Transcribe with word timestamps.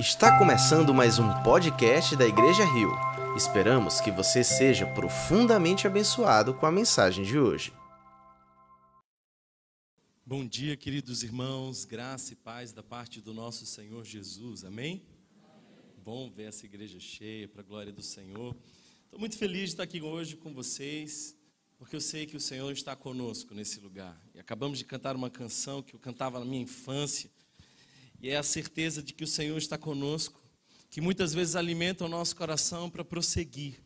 Está 0.00 0.38
começando 0.38 0.94
mais 0.94 1.18
um 1.18 1.28
podcast 1.42 2.16
da 2.16 2.26
Igreja 2.26 2.64
Rio. 2.64 2.90
Esperamos 3.36 4.00
que 4.00 4.10
você 4.10 4.42
seja 4.42 4.86
profundamente 4.86 5.86
abençoado 5.86 6.54
com 6.54 6.64
a 6.64 6.72
mensagem 6.72 7.22
de 7.22 7.38
hoje. 7.38 7.70
Bom 10.24 10.46
dia, 10.46 10.74
queridos 10.74 11.22
irmãos, 11.22 11.84
graça 11.84 12.32
e 12.32 12.36
paz 12.36 12.72
da 12.72 12.82
parte 12.82 13.20
do 13.20 13.34
nosso 13.34 13.66
Senhor 13.66 14.02
Jesus, 14.02 14.64
amém? 14.64 15.02
Bom 16.02 16.30
ver 16.30 16.44
essa 16.44 16.64
igreja 16.64 16.98
cheia, 16.98 17.46
para 17.46 17.60
a 17.60 17.64
glória 17.64 17.92
do 17.92 18.02
Senhor. 18.02 18.56
Estou 19.04 19.20
muito 19.20 19.36
feliz 19.36 19.64
de 19.64 19.68
estar 19.74 19.82
aqui 19.82 20.00
hoje 20.00 20.34
com 20.34 20.54
vocês, 20.54 21.36
porque 21.76 21.94
eu 21.94 22.00
sei 22.00 22.24
que 22.24 22.38
o 22.38 22.40
Senhor 22.40 22.72
está 22.72 22.96
conosco 22.96 23.54
nesse 23.54 23.78
lugar. 23.80 24.18
E 24.34 24.40
acabamos 24.40 24.78
de 24.78 24.84
cantar 24.86 25.14
uma 25.14 25.28
canção 25.28 25.82
que 25.82 25.94
eu 25.94 26.00
cantava 26.00 26.38
na 26.38 26.46
minha 26.46 26.62
infância, 26.62 27.30
e 28.22 28.28
é 28.28 28.36
a 28.36 28.42
certeza 28.42 29.02
de 29.02 29.14
que 29.14 29.24
o 29.24 29.26
Senhor 29.26 29.56
está 29.56 29.78
conosco, 29.78 30.40
que 30.90 31.00
muitas 31.00 31.32
vezes 31.32 31.56
alimenta 31.56 32.04
o 32.04 32.08
nosso 32.08 32.36
coração 32.36 32.90
para 32.90 33.04
prosseguir. 33.04 33.82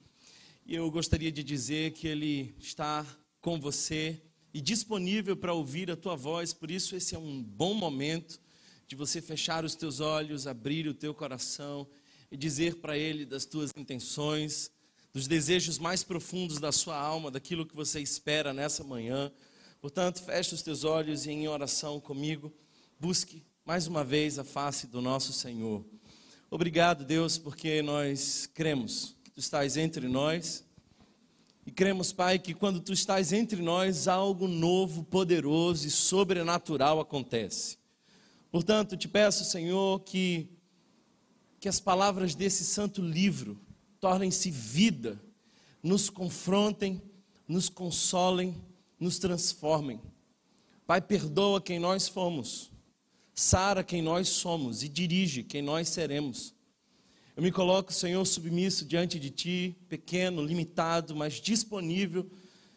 E 0.66 0.74
eu 0.74 0.90
gostaria 0.90 1.30
de 1.30 1.44
dizer 1.44 1.92
que 1.92 2.08
Ele 2.08 2.54
está 2.58 3.06
com 3.40 3.60
você 3.60 4.20
e 4.52 4.60
disponível 4.60 5.36
para 5.36 5.52
ouvir 5.52 5.90
a 5.90 5.96
tua 5.96 6.16
voz, 6.16 6.52
por 6.52 6.70
isso 6.70 6.96
esse 6.96 7.14
é 7.14 7.18
um 7.18 7.42
bom 7.42 7.74
momento 7.74 8.40
de 8.88 8.96
você 8.96 9.20
fechar 9.20 9.64
os 9.64 9.74
teus 9.74 10.00
olhos, 10.00 10.46
abrir 10.46 10.88
o 10.88 10.94
teu 10.94 11.14
coração 11.14 11.86
e 12.30 12.36
dizer 12.36 12.76
para 12.76 12.96
Ele 12.98 13.24
das 13.24 13.44
tuas 13.44 13.70
intenções, 13.76 14.70
dos 15.12 15.28
desejos 15.28 15.78
mais 15.78 16.02
profundos 16.02 16.58
da 16.58 16.72
sua 16.72 16.98
alma, 16.98 17.30
daquilo 17.30 17.66
que 17.66 17.76
você 17.76 18.00
espera 18.00 18.52
nessa 18.52 18.82
manhã. 18.82 19.30
Portanto, 19.80 20.22
feche 20.22 20.54
os 20.54 20.62
teus 20.62 20.82
olhos 20.82 21.26
e 21.26 21.30
em 21.30 21.46
oração 21.46 22.00
comigo, 22.00 22.52
busque 22.98 23.44
mais 23.66 23.86
uma 23.86 24.04
vez 24.04 24.38
a 24.38 24.44
face 24.44 24.86
do 24.86 25.00
nosso 25.00 25.32
Senhor. 25.32 25.82
Obrigado, 26.50 27.02
Deus, 27.02 27.38
porque 27.38 27.80
nós 27.80 28.46
cremos 28.52 29.16
que 29.24 29.30
tu 29.30 29.40
estás 29.40 29.78
entre 29.78 30.06
nós. 30.06 30.62
E 31.64 31.72
cremos, 31.72 32.12
Pai, 32.12 32.38
que 32.38 32.52
quando 32.52 32.78
tu 32.78 32.92
estás 32.92 33.32
entre 33.32 33.62
nós, 33.62 34.06
algo 34.06 34.46
novo, 34.46 35.02
poderoso 35.02 35.86
e 35.86 35.90
sobrenatural 35.90 37.00
acontece. 37.00 37.78
Portanto, 38.52 38.98
te 38.98 39.08
peço, 39.08 39.46
Senhor, 39.46 40.00
que, 40.00 40.46
que 41.58 41.66
as 41.66 41.80
palavras 41.80 42.34
desse 42.34 42.66
santo 42.66 43.00
livro 43.00 43.58
tornem-se 43.98 44.50
vida, 44.50 45.18
nos 45.82 46.10
confrontem, 46.10 47.00
nos 47.48 47.70
consolem, 47.70 48.62
nos 49.00 49.18
transformem. 49.18 50.02
Pai, 50.86 51.00
perdoa 51.00 51.62
quem 51.62 51.78
nós 51.78 52.06
fomos 52.06 52.73
sara 53.34 53.82
quem 53.82 54.00
nós 54.00 54.28
somos 54.28 54.82
e 54.82 54.88
dirige 54.88 55.42
quem 55.42 55.60
nós 55.60 55.88
seremos. 55.88 56.54
Eu 57.36 57.42
me 57.42 57.50
coloco, 57.50 57.92
Senhor, 57.92 58.24
submisso 58.24 58.84
diante 58.84 59.18
de 59.18 59.28
Ti, 59.28 59.76
pequeno, 59.88 60.40
limitado, 60.40 61.16
mas 61.16 61.34
disponível, 61.34 62.30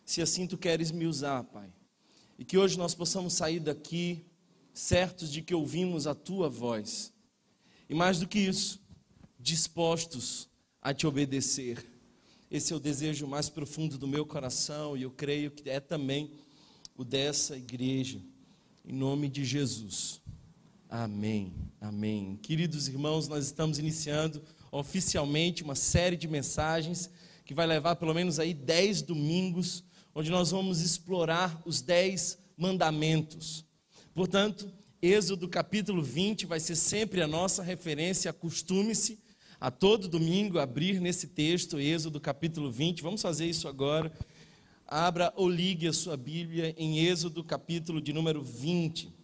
se 0.04 0.20
assim 0.22 0.48
Tu 0.48 0.58
queres 0.58 0.92
me 0.92 1.06
usar, 1.06 1.44
Pai. 1.44 1.72
E 2.40 2.44
que 2.44 2.58
hoje 2.58 2.78
nós 2.78 2.96
possamos 2.96 3.34
sair 3.34 3.60
daqui 3.60 4.26
certos 4.74 5.32
de 5.32 5.44
que 5.44 5.54
ouvimos 5.54 6.08
a 6.08 6.16
Tua 6.16 6.50
voz. 6.50 7.14
E 7.88 7.94
mais 7.94 8.20
do 8.20 8.28
que 8.28 8.40
isso, 8.40 8.82
dispostos 9.40 10.50
a 10.82 10.92
Te 10.92 11.06
obedecer. 11.06 11.86
Esse 12.50 12.74
é 12.74 12.76
o 12.76 12.80
desejo 12.80 13.28
mais 13.28 13.50
profundo 13.50 13.98
do 13.98 14.08
meu 14.08 14.26
coração 14.26 14.98
e 14.98 15.04
eu 15.04 15.12
creio 15.12 15.52
que 15.52 15.70
é 15.70 15.80
também 15.80 16.32
o 16.96 17.04
dessa 17.04 17.56
igreja. 17.56 18.20
Em 18.84 18.94
nome 18.94 19.30
de 19.30 19.46
Jesus. 19.46 20.22
Amém, 20.90 21.54
amém. 21.82 22.40
Queridos 22.42 22.88
irmãos, 22.88 23.28
nós 23.28 23.44
estamos 23.44 23.78
iniciando 23.78 24.42
oficialmente 24.72 25.62
uma 25.62 25.76
série 25.76 26.16
de 26.16 26.30
mensagens 26.30 27.10
que 27.44 27.54
vai 27.54 27.68
levar 27.68 27.98
pelo 27.98 28.14
menos 28.14 28.40
aí 28.40 28.54
dez 28.54 29.02
domingos, 29.02 29.84
onde 30.16 30.32
nós 30.32 30.52
vamos 30.52 30.80
explorar 30.80 31.62
os 31.66 31.82
dez 31.82 32.38
mandamentos. 32.58 33.66
Portanto, 34.14 34.72
Êxodo 35.02 35.50
capítulo 35.50 36.02
20 36.02 36.46
vai 36.46 36.60
ser 36.60 36.78
sempre 36.78 37.22
a 37.22 37.28
nossa 37.28 37.62
referência, 37.62 38.32
acostume-se 38.32 39.20
a 39.60 39.70
todo 39.70 40.08
domingo 40.08 40.58
abrir 40.58 41.02
nesse 41.02 41.28
texto, 41.28 41.82
Êxodo 41.82 42.18
capítulo 42.22 42.72
20. 42.72 43.02
Vamos 43.04 43.22
fazer 43.22 43.46
isso 43.46 43.68
agora. 43.68 44.10
Abra 44.88 45.34
ou 45.36 45.50
ligue 45.50 45.86
a 45.86 45.92
sua 45.94 46.16
Bíblia 46.16 46.74
em 46.78 47.00
Êxodo 47.00 47.44
capítulo 47.44 48.00
de 48.00 48.14
número 48.14 48.42
20. 48.42 49.17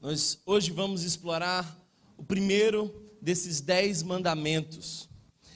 Nós 0.00 0.40
hoje 0.46 0.70
vamos 0.70 1.02
explorar 1.02 1.78
o 2.16 2.24
primeiro 2.24 2.90
desses 3.20 3.60
dez 3.60 4.02
mandamentos. 4.02 5.10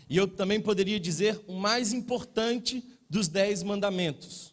E 0.06 0.18
eu 0.18 0.28
também 0.28 0.60
poderia 0.60 1.00
dizer 1.00 1.42
o 1.46 1.54
mais 1.54 1.94
importante 1.94 2.84
dos 3.08 3.26
dez 3.26 3.62
mandamentos. 3.62 4.52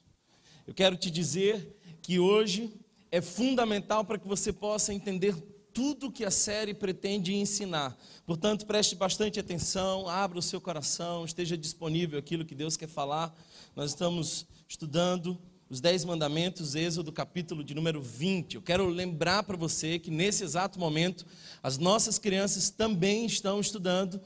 Eu 0.65 0.73
quero 0.73 0.95
te 0.95 1.11
dizer 1.11 1.77
que 2.01 2.17
hoje 2.19 2.73
é 3.11 3.19
fundamental 3.19 4.05
para 4.05 4.17
que 4.17 4.25
você 4.25 4.53
possa 4.53 4.93
entender 4.93 5.35
tudo 5.73 6.11
que 6.11 6.23
a 6.23 6.31
série 6.31 6.73
pretende 6.73 7.33
ensinar. 7.33 7.97
Portanto, 8.25 8.65
preste 8.65 8.95
bastante 8.95 9.41
atenção, 9.41 10.07
abra 10.07 10.39
o 10.39 10.41
seu 10.41 10.61
coração, 10.61 11.25
esteja 11.25 11.57
disponível 11.57 12.17
aquilo 12.17 12.45
que 12.45 12.55
Deus 12.55 12.77
quer 12.77 12.87
falar. 12.87 13.35
Nós 13.75 13.91
estamos 13.91 14.47
estudando 14.69 15.37
os 15.71 15.79
Dez 15.79 16.03
Mandamentos, 16.03 16.75
Êxodo, 16.75 17.13
capítulo 17.13 17.63
de 17.63 17.73
número 17.73 18.01
20. 18.01 18.55
Eu 18.55 18.61
quero 18.61 18.89
lembrar 18.89 19.43
para 19.43 19.55
você 19.55 19.97
que 19.97 20.11
nesse 20.11 20.43
exato 20.43 20.77
momento, 20.77 21.25
as 21.63 21.77
nossas 21.77 22.19
crianças 22.19 22.69
também 22.69 23.25
estão 23.25 23.57
estudando 23.57 24.19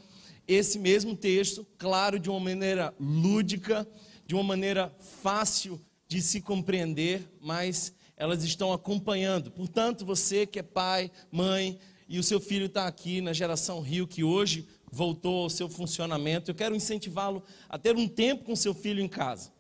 esse 0.48 0.80
mesmo 0.80 1.16
texto, 1.16 1.64
claro, 1.78 2.18
de 2.18 2.32
uma 2.32 2.40
maneira 2.40 2.96
lúdica, 3.00 3.88
de 4.26 4.34
uma 4.34 4.42
maneira 4.42 4.92
fácil 5.22 5.80
de 6.08 6.20
se 6.20 6.42
compreender, 6.42 7.30
mas 7.40 7.94
elas 8.18 8.44
estão 8.44 8.74
acompanhando. 8.74 9.52
Portanto, 9.52 10.04
você 10.04 10.48
que 10.48 10.58
é 10.58 10.64
pai, 10.64 11.12
mãe, 11.32 11.78
e 12.10 12.18
o 12.18 12.24
seu 12.24 12.40
filho 12.40 12.66
está 12.66 12.88
aqui 12.88 13.22
na 13.22 13.34
geração 13.34 13.82
Rio, 13.82 14.08
que 14.08 14.24
hoje 14.24 14.68
voltou 14.92 15.44
ao 15.44 15.50
seu 15.52 15.70
funcionamento, 15.70 16.50
eu 16.50 16.56
quero 16.56 16.76
incentivá-lo 16.76 17.44
a 17.70 17.78
ter 17.78 17.96
um 17.96 18.08
tempo 18.08 18.46
com 18.46 18.56
seu 18.56 18.74
filho 18.74 19.00
em 19.00 19.08
casa. 19.08 19.54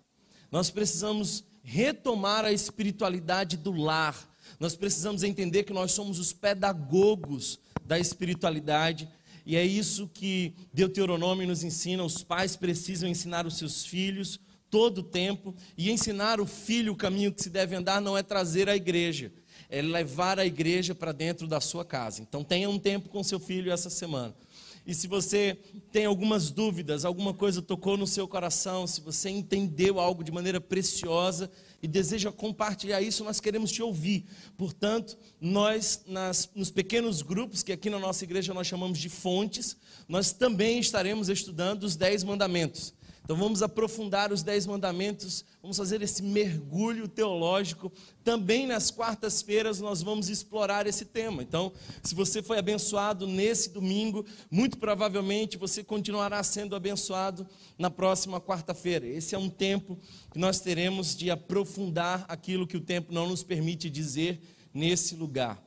Nós 0.51 0.71
precisamos 0.71 1.43
retomar 1.65 2.45
a 2.45 2.51
espiritualidade 2.53 3.57
do 3.57 3.71
lar. 3.73 4.15
Nós 4.59 4.75
precisamos 4.75 5.23
entender 5.23 5.63
que 5.63 5.73
nós 5.73 5.91
somos 5.91 6.19
os 6.19 6.31
pedagogos 6.31 7.59
da 7.83 7.99
espiritualidade. 7.99 9.09
E 9.45 9.55
é 9.55 9.65
isso 9.65 10.07
que 10.13 10.53
Deuteronômio 10.71 11.47
nos 11.47 11.63
ensina: 11.63 12.03
os 12.03 12.23
pais 12.23 12.55
precisam 12.55 13.09
ensinar 13.09 13.45
os 13.45 13.57
seus 13.57 13.85
filhos 13.85 14.39
todo 14.69 14.99
o 14.99 15.03
tempo, 15.03 15.55
e 15.77 15.89
ensinar 15.89 16.41
o 16.41 16.45
filho 16.45 16.93
o 16.93 16.97
caminho 16.97 17.31
que 17.31 17.41
se 17.41 17.49
deve 17.49 17.75
andar 17.75 18.01
não 18.01 18.17
é 18.17 18.21
trazer 18.21 18.67
a 18.67 18.75
igreja, 18.75 19.31
é 19.69 19.81
levar 19.81 20.37
a 20.37 20.45
igreja 20.45 20.93
para 20.93 21.13
dentro 21.13 21.47
da 21.47 21.61
sua 21.61 21.85
casa. 21.85 22.21
Então 22.21 22.43
tenha 22.43 22.69
um 22.69 22.77
tempo 22.77 23.07
com 23.07 23.23
seu 23.23 23.39
filho 23.39 23.71
essa 23.71 23.89
semana. 23.89 24.35
E 24.85 24.93
se 24.93 25.07
você 25.07 25.57
tem 25.91 26.05
algumas 26.05 26.49
dúvidas, 26.49 27.05
alguma 27.05 27.33
coisa 27.33 27.61
tocou 27.61 27.97
no 27.97 28.07
seu 28.07 28.27
coração, 28.27 28.87
se 28.87 29.01
você 29.01 29.29
entendeu 29.29 29.99
algo 29.99 30.23
de 30.23 30.31
maneira 30.31 30.59
preciosa 30.59 31.49
e 31.81 31.87
deseja 31.87 32.31
compartilhar 32.31 33.01
isso, 33.01 33.23
nós 33.23 33.39
queremos 33.39 33.71
te 33.71 33.81
ouvir. 33.81 34.25
Portanto, 34.57 35.17
nós, 35.39 36.01
nas, 36.07 36.49
nos 36.55 36.71
pequenos 36.71 37.21
grupos, 37.21 37.61
que 37.61 37.71
aqui 37.71 37.89
na 37.89 37.99
nossa 37.99 38.23
igreja 38.23 38.53
nós 38.53 38.67
chamamos 38.67 38.97
de 38.97 39.09
fontes, 39.09 39.77
nós 40.07 40.31
também 40.31 40.79
estaremos 40.79 41.29
estudando 41.29 41.83
os 41.83 41.95
Dez 41.95 42.23
Mandamentos. 42.23 42.94
Então 43.25 43.35
vamos 43.35 43.63
aprofundar 43.63 44.31
os 44.31 44.43
Dez 44.43 44.67
Mandamentos, 44.67 45.43
vamos 45.59 45.75
fazer 45.77 45.99
esse 46.03 46.21
mergulho 46.21 47.07
teológico. 47.07 47.91
Também 48.23 48.67
nas 48.67 48.91
quartas-feiras 48.91 49.79
nós 49.79 50.03
vamos 50.03 50.29
explorar 50.29 50.85
esse 50.85 51.05
tema. 51.05 51.41
Então, 51.41 51.73
se 52.03 52.13
você 52.13 52.43
foi 52.43 52.59
abençoado 52.59 53.25
nesse 53.25 53.71
domingo, 53.71 54.23
muito 54.51 54.77
provavelmente 54.77 55.57
você 55.57 55.83
continuará 55.83 56.43
sendo 56.43 56.75
abençoado 56.75 57.47
na 57.79 57.89
próxima 57.89 58.39
quarta-feira. 58.39 59.07
Esse 59.07 59.33
é 59.33 59.39
um 59.39 59.49
tempo 59.49 59.97
que 60.31 60.37
nós 60.37 60.59
teremos 60.59 61.15
de 61.15 61.31
aprofundar 61.31 62.25
aquilo 62.27 62.67
que 62.67 62.77
o 62.77 62.81
tempo 62.81 63.11
não 63.11 63.27
nos 63.27 63.41
permite 63.41 63.89
dizer 63.89 64.39
nesse 64.71 65.15
lugar. 65.15 65.59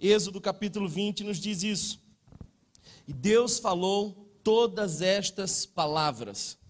Êxodo 0.00 0.40
capítulo 0.40 0.88
20 0.88 1.22
nos 1.22 1.38
diz 1.38 1.62
isso. 1.62 2.02
E 3.06 3.12
Deus 3.12 3.60
falou 3.60 4.36
todas 4.42 5.00
estas 5.00 5.64
palavras. 5.64 6.63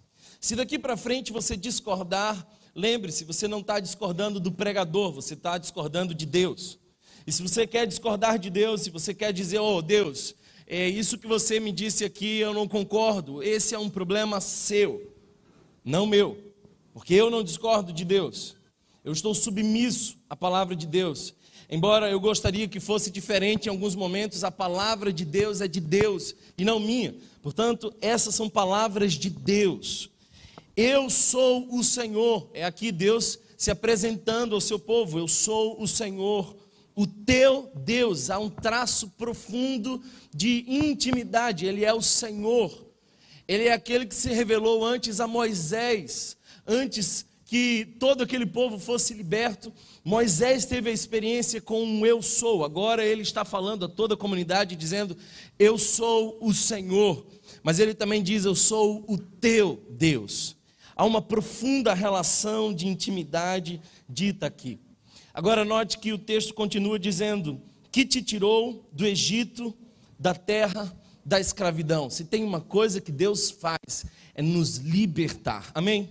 Se 0.45 0.55
daqui 0.55 0.79
para 0.79 0.95
frente 0.95 1.33
você 1.33 1.57
discordar, 1.57 2.47
lembre-se, 2.75 3.25
você 3.25 3.49
não 3.49 3.61
está 3.61 3.81
discordando 3.81 4.39
do 4.39 4.53
pregador, 4.53 5.11
você 5.11 5.33
está 5.33 5.57
discordando 5.57 6.15
de 6.15 6.27
Deus. 6.27 6.79
E 7.27 7.33
se 7.33 7.41
você 7.41 7.67
quer 7.67 7.87
discordar 7.87 8.39
de 8.39 8.51
Deus, 8.51 8.83
se 8.83 8.91
você 8.91 9.15
quer 9.15 9.33
dizer, 9.33 9.59
oh 9.61 9.81
Deus, 9.81 10.35
é 10.67 10.87
isso 10.87 11.17
que 11.17 11.27
você 11.27 11.59
me 11.59 11.73
disse 11.73 12.05
aqui, 12.05 12.41
eu 12.41 12.53
não 12.53 12.69
concordo, 12.69 13.43
esse 13.43 13.75
é 13.75 13.79
um 13.79 13.89
problema 13.89 14.39
seu, 14.39 15.15
não 15.83 16.07
meu, 16.07 16.37
porque 16.93 17.15
eu 17.15 17.31
não 17.31 17.43
discordo 17.43 17.91
de 17.91 18.05
Deus, 18.05 18.55
eu 19.03 19.13
estou 19.15 19.35
submisso 19.35 20.19
à 20.29 20.37
palavra 20.37 20.77
de 20.77 20.87
Deus. 20.87 21.33
Embora 21.71 22.11
eu 22.11 22.21
gostaria 22.21 22.69
que 22.69 22.81
fosse 22.81 23.11
diferente 23.11 23.65
em 23.65 23.71
alguns 23.71 23.95
momentos, 23.95 24.45
a 24.45 24.51
palavra 24.51 25.11
de 25.11 25.25
Deus 25.25 25.63
é 25.63 25.67
de 25.67 25.81
Deus 25.81 26.35
e 26.59 26.67
não 26.67 26.79
minha. 26.79 27.15
Portanto, 27.41 27.95
essas 28.03 28.35
são 28.35 28.51
palavras 28.51 29.15
de 29.15 29.31
Deus. 29.31 30.11
Eu 30.77 31.09
sou 31.09 31.69
o 31.73 31.85
Senhor. 31.85 32.51
É 32.53 32.65
aqui 32.65 32.91
Deus 32.91 33.39
se 33.57 33.71
apresentando 33.71 34.55
ao 34.55 34.61
seu 34.61 34.79
povo. 34.79 35.19
Eu 35.19 35.29
sou 35.29 35.81
o 35.81 35.87
Senhor, 35.87 36.57
o 36.97 37.07
teu 37.07 37.71
Deus. 37.77 38.29
Há 38.29 38.41
um 38.41 38.51
traço 38.51 39.09
profundo 39.11 40.03
de 40.35 40.65
intimidade. 40.67 41.65
Ele 41.65 41.85
é 41.85 41.95
o 41.95 42.03
Senhor. 42.03 42.87
Ele 43.47 43.65
é 43.65 43.73
aquele 43.73 44.07
que 44.07 44.15
se 44.15 44.33
revelou 44.33 44.85
antes 44.85 45.21
a 45.21 45.29
Moisés, 45.29 46.37
antes 46.67 47.25
que 47.45 47.87
todo 48.01 48.23
aquele 48.23 48.47
povo 48.47 48.79
fosse 48.79 49.15
liberto. 49.15 49.73
Moisés 50.03 50.65
teve 50.65 50.91
a 50.91 50.93
experiência 50.93 51.61
com 51.61 51.85
um 51.85 52.05
eu 52.05 52.21
sou. 52.21 52.65
Agora 52.65 53.05
ele 53.05 53.23
está 53.23 53.45
falando 53.45 53.85
a 53.85 53.89
toda 53.89 54.15
a 54.15 54.17
comunidade 54.17 54.75
dizendo: 54.75 55.17
"Eu 55.57 55.79
sou 55.79 56.37
o 56.41 56.53
Senhor". 56.53 57.25
Mas 57.63 57.79
ele 57.79 57.95
também 57.95 58.25
diz: 58.25 58.45
"Eu 58.45 58.57
sou 58.57 59.05
o 59.07 59.17
teu 59.17 59.81
Deus". 59.91 60.57
Há 60.97 61.05
uma 61.05 61.21
profunda 61.21 61.93
relação 61.93 62.73
de 62.73 62.87
intimidade 62.87 63.81
dita 64.09 64.47
aqui. 64.47 64.79
Agora 65.33 65.65
note 65.65 65.99
que 65.99 66.13
o 66.13 66.19
texto 66.19 66.55
continua 66.55 66.99
dizendo: 66.99 67.61
"Que 67.91 68.05
te 68.05 68.23
tirou 68.23 68.89
do 68.93 69.05
Egito, 69.05 69.75
da 70.19 70.35
terra 70.35 70.95
da 71.25 71.41
escravidão". 71.41 72.09
Se 72.09 72.25
tem 72.25 72.45
uma 72.45 72.61
coisa 72.61 73.01
que 73.01 73.11
Deus 73.11 73.51
faz 73.51 74.07
é 74.35 74.43
nos 74.43 74.77
libertar. 74.79 75.71
Amém. 75.75 76.09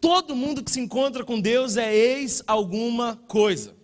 Todo 0.00 0.34
mundo 0.34 0.64
que 0.64 0.70
se 0.70 0.80
encontra 0.80 1.24
com 1.24 1.40
Deus 1.40 1.76
é 1.76 1.94
ex 1.94 2.42
alguma 2.46 3.16
coisa. 3.28 3.74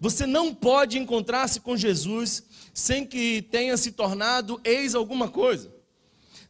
Você 0.00 0.26
não 0.26 0.54
pode 0.54 0.96
encontrar-se 0.96 1.60
com 1.60 1.76
Jesus 1.76 2.44
sem 2.72 3.04
que 3.04 3.42
tenha 3.42 3.76
se 3.76 3.92
tornado 3.92 4.60
ex 4.62 4.94
alguma 4.94 5.28
coisa. 5.28 5.77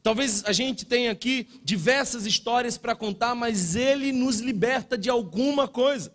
Talvez 0.08 0.42
a 0.46 0.52
gente 0.54 0.86
tenha 0.86 1.10
aqui 1.10 1.46
diversas 1.62 2.24
histórias 2.24 2.78
para 2.78 2.96
contar, 2.96 3.34
mas 3.34 3.76
ele 3.76 4.10
nos 4.10 4.40
liberta 4.40 4.96
de 4.96 5.10
alguma 5.10 5.68
coisa. 5.68 6.10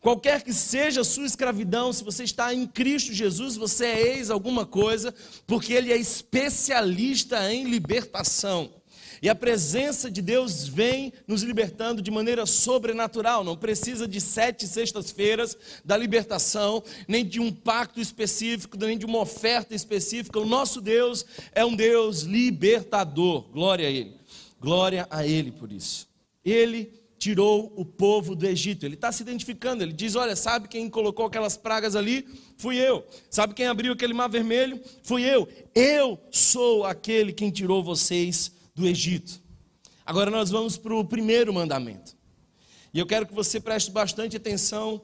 Qualquer 0.00 0.42
que 0.42 0.52
seja 0.52 1.02
a 1.02 1.04
sua 1.04 1.24
escravidão, 1.24 1.92
se 1.92 2.02
você 2.02 2.24
está 2.24 2.52
em 2.52 2.66
Cristo 2.66 3.12
Jesus, 3.12 3.54
você 3.54 3.86
é 3.86 4.16
ex 4.16 4.28
alguma 4.28 4.66
coisa, 4.66 5.14
porque 5.46 5.72
ele 5.72 5.92
é 5.92 5.96
especialista 5.96 7.52
em 7.52 7.70
libertação. 7.70 8.68
E 9.22 9.28
a 9.28 9.36
presença 9.36 10.10
de 10.10 10.20
Deus 10.20 10.66
vem 10.66 11.12
nos 11.28 11.44
libertando 11.44 12.02
de 12.02 12.10
maneira 12.10 12.44
sobrenatural. 12.44 13.44
Não 13.44 13.56
precisa 13.56 14.08
de 14.08 14.20
sete 14.20 14.66
sextas-feiras 14.66 15.56
da 15.84 15.96
libertação, 15.96 16.82
nem 17.06 17.24
de 17.24 17.38
um 17.38 17.52
pacto 17.52 18.00
específico, 18.00 18.76
nem 18.76 18.98
de 18.98 19.06
uma 19.06 19.20
oferta 19.20 19.76
específica. 19.76 20.40
O 20.40 20.44
nosso 20.44 20.80
Deus 20.80 21.24
é 21.52 21.64
um 21.64 21.76
Deus 21.76 22.22
libertador. 22.22 23.42
Glória 23.52 23.86
a 23.86 23.90
Ele. 23.92 24.16
Glória 24.60 25.06
a 25.08 25.24
Ele 25.24 25.52
por 25.52 25.70
isso. 25.70 26.08
Ele 26.44 26.92
tirou 27.16 27.72
o 27.76 27.84
povo 27.84 28.34
do 28.34 28.44
Egito. 28.44 28.84
Ele 28.84 28.96
está 28.96 29.12
se 29.12 29.22
identificando. 29.22 29.84
Ele 29.84 29.92
diz: 29.92 30.16
Olha, 30.16 30.34
sabe 30.34 30.66
quem 30.66 30.90
colocou 30.90 31.26
aquelas 31.26 31.56
pragas 31.56 31.94
ali? 31.94 32.26
Fui 32.56 32.76
eu. 32.76 33.06
Sabe 33.30 33.54
quem 33.54 33.68
abriu 33.68 33.92
aquele 33.92 34.14
mar 34.14 34.28
vermelho? 34.28 34.80
Fui 35.04 35.22
eu. 35.22 35.48
Eu 35.72 36.18
sou 36.32 36.84
aquele 36.84 37.32
quem 37.32 37.52
tirou 37.52 37.84
vocês 37.84 38.60
do 38.74 38.86
Egito. 38.86 39.40
Agora 40.04 40.30
nós 40.30 40.50
vamos 40.50 40.76
para 40.76 40.94
o 40.94 41.04
primeiro 41.04 41.52
mandamento. 41.52 42.16
E 42.92 42.98
eu 42.98 43.06
quero 43.06 43.26
que 43.26 43.34
você 43.34 43.60
preste 43.60 43.90
bastante 43.90 44.36
atenção, 44.36 45.02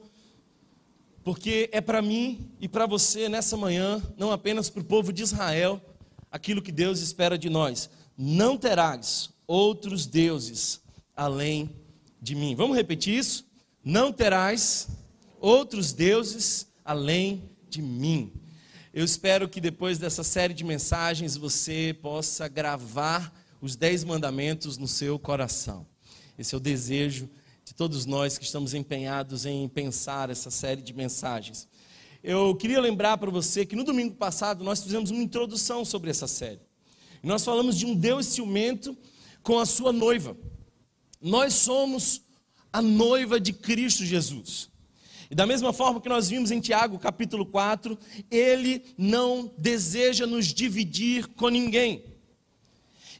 porque 1.23 1.69
é 1.71 1.81
para 1.81 2.01
mim 2.01 2.51
e 2.59 2.67
para 2.67 2.85
você 2.85 3.29
nessa 3.29 3.55
manhã, 3.57 4.01
não 4.17 4.31
apenas 4.31 4.69
para 4.69 4.81
o 4.81 4.85
povo 4.85 5.11
de 5.11 5.23
Israel, 5.23 5.81
aquilo 6.31 6.61
que 6.61 6.71
Deus 6.71 6.99
espera 7.01 7.37
de 7.37 7.49
nós. 7.49 7.89
Não 8.17 8.57
terás 8.57 9.29
outros 9.47 10.05
deuses 10.05 10.81
além 11.15 11.69
de 12.21 12.35
mim. 12.35 12.55
Vamos 12.55 12.75
repetir 12.75 13.17
isso? 13.17 13.45
Não 13.83 14.11
terás 14.11 14.87
outros 15.39 15.93
deuses 15.93 16.67
além 16.83 17.49
de 17.69 17.81
mim. 17.81 18.33
Eu 18.93 19.05
espero 19.05 19.47
que 19.47 19.61
depois 19.61 19.97
dessa 19.97 20.23
série 20.23 20.53
de 20.53 20.63
mensagens 20.63 21.37
você 21.37 21.95
possa 22.01 22.47
gravar 22.47 23.33
os 23.61 23.75
dez 23.75 24.03
mandamentos 24.03 24.77
no 24.77 24.87
seu 24.87 25.19
coração. 25.19 25.85
Esse 26.37 26.55
é 26.55 26.57
o 26.57 26.61
desejo 26.61 27.29
de 27.65 27.73
todos 27.73 28.05
nós 28.05 28.37
que 28.37 28.45
estamos 28.45 28.73
empenhados 28.73 29.45
em 29.45 29.67
pensar 29.67 30.29
essa 30.29 30.49
série 30.49 30.81
de 30.81 30.93
mensagens. 30.93 31.67
Eu 32.23 32.55
queria 32.55 32.81
lembrar 32.81 33.17
para 33.17 33.29
você 33.29 33.65
que 33.65 33.75
no 33.75 33.83
domingo 33.83 34.15
passado 34.15 34.63
nós 34.63 34.81
fizemos 34.81 35.11
uma 35.11 35.21
introdução 35.21 35.85
sobre 35.85 36.09
essa 36.09 36.27
série. 36.27 36.61
Nós 37.21 37.43
falamos 37.43 37.77
de 37.77 37.85
um 37.85 37.93
Deus 37.93 38.25
ciumento 38.27 38.97
com 39.43 39.59
a 39.59 39.65
sua 39.65 39.91
noiva. 39.91 40.35
Nós 41.21 41.53
somos 41.53 42.21
a 42.71 42.81
noiva 42.81 43.39
de 43.39 43.51
Cristo 43.51 44.05
Jesus. 44.05 44.69
E 45.29 45.35
da 45.35 45.45
mesma 45.45 45.71
forma 45.71 46.01
que 46.01 46.09
nós 46.09 46.29
vimos 46.29 46.49
em 46.49 46.59
Tiago 46.59 46.97
capítulo 46.97 47.45
4, 47.45 47.97
ele 48.31 48.83
não 48.97 49.51
deseja 49.57 50.25
nos 50.25 50.47
dividir 50.47 51.27
com 51.27 51.49
ninguém. 51.49 52.03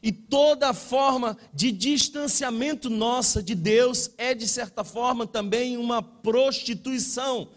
E 0.02 0.10
toda 0.10 0.72
forma 0.72 1.36
de 1.52 1.70
distanciamento 1.70 2.88
nossa 2.88 3.42
de 3.42 3.54
Deus 3.54 4.10
é, 4.16 4.34
de 4.34 4.48
certa 4.48 4.82
forma, 4.82 5.26
também 5.26 5.76
uma 5.76 6.02
prostituição, 6.02 7.50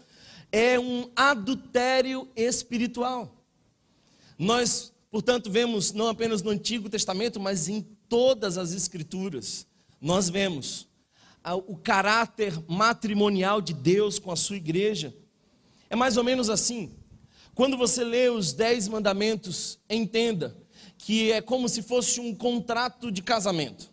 é 0.52 0.78
um 0.78 1.10
adultério 1.16 2.28
espiritual. 2.36 3.42
Nós, 4.38 4.92
portanto, 5.10 5.50
vemos 5.50 5.92
não 5.92 6.08
apenas 6.08 6.42
no 6.42 6.50
Antigo 6.50 6.90
Testamento, 6.90 7.40
mas 7.40 7.68
em 7.68 7.80
todas 8.08 8.58
as 8.58 8.72
Escrituras, 8.72 9.66
nós 10.00 10.28
vemos 10.28 10.86
o 11.66 11.76
caráter 11.76 12.58
matrimonial 12.68 13.60
de 13.60 13.72
Deus 13.72 14.18
com 14.18 14.30
a 14.30 14.36
sua 14.36 14.56
igreja. 14.56 15.14
É 15.88 15.96
mais 15.96 16.16
ou 16.16 16.24
menos 16.24 16.50
assim. 16.50 16.92
Quando 17.54 17.76
você 17.76 18.04
lê 18.04 18.28
os 18.28 18.52
Dez 18.52 18.86
Mandamentos, 18.86 19.78
entenda 19.88 20.56
que 21.04 21.30
é 21.30 21.42
como 21.42 21.68
se 21.68 21.82
fosse 21.82 22.18
um 22.18 22.34
contrato 22.34 23.12
de 23.12 23.20
casamento. 23.20 23.90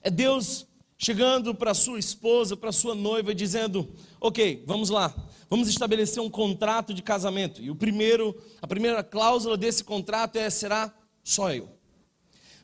É 0.00 0.08
Deus 0.08 0.66
chegando 0.96 1.54
para 1.54 1.74
sua 1.74 1.98
esposa, 1.98 2.56
para 2.56 2.72
sua 2.72 2.94
noiva, 2.94 3.34
dizendo: 3.34 3.86
Ok, 4.18 4.64
vamos 4.66 4.88
lá, 4.88 5.14
vamos 5.50 5.68
estabelecer 5.68 6.22
um 6.22 6.30
contrato 6.30 6.94
de 6.94 7.02
casamento. 7.02 7.60
E 7.60 7.70
o 7.70 7.76
primeiro, 7.76 8.34
a 8.62 8.66
primeira 8.66 9.04
cláusula 9.04 9.58
desse 9.58 9.84
contrato 9.84 10.36
é: 10.36 10.48
será 10.48 10.90
só 11.22 11.52
eu, 11.52 11.68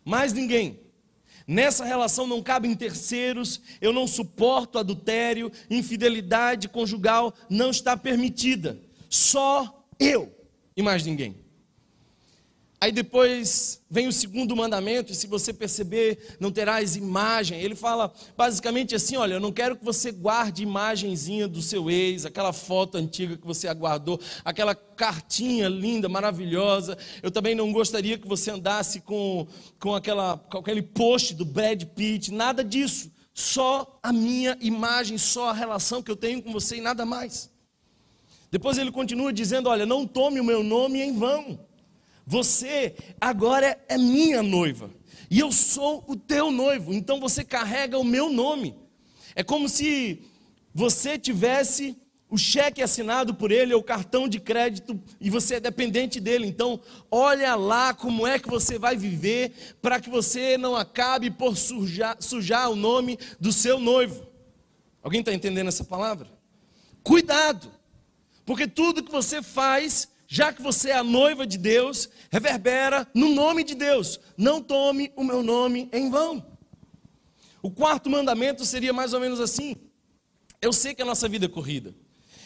mais 0.03 0.33
ninguém. 0.33 0.81
Nessa 1.47 1.85
relação 1.85 2.27
não 2.27 2.41
cabem 2.41 2.75
terceiros, 2.75 3.61
eu 3.83 3.93
não 3.93 4.07
suporto 4.07 4.79
adultério, 4.79 5.53
infidelidade 5.69 6.71
conjugal 6.71 7.35
não 7.51 7.69
está 7.69 7.99
permitida. 7.99 8.81
Só 9.11 9.85
eu 10.01 10.35
e 10.75 10.81
mais 10.81 11.05
ninguém. 11.05 11.43
Aí 12.83 12.91
depois 12.91 13.81
vem 13.89 14.09
o 14.09 14.13
segundo 14.13 14.57
mandamento, 14.57 15.13
e 15.13 15.15
se 15.15 15.29
você 15.29 15.53
perceber, 15.53 16.37
não 16.41 16.51
terás 16.51 16.97
imagem. 16.97 17.61
Ele 17.61 17.77
fala 17.77 18.13
basicamente 18.37 18.93
assim: 18.93 19.15
olha, 19.15 19.35
eu 19.35 19.41
não 19.41 19.53
quero 19.53 19.77
que 19.77 19.85
você 19.85 20.11
guarde 20.11 20.65
imagenzinha 20.65 21.47
do 21.47 21.63
seu 21.63 21.89
ex, 21.89 22.27
aquela 22.27 22.53
foto 22.53 22.99
antiga 22.99 23.37
que 23.37 23.47
você 23.47 23.69
aguardou, 23.69 24.21
aquela 24.45 24.75
cartinha 24.75 25.69
linda, 25.69 26.09
maravilhosa. 26.09 26.99
Eu 27.23 27.31
também 27.31 27.55
não 27.55 27.73
gostaria 27.73 28.19
que 28.19 28.27
você 28.27 28.51
andasse 28.51 29.01
com, 29.01 29.47
com, 29.79 29.95
aquela, 29.95 30.37
com 30.37 30.59
aquele 30.59 30.83
post 30.83 31.35
do 31.35 31.45
Brad 31.45 31.85
Pitt, 31.85 32.33
nada 32.33 32.65
disso. 32.65 33.13
Só 33.33 33.97
a 34.03 34.13
minha 34.13 34.59
imagem, 34.61 35.19
só 35.19 35.51
a 35.51 35.53
relação 35.53 36.03
que 36.03 36.11
eu 36.11 36.17
tenho 36.17 36.43
com 36.43 36.51
você 36.51 36.79
e 36.79 36.81
nada 36.81 37.07
mais. 37.07 37.49
Depois 38.51 38.77
ele 38.77 38.91
continua 38.91 39.33
dizendo: 39.33 39.69
olha, 39.69 39.87
não 39.87 40.05
tome 40.05 40.41
o 40.41 40.45
meu 40.45 40.65
nome 40.65 41.01
em 41.01 41.17
vão. 41.17 41.71
Você 42.27 42.95
agora 43.21 43.79
é 43.89 43.99
minha 43.99 44.43
noiva. 44.43 44.91
E 45.31 45.39
eu 45.39 45.51
sou 45.51 46.05
o 46.07 46.17
teu 46.17 46.51
noivo. 46.51 46.93
Então 46.93 47.19
você 47.19 47.45
carrega 47.45 47.99
o 47.99 48.05
meu 48.05 48.29
nome. 48.31 48.75
É 49.35 49.43
como 49.43 49.69
se 49.69 50.23
você 50.75 51.19
tivesse 51.19 51.97
o 52.33 52.39
cheque 52.39 52.83
assinado 52.83 53.35
por 53.35 53.53
ele, 53.53 53.75
ou 53.75 53.81
o 53.81 53.85
cartão 53.85 54.27
de 54.27 54.41
crédito, 54.41 54.99
e 55.21 55.29
você 55.29 55.57
é 55.57 55.61
dependente 55.61 56.19
dele. 56.19 56.47
Então, 56.47 56.81
olha 57.11 57.55
lá 57.55 57.93
como 57.93 58.27
é 58.27 58.39
que 58.39 58.49
você 58.49 58.79
vai 58.79 58.97
viver 58.97 59.53
para 59.83 60.01
que 60.01 60.09
você 60.09 60.57
não 60.57 60.75
acabe 60.75 61.31
por 61.31 61.59
sujar, 61.59 62.17
sujar 62.21 62.71
o 62.71 62.77
nome 62.77 63.19
do 63.39 63.53
seu 63.53 63.79
noivo. 63.79 64.27
Alguém 65.03 65.21
está 65.21 65.35
entendendo 65.35 65.69
essa 65.69 65.85
palavra? 65.85 66.27
Cuidado, 67.03 67.71
porque 68.47 68.67
tudo 68.67 69.03
que 69.03 69.13
você 69.13 69.43
faz 69.43 70.09
já 70.33 70.51
que 70.51 70.63
você 70.63 70.89
é 70.89 70.97
a 70.97 71.05
noiva 71.05 71.47
de 71.47 71.59
Deus, 71.59 72.09
reverbera 72.31 73.07
no 73.13 73.29
nome 73.29 73.63
de 73.63 73.75
Deus. 73.75 74.19
Não 74.35 74.63
tome 74.63 75.13
o 75.15 75.23
meu 75.23 75.43
nome 75.43 75.91
em 75.93 76.09
vão. 76.09 76.43
O 77.61 77.71
quarto 77.71 78.09
mandamento 78.09 78.65
seria 78.65 78.95
mais 78.95 79.13
ou 79.13 79.21
menos 79.21 79.41
assim. 79.41 79.77
Eu 80.59 80.73
sei 80.73 80.95
que 80.95 81.03
a 81.03 81.05
nossa 81.05 81.29
vida 81.29 81.45
é 81.45 81.49
corrida. 81.51 81.95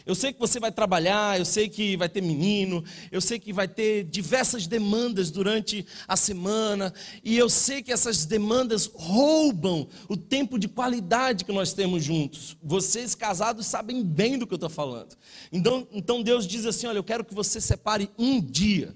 Eu 0.07 0.15
sei 0.15 0.33
que 0.33 0.39
você 0.39 0.61
vai 0.61 0.71
trabalhar, 0.71 1.37
eu 1.37 1.45
sei 1.45 1.69
que 1.69 1.97
vai 1.97 2.09
ter 2.09 2.23
menino, 2.23 2.85
eu 3.11 3.21
sei 3.21 3.41
que 3.41 3.53
vai 3.53 3.67
ter 3.67 4.05
diversas 4.05 4.65
demandas 4.69 5.33
durante 5.33 5.85
a 6.07 6.17
semana, 6.17 6.95
e 7.25 7.37
eu 7.37 7.51
sei 7.51 7.83
que 7.83 7.93
essas 7.93 8.25
demandas 8.25 8.87
roubam 8.95 9.89
o 10.09 10.17
tempo 10.17 10.61
de 10.61 10.69
qualidade 10.69 11.45
que 11.45 11.51
nós 11.51 11.73
temos 11.73 12.05
juntos. 12.05 12.57
Vocês 12.63 13.17
casados 13.17 13.67
sabem 13.67 14.05
bem 14.05 14.39
do 14.39 14.47
que 14.47 14.55
eu 14.55 14.57
estou 14.57 14.71
falando. 14.71 15.17
Então, 15.51 15.89
então 15.91 16.23
Deus 16.23 16.47
diz 16.47 16.65
assim: 16.67 16.87
olha, 16.87 16.99
eu 16.99 17.05
quero 17.05 17.25
que 17.25 17.35
você 17.35 17.61
separe 17.61 18.09
um 18.17 18.41
dia, 18.41 18.95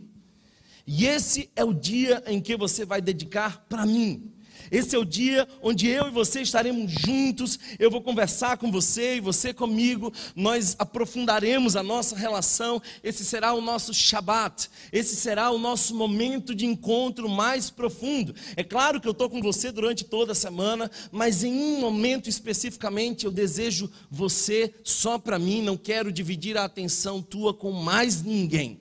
e 0.86 1.06
esse 1.06 1.50
é 1.56 1.64
o 1.64 1.74
dia 1.74 2.22
em 2.24 2.40
que 2.40 2.56
você 2.56 2.84
vai 2.84 3.00
dedicar 3.00 3.66
para 3.68 3.84
mim. 3.84 4.30
Esse 4.70 4.94
é 4.94 4.98
o 4.98 5.04
dia 5.04 5.48
onde 5.60 5.88
eu 5.88 6.06
e 6.06 6.10
você 6.10 6.40
estaremos 6.42 6.92
juntos. 6.92 7.58
Eu 7.78 7.90
vou 7.90 8.00
conversar 8.00 8.56
com 8.56 8.70
você 8.70 9.16
e 9.16 9.20
você 9.20 9.52
comigo. 9.52 10.12
Nós 10.36 10.76
aprofundaremos 10.78 11.74
a 11.74 11.82
nossa 11.82 12.14
relação. 12.14 12.80
Esse 13.02 13.24
será 13.24 13.52
o 13.52 13.60
nosso 13.60 13.92
Shabat. 13.92 14.70
Esse 14.92 15.16
será 15.16 15.50
o 15.50 15.58
nosso 15.58 15.94
momento 15.94 16.54
de 16.54 16.66
encontro 16.66 17.28
mais 17.28 17.68
profundo. 17.68 18.34
É 18.56 18.62
claro 18.62 19.00
que 19.00 19.08
eu 19.08 19.12
estou 19.12 19.28
com 19.28 19.42
você 19.42 19.72
durante 19.72 20.04
toda 20.04 20.32
a 20.32 20.36
semana, 20.36 20.90
mas 21.10 21.42
em 21.42 21.52
um 21.52 21.80
momento 21.80 22.28
especificamente 22.28 23.24
eu 23.24 23.32
desejo 23.32 23.90
você 24.08 24.72
só 24.84 25.18
para 25.18 25.38
mim. 25.38 25.62
Não 25.62 25.76
quero 25.76 26.12
dividir 26.12 26.56
a 26.56 26.64
atenção 26.64 27.20
tua 27.20 27.52
com 27.52 27.72
mais 27.72 28.22
ninguém. 28.22 28.78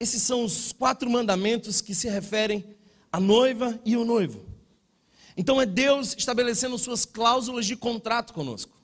Esses 0.00 0.22
são 0.22 0.44
os 0.44 0.72
quatro 0.72 1.10
mandamentos 1.10 1.80
que 1.80 1.94
se 1.94 2.08
referem 2.08 2.64
a 3.12 3.20
noiva 3.20 3.80
e 3.84 3.96
o 3.96 4.04
noivo. 4.04 4.44
Então 5.36 5.60
é 5.60 5.66
Deus 5.66 6.14
estabelecendo 6.18 6.76
suas 6.78 7.04
cláusulas 7.04 7.66
de 7.66 7.76
contrato 7.76 8.32
conosco. 8.32 8.76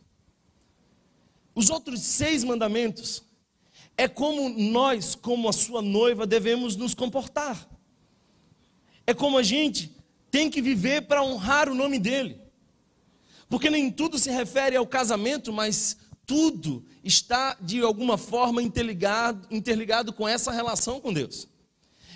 Os 1.54 1.70
outros 1.70 2.00
seis 2.00 2.44
mandamentos 2.44 3.22
é 3.96 4.08
como 4.08 4.48
nós, 4.48 5.14
como 5.14 5.48
a 5.48 5.52
sua 5.52 5.80
noiva, 5.82 6.26
devemos 6.26 6.76
nos 6.76 6.94
comportar. 6.94 7.68
É 9.06 9.12
como 9.12 9.38
a 9.38 9.42
gente 9.42 9.94
tem 10.30 10.50
que 10.50 10.62
viver 10.62 11.02
para 11.02 11.22
honrar 11.22 11.68
o 11.68 11.74
nome 11.74 11.98
dele. 11.98 12.40
Porque 13.48 13.70
nem 13.70 13.90
tudo 13.90 14.18
se 14.18 14.30
refere 14.30 14.76
ao 14.76 14.86
casamento, 14.86 15.52
mas 15.52 15.96
tudo 16.26 16.84
está 17.04 17.56
de 17.60 17.80
alguma 17.80 18.16
forma 18.16 18.62
interligado, 18.62 19.46
interligado 19.50 20.12
com 20.12 20.26
essa 20.26 20.50
relação 20.50 21.00
com 21.00 21.12
Deus. 21.12 21.46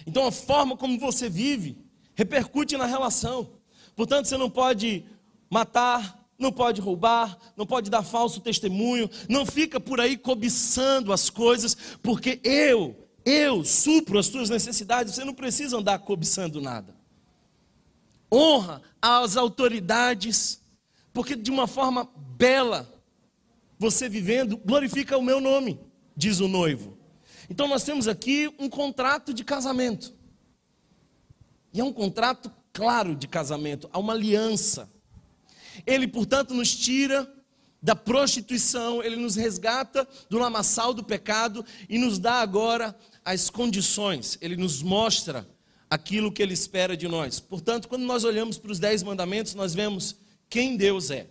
Então 0.06 0.26
a 0.26 0.32
forma 0.32 0.76
como 0.76 0.98
você 0.98 1.28
vive 1.28 1.76
repercute 2.18 2.76
na 2.76 2.84
relação. 2.84 3.48
Portanto, 3.94 4.26
você 4.26 4.36
não 4.36 4.50
pode 4.50 5.04
matar, 5.48 6.28
não 6.36 6.50
pode 6.50 6.80
roubar, 6.80 7.38
não 7.56 7.64
pode 7.64 7.88
dar 7.88 8.02
falso 8.02 8.40
testemunho, 8.40 9.08
não 9.28 9.46
fica 9.46 9.78
por 9.78 10.00
aí 10.00 10.16
cobiçando 10.16 11.12
as 11.12 11.30
coisas, 11.30 11.76
porque 12.02 12.40
eu, 12.42 13.08
eu 13.24 13.64
supro 13.64 14.18
as 14.18 14.26
suas 14.26 14.50
necessidades, 14.50 15.14
você 15.14 15.24
não 15.24 15.32
precisa 15.32 15.78
andar 15.78 16.00
cobiçando 16.00 16.60
nada. 16.60 16.92
Honra 18.32 18.82
as 19.00 19.36
autoridades, 19.36 20.60
porque 21.12 21.36
de 21.36 21.52
uma 21.52 21.68
forma 21.68 22.10
bela, 22.36 22.92
você 23.78 24.08
vivendo, 24.08 24.56
glorifica 24.56 25.16
o 25.16 25.22
meu 25.22 25.40
nome, 25.40 25.78
diz 26.16 26.40
o 26.40 26.48
noivo. 26.48 26.98
Então 27.48 27.68
nós 27.68 27.84
temos 27.84 28.08
aqui 28.08 28.52
um 28.58 28.68
contrato 28.68 29.32
de 29.32 29.44
casamento. 29.44 30.17
E 31.72 31.80
é 31.80 31.84
um 31.84 31.92
contrato 31.92 32.50
claro 32.72 33.14
de 33.14 33.26
casamento, 33.26 33.88
há 33.92 33.98
uma 33.98 34.12
aliança. 34.12 34.88
Ele, 35.86 36.06
portanto, 36.06 36.54
nos 36.54 36.74
tira 36.74 37.28
da 37.82 37.94
prostituição, 37.94 39.02
ele 39.02 39.16
nos 39.16 39.36
resgata 39.36 40.06
do 40.28 40.38
lamaçal 40.38 40.92
do 40.92 41.04
pecado 41.04 41.64
e 41.88 41.98
nos 41.98 42.18
dá 42.18 42.34
agora 42.34 42.96
as 43.24 43.50
condições, 43.50 44.36
ele 44.40 44.56
nos 44.56 44.82
mostra 44.82 45.48
aquilo 45.88 46.32
que 46.32 46.42
ele 46.42 46.54
espera 46.54 46.96
de 46.96 47.06
nós. 47.06 47.40
Portanto, 47.40 47.88
quando 47.88 48.02
nós 48.02 48.24
olhamos 48.24 48.58
para 48.58 48.72
os 48.72 48.78
dez 48.78 49.02
mandamentos, 49.02 49.54
nós 49.54 49.74
vemos 49.74 50.16
quem 50.48 50.76
Deus 50.76 51.10
é. 51.10 51.28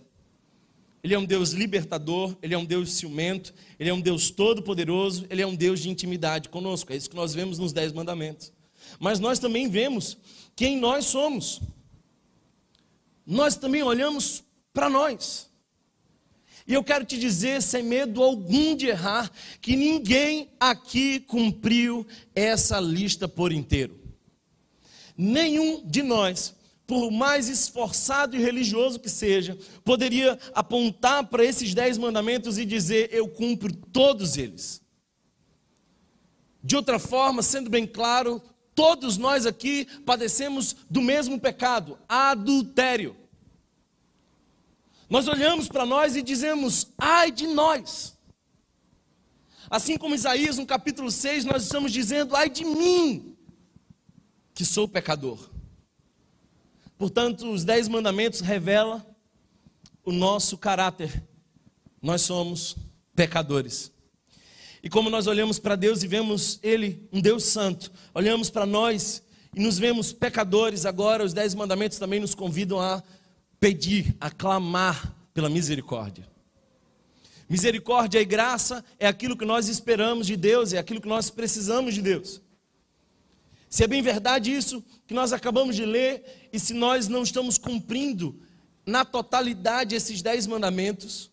Ele 1.03 1.13
é 1.13 1.19
um 1.19 1.25
Deus 1.25 1.51
libertador, 1.51 2.35
ele 2.41 2.53
é 2.53 2.57
um 2.57 2.65
Deus 2.65 2.93
ciumento, 2.93 3.53
ele 3.79 3.89
é 3.89 3.93
um 3.93 4.01
Deus 4.01 4.31
todo-poderoso, 4.31 5.25
ele 5.29 5.41
é 5.41 5.47
um 5.47 5.55
Deus 5.55 5.79
de 5.79 5.89
intimidade 5.89 6.49
conosco. 6.49 6.91
É 6.91 6.95
isso 6.95 7.09
que 7.09 7.15
nós 7.15 7.33
vemos 7.33 7.59
nos 7.59 7.71
dez 7.71 7.93
mandamentos 7.93 8.51
mas 8.99 9.19
nós 9.19 9.39
também 9.39 9.69
vemos 9.69 10.17
quem 10.55 10.77
nós 10.77 11.05
somos. 11.05 11.61
Nós 13.25 13.55
também 13.55 13.83
olhamos 13.83 14.43
para 14.73 14.89
nós. 14.89 15.49
E 16.67 16.73
eu 16.73 16.83
quero 16.83 17.05
te 17.05 17.17
dizer, 17.17 17.61
sem 17.61 17.81
medo 17.81 18.21
algum 18.21 18.75
de 18.75 18.87
errar, 18.87 19.31
que 19.61 19.75
ninguém 19.75 20.49
aqui 20.59 21.19
cumpriu 21.21 22.05
essa 22.35 22.79
lista 22.79 23.27
por 23.27 23.53
inteiro. 23.53 23.97
Nenhum 25.15 25.81
de 25.85 26.03
nós, 26.03 26.53
por 26.85 27.09
mais 27.09 27.47
esforçado 27.47 28.35
e 28.35 28.39
religioso 28.39 28.99
que 28.99 29.09
seja, 29.09 29.57
poderia 29.83 30.37
apontar 30.53 31.27
para 31.27 31.45
esses 31.45 31.73
dez 31.73 31.97
mandamentos 31.97 32.57
e 32.57 32.65
dizer: 32.65 33.09
Eu 33.13 33.29
cumpro 33.29 33.73
todos 33.73 34.37
eles. 34.37 34.81
De 36.61 36.75
outra 36.75 36.99
forma, 36.99 37.41
sendo 37.41 37.69
bem 37.69 37.87
claro, 37.87 38.41
Todos 38.77 39.17
nós 39.17 39.47
aqui 39.47 39.85
padecemos 40.05 40.75
do 40.87 41.01
mesmo 41.01 41.39
pecado, 41.39 41.97
adultério. 42.07 43.17
Nós 45.09 45.27
olhamos 45.27 45.67
para 45.67 45.83
nós 45.83 46.15
e 46.15 46.21
dizemos: 46.21 46.93
ai 46.95 47.31
de 47.31 47.47
nós. 47.47 48.15
Assim 49.67 49.97
como 49.97 50.13
Isaías 50.13 50.59
no 50.59 50.65
capítulo 50.67 51.09
6, 51.09 51.45
nós 51.45 51.63
estamos 51.63 51.91
dizendo: 51.91 52.35
ai 52.35 52.51
de 52.51 52.63
mim, 52.65 53.35
que 54.53 54.63
sou 54.63 54.87
pecador. 54.87 55.49
Portanto, 56.99 57.51
os 57.51 57.63
dez 57.63 57.87
mandamentos 57.87 58.41
revelam 58.41 59.03
o 60.05 60.11
nosso 60.11 60.55
caráter. 60.55 61.27
Nós 61.99 62.21
somos 62.21 62.75
pecadores. 63.15 63.91
E 64.87 64.89
como 64.89 65.09
nós 65.09 65.27
olhamos 65.27 65.59
para 65.59 65.75
Deus 65.75 66.01
e 66.01 66.07
vemos 66.07 66.59
Ele, 66.63 67.05
um 67.11 67.19
Deus 67.19 67.43
santo, 67.43 67.91
olhamos 68.13 68.49
para 68.49 68.65
nós 68.65 69.21
e 69.53 69.59
nos 69.59 69.77
vemos 69.77 70.13
pecadores, 70.13 70.85
agora 70.85 71.25
os 71.25 71.33
dez 71.33 71.53
mandamentos 71.53 71.97
também 71.97 72.21
nos 72.21 72.33
convidam 72.33 72.79
a 72.79 73.03
pedir, 73.59 74.15
a 74.17 74.31
clamar 74.31 75.13
pela 75.33 75.49
misericórdia. 75.49 76.25
Misericórdia 77.49 78.21
e 78.21 78.23
graça 78.23 78.81
é 78.97 79.05
aquilo 79.05 79.35
que 79.35 79.43
nós 79.43 79.67
esperamos 79.67 80.25
de 80.25 80.37
Deus, 80.37 80.71
é 80.71 80.77
aquilo 80.77 81.01
que 81.01 81.09
nós 81.09 81.29
precisamos 81.29 81.93
de 81.93 82.01
Deus. 82.01 82.41
Se 83.69 83.83
é 83.83 83.87
bem 83.87 84.01
verdade 84.01 84.53
isso 84.53 84.81
que 85.05 85.13
nós 85.13 85.33
acabamos 85.33 85.75
de 85.75 85.83
ler, 85.83 86.47
e 86.53 86.57
se 86.57 86.73
nós 86.73 87.09
não 87.09 87.23
estamos 87.23 87.57
cumprindo 87.57 88.39
na 88.85 89.03
totalidade 89.03 89.93
esses 89.93 90.21
dez 90.21 90.47
mandamentos, 90.47 91.29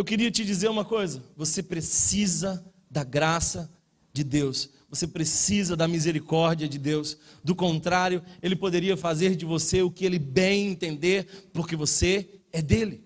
eu 0.00 0.04
queria 0.04 0.30
te 0.30 0.46
dizer 0.46 0.68
uma 0.70 0.84
coisa: 0.84 1.22
você 1.36 1.62
precisa 1.62 2.64
da 2.90 3.04
graça 3.04 3.70
de 4.14 4.24
Deus, 4.24 4.70
você 4.88 5.06
precisa 5.06 5.76
da 5.76 5.86
misericórdia 5.86 6.66
de 6.66 6.78
Deus. 6.78 7.18
Do 7.44 7.54
contrário, 7.54 8.22
Ele 8.42 8.56
poderia 8.56 8.96
fazer 8.96 9.36
de 9.36 9.44
você 9.44 9.82
o 9.82 9.90
que 9.90 10.06
Ele 10.06 10.18
bem 10.18 10.68
entender, 10.68 11.50
porque 11.52 11.76
você 11.76 12.40
é 12.50 12.62
dele. 12.62 13.04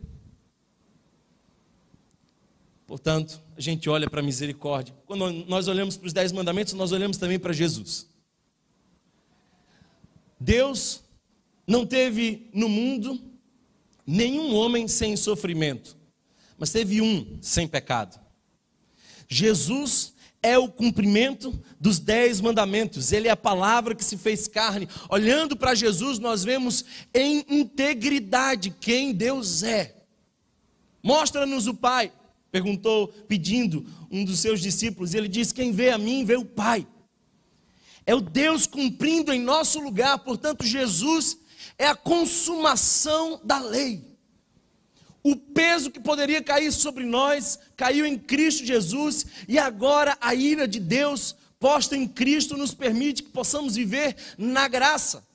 Portanto, 2.87 3.43
a 3.57 3.61
gente 3.61 3.91
olha 3.91 4.09
para 4.09 4.21
a 4.21 4.23
misericórdia. 4.23 4.95
Quando 5.05 5.33
nós 5.49 5.67
olhamos 5.67 5.97
para 5.97 6.07
os 6.07 6.13
dez 6.13 6.31
mandamentos, 6.31 6.75
nós 6.75 6.93
olhamos 6.93 7.17
também 7.17 7.41
para 7.41 7.53
Jesus. 7.53 8.09
Deus 10.39 11.03
não 11.67 11.85
teve 11.85 12.49
no 12.55 12.69
mundo 12.69 13.21
nenhum 14.07 14.55
homem 14.55 14.87
sem 14.87 15.17
sofrimento 15.17 16.04
mas 16.59 16.71
teve 16.71 17.01
um 17.01 17.39
sem 17.41 17.67
pecado. 17.67 18.21
Jesus 19.29 20.15
é 20.43 20.59
o 20.59 20.69
cumprimento 20.69 21.59
dos 21.81 21.99
dez 21.99 22.41
mandamentos, 22.41 23.13
ele 23.13 23.29
é 23.29 23.31
a 23.31 23.37
palavra 23.37 23.95
que 23.95 24.05
se 24.05 24.19
fez 24.19 24.47
carne. 24.47 24.89
Olhando 25.09 25.57
para 25.57 25.75
Jesus, 25.75 26.19
nós 26.19 26.45
vemos 26.45 26.85
em 27.15 27.45
integridade 27.49 28.75
quem 28.79 29.13
Deus 29.13 29.63
é. 29.63 29.97
Mostra-nos 31.03 31.67
o 31.67 31.75
Pai, 31.75 32.13
perguntou, 32.53 33.09
pedindo 33.27 33.87
um 34.11 34.25
dos 34.25 34.39
seus 34.39 34.61
discípulos, 34.61 35.15
ele 35.15 35.29
disse: 35.29 35.55
Quem 35.55 35.73
vê 35.73 35.91
a 35.91 35.99
mim, 35.99 36.25
vê 36.25 36.37
o 36.37 36.45
Pai. 36.45 36.87
É 38.07 38.15
o 38.15 38.21
Deus 38.21 38.67
cumprindo 38.67 39.33
em 39.33 39.41
nosso 39.41 39.81
lugar, 39.81 40.19
portanto, 40.19 40.65
Jesus 40.65 41.39
é 41.79 41.87
a 41.87 41.95
consumação 41.95 43.41
da 43.43 43.59
lei. 43.59 44.14
O 45.27 45.35
peso 45.35 45.91
que 45.91 45.99
poderia 45.99 46.43
cair 46.43 46.71
sobre 46.71 47.03
nós 47.03 47.59
caiu 47.75 48.05
em 48.05 48.19
Cristo 48.19 48.63
Jesus, 48.63 49.25
e 49.49 49.59
agora 49.59 50.19
a 50.21 50.35
ira 50.35 50.69
de 50.69 50.79
Deus 50.79 51.35
posta 51.59 51.97
em 51.97 52.07
Cristo 52.07 52.59
nos 52.59 52.75
permite 52.75 53.23
que 53.23 53.31
possamos 53.31 53.75
viver 53.75 54.15
na 54.37 54.69
graça. 54.69 55.27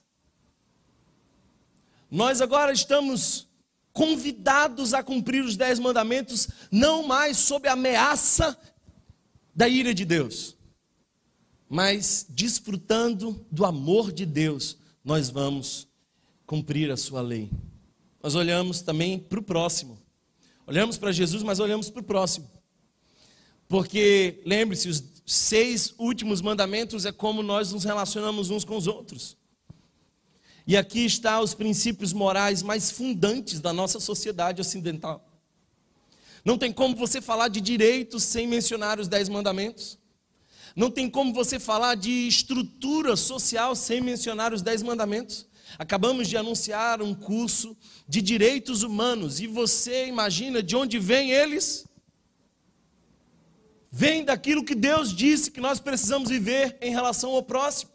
Nós 2.12 2.40
agora 2.40 2.72
estamos 2.72 3.48
convidados 3.92 4.94
a 4.94 5.02
cumprir 5.02 5.44
os 5.44 5.58
dez 5.58 5.80
mandamentos, 5.80 6.48
não 6.72 7.08
mais 7.08 7.38
sob 7.38 7.68
a 7.68 7.74
ameaça 7.74 8.56
da 9.56 9.68
ira 9.68 9.92
de 9.92 10.06
Deus, 10.06 10.56
mas 11.68 12.28
desfrutando 12.30 13.44
do 13.52 13.66
amor 13.66 14.12
de 14.12 14.26
Deus, 14.26 14.78
nós 15.04 15.32
vamos 15.32 15.88
cumprir 16.46 16.92
a 16.92 16.98
sua 16.98 17.22
lei. 17.22 17.50
Nós 18.22 18.36
olhamos 18.36 18.82
também 18.82 19.18
para 19.18 19.40
o 19.40 19.44
próximo. 19.44 19.98
Olhamos 20.68 20.98
para 20.98 21.12
Jesus, 21.12 21.42
mas 21.42 21.60
olhamos 21.60 21.90
para 21.90 22.02
o 22.02 22.04
próximo. 22.04 22.50
Porque, 23.68 24.42
lembre-se, 24.46 24.90
os 24.90 25.04
seis 25.26 25.94
últimos 25.98 26.42
mandamentos 26.42 27.06
é 27.06 27.12
como 27.12 27.42
nós 27.42 27.72
nos 27.72 27.84
relacionamos 27.84 28.50
uns 28.50 28.66
com 28.66 28.76
os 28.76 28.88
outros. 28.88 29.38
E 30.66 30.78
aqui 30.78 31.06
está 31.06 31.42
os 31.42 31.54
princípios 31.54 32.14
morais 32.14 32.62
mais 32.62 32.92
fundantes 32.92 33.60
da 33.60 33.74
nossa 33.74 34.00
sociedade 34.00 34.62
ocidental. 34.62 35.28
Não 36.44 36.58
tem 36.58 36.72
como 36.72 36.96
você 36.96 37.22
falar 37.22 37.48
de 37.48 37.60
direitos 37.60 38.24
sem 38.24 38.48
mencionar 38.48 39.00
os 39.00 39.08
dez 39.08 39.30
mandamentos. 39.30 39.98
Não 40.76 40.92
tem 40.92 41.10
como 41.10 41.34
você 41.34 41.60
falar 41.60 41.96
de 41.96 42.28
estrutura 42.28 43.16
social 43.16 43.76
sem 43.76 44.02
mencionar 44.02 44.54
os 44.54 44.62
dez 44.62 44.84
mandamentos. 44.84 45.49
Acabamos 45.78 46.28
de 46.28 46.36
anunciar 46.38 47.02
um 47.02 47.14
curso 47.14 47.76
de 48.08 48.22
direitos 48.22 48.84
humanos 48.84 49.40
e 49.40 49.48
você 49.48 50.08
imagina 50.08 50.64
de 50.64 50.76
onde 50.76 50.98
vêm 50.98 51.32
eles? 51.32 51.86
Vem 53.92 54.24
daquilo 54.24 54.64
que 54.64 54.76
Deus 54.76 55.16
disse 55.16 55.52
que 55.52 55.62
nós 55.62 55.80
precisamos 55.80 56.30
viver 56.30 56.78
em 56.82 56.92
relação 56.92 57.32
ao 57.32 57.44
próximo. 57.44 57.92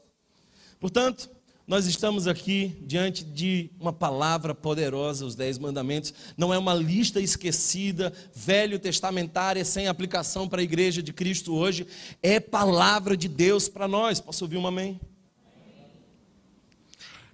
Portanto, 0.80 1.30
nós 1.66 1.86
estamos 1.86 2.26
aqui 2.26 2.76
diante 2.82 3.24
de 3.24 3.70
uma 3.80 3.92
palavra 3.92 4.54
poderosa, 4.54 5.24
os 5.24 5.34
Dez 5.34 5.58
Mandamentos. 5.58 6.12
Não 6.36 6.52
é 6.52 6.58
uma 6.58 6.74
lista 6.74 7.20
esquecida, 7.20 8.12
velho 8.34 8.78
testamentária, 8.78 9.64
sem 9.64 9.88
aplicação 9.88 10.46
para 10.46 10.60
a 10.60 10.64
igreja 10.64 11.02
de 11.02 11.10
Cristo 11.10 11.54
hoje. 11.54 11.86
É 12.22 12.38
palavra 12.38 13.16
de 13.16 13.28
Deus 13.28 13.66
para 13.66 13.88
nós. 13.88 14.20
Posso 14.20 14.44
ouvir 14.44 14.58
um 14.58 14.66
amém? 14.66 15.00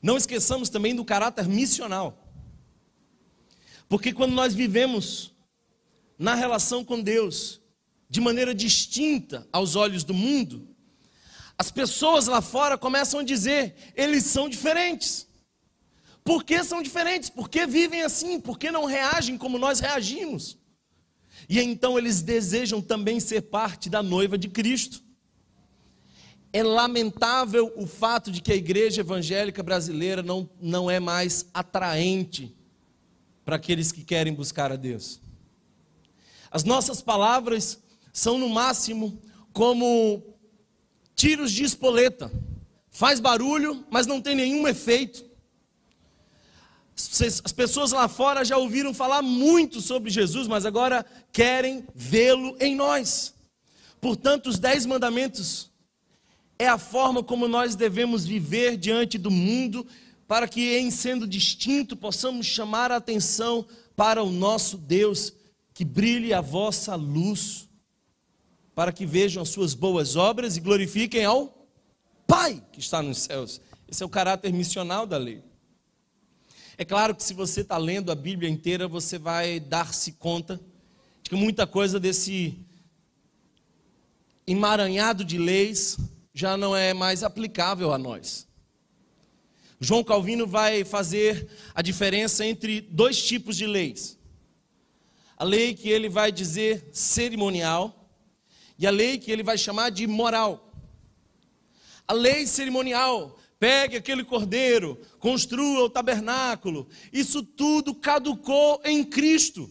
Não 0.03 0.17
esqueçamos 0.17 0.69
também 0.69 0.95
do 0.95 1.05
caráter 1.05 1.47
missional. 1.47 2.27
Porque 3.89 4.13
quando 4.13 4.33
nós 4.33 4.55
vivemos 4.55 5.33
na 6.19 6.35
relação 6.35 6.85
com 6.85 7.01
Deus 7.01 7.61
de 8.09 8.21
maneira 8.21 8.55
distinta 8.55 9.47
aos 9.53 9.77
olhos 9.77 10.05
do 10.05 10.15
mundo, 10.15 10.69
as 11.59 11.71
pessoas 11.71 12.27
lá 12.27 12.41
fora 12.41 12.79
começam 12.79 13.21
a 13.21 13.25
dizer: 13.25 13.75
eles 13.95 14.25
são 14.25 14.49
diferentes. 14.49 15.27
Por 16.25 16.45
que 16.45 16.63
são 16.63 16.83
diferentes? 16.83 17.29
Por 17.29 17.49
que 17.49 17.67
vivem 17.67 18.03
assim? 18.03 18.41
Por 18.41 18.59
que 18.59 18.71
não 18.71 18.85
reagem 18.85 19.37
como 19.37 19.59
nós 19.59 19.81
reagimos? 19.81 20.57
E 21.49 21.59
então 21.61 21.99
eles 21.99 22.23
desejam 22.23 22.81
também 22.81 23.19
ser 23.19 23.43
parte 23.43 23.91
da 23.91 24.03
noiva 24.03 24.39
de 24.39 24.49
Cristo. 24.49 25.03
É 26.53 26.63
lamentável 26.63 27.73
o 27.77 27.87
fato 27.87 28.31
de 28.31 28.41
que 28.41 28.53
a 28.53 28.57
igreja 28.57 29.03
evangélica 29.03 29.63
brasileira 29.63 30.23
não, 30.23 30.49
não 30.61 30.91
é 30.91 30.99
mais 30.99 31.47
atraente 31.55 32.55
para 33.45 33.57
aqueles 33.57 33.93
que 33.93 34.05
querem 34.05 34.35
buscar 34.35 34.73
a 34.73 34.77
Deus. 34.77 35.21
As 36.51 36.65
nossas 36.65 37.01
palavras 37.01 37.81
são 38.13 38.37
no 38.39 38.49
máximo 38.49 39.21
como 39.53 40.23
tiros 41.15 41.53
de 41.53 41.63
espoleta. 41.63 42.31
Faz 42.91 43.21
barulho, 43.21 43.85
mas 43.89 44.07
não 44.07 44.21
tem 44.21 44.35
nenhum 44.35 44.67
efeito. 44.67 45.25
As 47.45 47.53
pessoas 47.53 47.93
lá 47.93 48.09
fora 48.09 48.45
já 48.45 48.57
ouviram 48.57 48.93
falar 48.93 49.23
muito 49.23 49.81
sobre 49.81 50.11
Jesus, 50.11 50.49
mas 50.49 50.67
agora 50.67 51.07
querem 51.33 51.87
vê-lo 51.95 52.57
em 52.61 52.75
nós. 52.75 53.35
Portanto, 54.01 54.49
os 54.49 54.59
dez 54.59 54.85
mandamentos 54.85 55.70
é 56.61 56.69
a 56.69 56.77
forma 56.77 57.23
como 57.23 57.49
nós 57.49 57.75
devemos 57.75 58.27
viver 58.27 58.77
diante 58.77 59.17
do 59.17 59.31
mundo, 59.31 59.87
para 60.29 60.47
que, 60.47 60.77
em 60.77 60.91
sendo 60.91 61.27
distinto, 61.27 61.97
possamos 61.97 62.45
chamar 62.45 62.93
a 62.93 62.97
atenção 62.97 63.67
para 63.97 64.23
o 64.23 64.31
nosso 64.31 64.77
Deus, 64.77 65.33
que 65.73 65.87
brilhe 65.87 66.35
a 66.35 66.43
vossa 66.43 66.95
luz, 66.97 67.67
para 68.75 68.93
que 68.93 69.07
vejam 69.07 69.43
as 69.43 69.49
suas 69.49 69.73
boas 69.73 70.17
obras 70.17 70.59
e 70.59 70.61
glorifiquem 70.61 71.25
ao 71.25 71.67
Pai 72.27 72.63
que 72.71 72.79
está 72.79 73.01
nos 73.01 73.21
céus. 73.21 73.59
Esse 73.89 74.03
é 74.03 74.07
o 74.07 74.11
caráter 74.11 74.53
missional 74.53 75.07
da 75.07 75.17
lei. 75.17 75.43
É 76.77 76.85
claro 76.85 77.15
que 77.15 77.23
se 77.23 77.33
você 77.33 77.63
está 77.63 77.79
lendo 77.79 78.13
a 78.13 78.15
Bíblia 78.15 78.51
inteira, 78.51 78.87
você 78.87 79.19
vai 79.19 79.61
dar-se 79.61 80.13
conta 80.13 80.61
de 81.23 81.31
que 81.31 81.37
muita 81.37 81.67
coisa 81.67 81.99
desse 81.99 82.59
emaranhado 84.47 85.25
de 85.25 85.39
leis 85.39 85.97
já 86.33 86.57
não 86.57 86.77
é 86.77 86.95
mais 86.95 87.23
aplicável 87.23 87.93
a 87.93 87.99
nós. 87.99 88.49
João 89.81 90.05
Calvino 90.05 90.47
vai 90.47 90.85
fazer 90.85 91.49
a 91.75 91.83
diferença 91.83 92.45
entre 92.45 92.81
dois 92.83 93.23
tipos 93.23 93.57
de 93.57 93.67
leis. 93.67 94.19
A 95.37 95.45
lei 95.45 95.75
que 95.75 95.89
ele 95.89 96.09
vai 96.09 96.31
dizer 96.31 96.91
cerimonial 96.93 98.13
e 98.79 98.87
a 98.87 98.91
lei 98.91 99.19
que 99.19 99.31
ele 99.31 99.43
vai 99.43 99.57
chamar 99.57 99.91
de 99.91 100.07
moral. 100.07 100.71
A 102.07 102.13
lei 102.13 102.47
cerimonial, 102.47 103.39
pegue 103.59 103.97
aquele 103.97 104.23
cordeiro, 104.23 105.01
construa 105.19 105.85
o 105.85 105.91
tabernáculo, 105.91 106.89
isso 107.13 107.43
tudo 107.43 107.95
caducou 107.95 108.81
em 108.85 109.03
Cristo. 109.03 109.71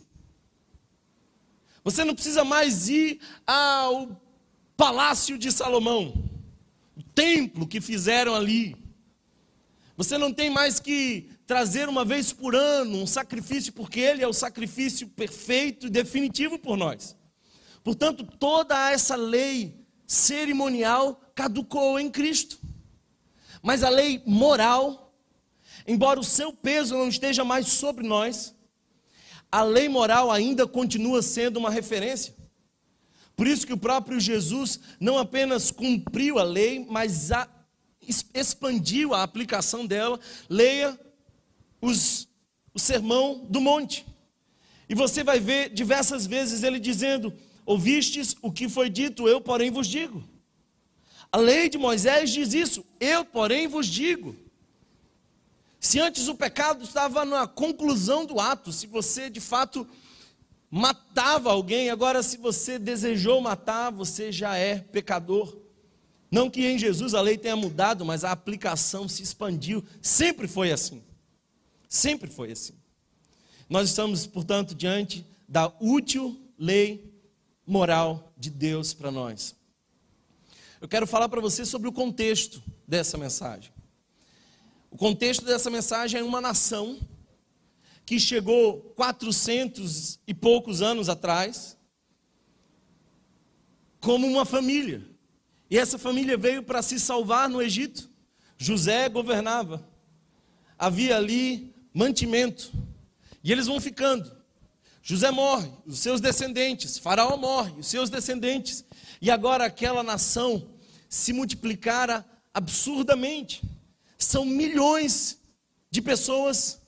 Você 1.84 2.04
não 2.04 2.14
precisa 2.16 2.44
mais 2.44 2.90
ir 2.90 3.20
ao 3.46 4.22
palácio 4.76 5.38
de 5.38 5.52
Salomão 5.52 6.29
templo 7.20 7.68
que 7.68 7.82
fizeram 7.82 8.34
ali. 8.34 8.78
Você 9.98 10.18
não 10.18 10.32
tem 10.32 10.50
mais 10.50 10.80
que 10.80 11.30
trazer 11.46 11.90
uma 11.90 12.06
vez 12.06 12.32
por 12.32 12.56
ano 12.56 12.98
um 12.98 13.06
sacrifício, 13.06 13.74
porque 13.74 14.00
ele 14.00 14.24
é 14.24 14.28
o 14.28 14.32
sacrifício 14.32 15.06
perfeito 15.10 15.88
e 15.88 15.90
definitivo 15.90 16.58
por 16.58 16.78
nós. 16.78 17.18
Portanto, 17.84 18.24
toda 18.24 18.90
essa 18.90 19.18
lei 19.18 19.86
cerimonial 20.08 21.22
caducou 21.36 22.00
em 22.00 22.10
Cristo. 22.10 22.58
Mas 23.62 23.84
a 23.84 23.90
lei 23.90 24.24
moral, 24.26 25.14
embora 25.86 26.22
o 26.22 26.24
seu 26.24 26.54
peso 26.54 26.96
não 26.96 27.10
esteja 27.10 27.44
mais 27.44 27.68
sobre 27.68 28.08
nós, 28.08 28.56
a 29.52 29.62
lei 29.62 29.90
moral 29.90 30.32
ainda 30.32 30.66
continua 30.66 31.22
sendo 31.22 31.58
uma 31.58 31.70
referência. 31.70 32.34
Por 33.40 33.48
isso 33.48 33.66
que 33.66 33.72
o 33.72 33.78
próprio 33.78 34.20
Jesus 34.20 34.82
não 35.00 35.18
apenas 35.18 35.72
cumpriu 35.72 36.38
a 36.38 36.44
lei, 36.44 36.86
mas 36.90 37.32
a, 37.32 37.48
expandiu 38.34 39.14
a 39.14 39.24
aplicação 39.24 39.86
dela. 39.86 40.20
Leia 40.50 41.00
os, 41.80 42.28
o 42.74 42.80
sermão 42.80 43.48
do 43.50 43.62
monte. 43.62 44.06
E 44.90 44.94
você 44.94 45.24
vai 45.24 45.40
ver 45.40 45.70
diversas 45.70 46.28
vezes 46.28 46.64
ele 46.64 46.82
dizendo: 46.82 47.34
Ouvistes 47.66 48.36
o 48.42 48.52
que 48.52 48.68
foi 48.68 48.90
dito, 48.90 49.26
eu, 49.26 49.40
porém, 49.40 49.72
vos 49.72 49.88
digo. 49.88 50.22
A 51.32 51.38
lei 51.38 51.70
de 51.70 51.78
Moisés 51.78 52.32
diz 52.32 52.54
isso, 52.54 52.86
eu, 53.00 53.24
porém, 53.24 53.70
vos 53.70 53.88
digo. 53.88 54.36
Se 55.80 55.98
antes 55.98 56.28
o 56.28 56.36
pecado 56.36 56.84
estava 56.84 57.24
na 57.24 57.48
conclusão 57.48 58.26
do 58.26 58.38
ato, 58.38 58.74
se 58.74 58.86
você 58.86 59.30
de 59.30 59.40
fato 59.40 59.88
matava 60.70 61.52
alguém, 61.52 61.90
agora 61.90 62.22
se 62.22 62.38
você 62.38 62.78
desejou 62.78 63.42
matar, 63.42 63.92
você 63.92 64.32
já 64.32 64.56
é 64.56 64.78
pecador. 64.78 65.58
Não 66.32 66.50
que 66.50 66.66
em 66.66 66.78
Jesus 66.78 67.14
a 67.14 67.22
lei 67.22 67.38
tenha 67.38 67.56
mudado, 67.56 68.06
mas 68.06 68.24
a 68.24 68.32
aplicação 68.32 69.08
se 69.08 69.24
expandiu. 69.24 69.84
Sempre 70.02 70.48
foi 70.48 70.72
assim. 70.72 71.02
Sempre 71.88 72.30
foi 72.30 72.52
assim. 72.52 72.74
Nós 73.68 73.90
estamos, 73.90 74.28
portanto, 74.28 74.76
diante 74.76 75.26
da 75.48 75.74
útil 75.80 76.40
lei 76.58 77.12
moral 77.66 78.32
de 78.38 78.50
Deus 78.50 78.94
para 78.94 79.12
nós. 79.12 79.56
Eu 80.80 80.88
quero 80.88 81.08
falar 81.08 81.28
para 81.30 81.42
você 81.42 81.66
sobre 81.66 81.88
o 81.88 81.92
contexto 81.92 82.62
dessa 82.88 83.18
mensagem. 83.18 83.72
O 84.92 84.98
contexto 84.98 85.44
dessa 85.46 85.70
mensagem 85.70 86.20
é 86.20 86.24
uma 86.24 86.40
nação 86.40 87.00
que 88.10 88.20
chegou 88.20 88.82
400 88.96 90.20
e 90.26 90.34
poucos 90.34 90.82
anos 90.82 91.10
atrás, 91.10 91.78
como 94.00 94.26
uma 94.26 94.46
família. 94.46 95.08
E 95.70 95.78
essa 95.78 96.00
família 96.00 96.36
veio 96.36 96.64
para 96.64 96.82
se 96.82 97.00
salvar 97.00 97.48
no 97.48 97.62
Egito. 97.62 98.10
José 98.58 99.08
governava. 99.10 99.88
Havia 100.76 101.18
ali 101.18 101.72
mantimento. 101.94 102.74
E 103.44 103.52
eles 103.52 103.68
vão 103.68 103.80
ficando. 103.80 104.36
José 105.04 105.30
morre, 105.30 105.72
os 105.86 106.00
seus 106.00 106.20
descendentes. 106.20 106.98
Faraó 106.98 107.38
morre, 107.38 107.80
os 107.80 107.86
seus 107.86 108.10
descendentes. 108.10 108.84
E 109.22 109.30
agora 109.30 109.66
aquela 109.66 110.02
nação 110.02 110.68
se 111.08 111.32
multiplicara 111.32 112.26
absurdamente. 112.52 113.62
São 114.18 114.46
milhões 114.46 115.40
de 115.92 116.02
pessoas 116.02 116.80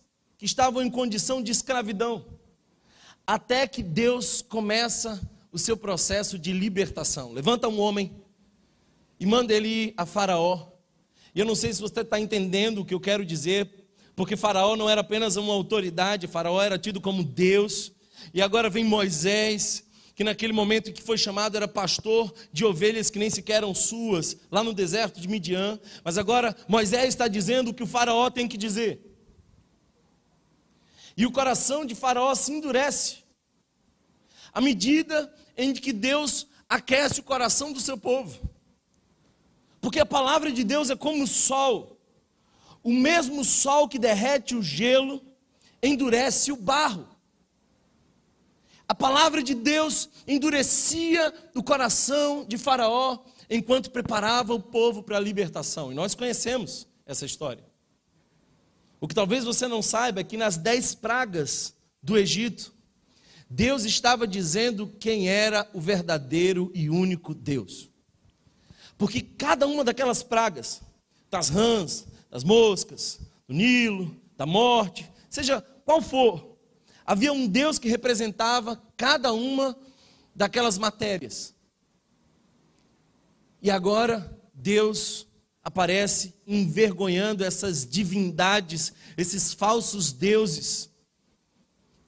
que 0.41 0.45
estavam 0.47 0.82
em 0.82 0.89
condição 0.89 1.39
de 1.39 1.51
escravidão, 1.51 2.25
até 3.27 3.67
que 3.67 3.84
Deus 3.84 4.41
começa 4.41 5.21
o 5.51 5.60
seu 5.60 5.77
processo 5.77 6.39
de 6.39 6.51
libertação. 6.51 7.32
Levanta 7.32 7.67
um 7.67 7.80
homem 7.80 8.12
e 9.19 9.25
manda 9.27 9.54
ele 9.54 9.93
a 9.95 10.04
Faraó. 10.04 10.69
E 11.36 11.39
eu 11.39 11.45
não 11.45 11.54
sei 11.54 11.71
se 11.71 11.80
você 11.80 12.01
está 12.01 12.19
entendendo 12.19 12.80
o 12.80 12.86
que 12.86 12.95
eu 12.95 12.99
quero 12.99 13.23
dizer, 13.23 13.69
porque 14.15 14.36
Faraó 14.36 14.75
não 14.75 14.89
era 14.89 15.01
apenas 15.01 15.36
uma 15.36 15.54
autoridade, 15.54 16.25
Faraó 16.25 16.60
era 16.60 16.80
tido 16.80 16.99
como 16.99 17.23
Deus. 17.23 17.91
E 18.34 18.41
agora 18.41 18.67
vem 18.67 18.84
Moisés, 18.84 19.84
que 20.15 20.23
naquele 20.23 20.54
momento 20.54 20.91
que 20.91 21.04
foi 21.04 21.19
chamado 21.19 21.56
era 21.56 21.67
pastor 21.67 22.34
de 22.51 22.65
ovelhas 22.65 23.12
que 23.12 23.19
nem 23.19 23.30
sequer 23.30 23.58
eram 23.58 23.75
suas, 23.75 24.38
lá 24.49 24.63
no 24.63 24.73
deserto 24.73 25.21
de 25.21 25.27
Midian. 25.27 25.80
Mas 26.04 26.17
agora 26.17 26.58
Moisés 26.67 27.10
está 27.10 27.27
dizendo 27.27 27.69
o 27.69 27.73
que 27.75 27.84
o 27.84 27.88
Faraó 27.88 28.32
tem 28.32 28.47
que 28.47 28.58
dizer. 28.58 29.11
E 31.21 31.25
o 31.27 31.31
coração 31.31 31.86
de 31.86 31.93
Faraó 31.93 32.34
se 32.34 32.51
endurece. 32.51 33.17
À 34.51 34.60
medida 34.60 35.31
em 35.55 35.71
que 35.71 35.93
Deus 35.93 36.47
aquece 36.67 37.19
o 37.19 37.23
coração 37.23 37.71
do 37.71 37.79
seu 37.79 37.95
povo. 37.95 38.39
Porque 39.79 39.99
a 39.99 40.05
palavra 40.05 40.51
de 40.51 40.63
Deus 40.63 40.89
é 40.89 40.95
como 40.95 41.23
o 41.23 41.27
sol. 41.27 42.01
O 42.84 42.91
mesmo 42.91 43.45
sol 43.45 43.88
que 43.88 43.99
derrete 43.99 44.55
o 44.55 44.63
gelo 44.63 45.21
endurece 45.84 46.51
o 46.51 46.55
barro. 46.55 47.07
A 48.88 48.95
palavra 48.95 49.43
de 49.43 49.53
Deus 49.53 50.10
endurecia 50.27 51.31
o 51.53 51.62
coração 51.62 52.45
de 52.45 52.57
Faraó 52.57 53.19
enquanto 53.47 53.91
preparava 53.91 54.55
o 54.55 54.60
povo 54.60 55.03
para 55.03 55.17
a 55.17 55.19
libertação. 55.19 55.91
E 55.91 55.93
nós 55.93 56.15
conhecemos 56.15 56.88
essa 57.05 57.27
história. 57.27 57.70
O 59.01 59.07
que 59.07 59.15
talvez 59.15 59.43
você 59.43 59.67
não 59.67 59.81
saiba 59.81 60.21
é 60.21 60.23
que 60.23 60.37
nas 60.37 60.57
dez 60.57 60.93
pragas 60.93 61.73
do 62.03 62.15
Egito, 62.15 62.71
Deus 63.49 63.83
estava 63.83 64.27
dizendo 64.27 64.87
quem 64.99 65.27
era 65.27 65.67
o 65.73 65.81
verdadeiro 65.81 66.71
e 66.75 66.87
único 66.87 67.33
Deus. 67.33 67.89
Porque 68.99 69.19
cada 69.19 69.65
uma 69.65 69.83
daquelas 69.83 70.21
pragas, 70.21 70.83
das 71.31 71.49
rãs, 71.49 72.07
das 72.29 72.43
moscas, 72.43 73.19
do 73.47 73.55
Nilo, 73.55 74.15
da 74.37 74.45
morte, 74.45 75.09
seja 75.31 75.59
qual 75.83 75.99
for, 75.99 76.55
havia 77.03 77.33
um 77.33 77.47
Deus 77.47 77.79
que 77.79 77.89
representava 77.89 78.79
cada 78.95 79.33
uma 79.33 79.75
daquelas 80.35 80.77
matérias. 80.77 81.55
E 83.63 83.71
agora 83.71 84.39
Deus 84.53 85.27
aparece 85.63 86.34
envergonhando 86.45 87.43
essas 87.43 87.86
divindades, 87.86 88.93
esses 89.17 89.54
falsos 89.54 90.12
deuses 90.12 90.89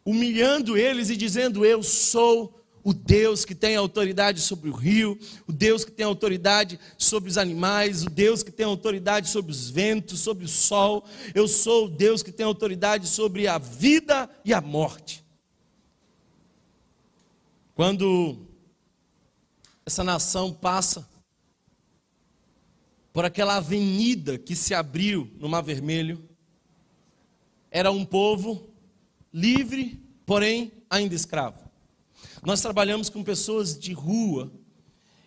humilhando 0.06 0.78
eles 0.78 1.10
e 1.10 1.16
dizendo: 1.16 1.66
Eu 1.66 1.82
sou 1.82 2.60
o 2.84 2.94
Deus 2.94 3.46
que 3.46 3.56
tem 3.56 3.76
autoridade 3.76 4.42
sobre 4.42 4.70
o 4.70 4.74
rio, 4.74 5.18
o 5.48 5.54
Deus 5.54 5.86
que 5.86 5.92
tem 5.92 6.06
autoridade 6.06 6.80
sobre 6.98 7.30
os 7.30 7.38
animais, 7.38 8.04
o 8.04 8.10
Deus 8.10 8.44
que 8.44 8.52
tem 8.52 8.66
autoridade 8.66 9.30
sobre 9.30 9.52
os 9.52 9.70
ventos, 9.70 10.20
sobre 10.20 10.44
o 10.44 10.50
sol. 10.50 11.06
Eu 11.34 11.48
sou 11.48 11.86
o 11.86 11.90
Deus 11.90 12.22
que 12.22 12.32
tem 12.32 12.46
autoridade 12.46 13.08
sobre 13.08 13.48
a 13.48 13.58
vida 13.58 14.30
e 14.44 14.54
a 14.54 14.60
morte. 14.60 15.24
Quando 17.74 18.38
essa 19.86 20.04
nação 20.04 20.54
passa 20.54 21.10
por 23.14 23.24
aquela 23.24 23.58
avenida 23.58 24.40
que 24.40 24.56
se 24.56 24.74
abriu 24.74 25.32
no 25.40 25.48
Mar 25.48 25.62
Vermelho, 25.62 26.28
era 27.70 27.92
um 27.92 28.04
povo 28.04 28.68
livre, 29.32 30.02
porém 30.26 30.72
ainda 30.90 31.14
escravo. 31.14 31.60
Nós 32.44 32.60
trabalhamos 32.60 33.10
com 33.10 33.24
pessoas 33.24 33.78
de 33.78 33.94
rua 33.94 34.52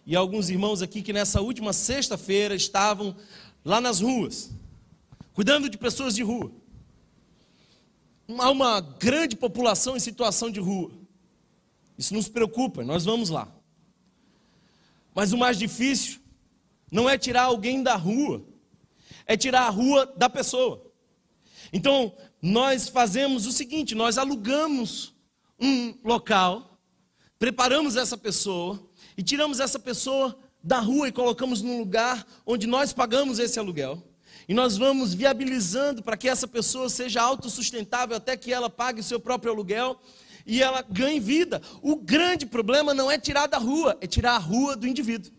e 0.05 0.16
alguns 0.16 0.51
irmãos 0.51 0.83
aqui 0.83 1.01
que 1.01 1.12
nessa 1.12 1.40
última 1.40 1.72
sexta-feira 1.72 2.57
estavam 2.57 3.16
lá 3.64 3.81
nas 3.81 4.01
ruas, 4.01 4.51
cuidando 5.33 5.68
de 5.68 5.79
pessoas 5.79 6.14
de 6.14 6.25
rua. 6.25 6.51
Há 8.37 8.51
uma 8.51 8.81
grande 8.81 9.37
população 9.37 9.96
em 9.96 10.01
situação 10.01 10.51
de 10.51 10.59
rua. 10.59 10.90
Isso 11.96 12.12
nos 12.14 12.29
preocupa, 12.29 12.83
nós 12.83 13.05
vamos 13.05 13.31
lá. 13.31 13.49
Mas 15.14 15.33
o 15.33 15.38
mais 15.38 15.57
difícil 15.57 16.26
não 16.90 17.09
é 17.09 17.18
tirar 17.18 17.44
alguém 17.44 17.83
da 17.83 17.96
rua, 17.96 18.44
é 19.27 19.37
tirar 19.37 19.62
a 19.62 19.70
rua 19.70 20.07
da 20.16 20.29
pessoa. 20.31 20.92
Então, 21.72 22.14
nós 22.40 22.88
fazemos 22.88 23.46
o 23.46 23.53
seguinte: 23.53 23.94
nós 23.94 24.18
alugamos 24.18 25.14
um 25.61 25.94
local, 26.05 26.79
preparamos 27.38 27.96
essa 27.96 28.16
pessoa 28.16 28.81
e 29.16 29.22
tiramos 29.22 29.61
essa 29.61 29.79
pessoa 29.79 30.38
da 30.62 30.79
rua 30.79 31.09
e 31.09 31.12
colocamos 31.12 31.62
num 31.62 31.79
lugar 31.79 32.27
onde 32.44 32.66
nós 32.66 32.92
pagamos 32.92 33.38
esse 33.38 33.59
aluguel. 33.59 34.03
E 34.49 34.55
nós 34.55 34.77
vamos 34.77 35.12
viabilizando 35.12 36.03
para 36.03 36.16
que 36.16 36.29
essa 36.29 36.46
pessoa 36.46 36.88
seja 36.88 37.20
autossustentável 37.20 38.16
até 38.16 38.37
que 38.37 38.53
ela 38.53 38.70
pague 38.70 39.01
o 39.01 39.05
seu 39.05 39.18
próprio 39.18 39.53
aluguel 39.53 40.01
e 40.46 40.62
ela 40.62 40.83
ganhe 40.83 41.18
vida. 41.18 41.61
O 41.83 41.96
grande 41.96 42.46
problema 42.46 42.94
não 42.94 43.11
é 43.11 43.18
tirar 43.18 43.49
da 43.49 43.59
rua, 43.59 43.99
é 44.01 44.07
tirar 44.07 44.35
a 44.37 44.38
rua 44.38 44.77
do 44.77 44.87
indivíduo. 44.87 45.33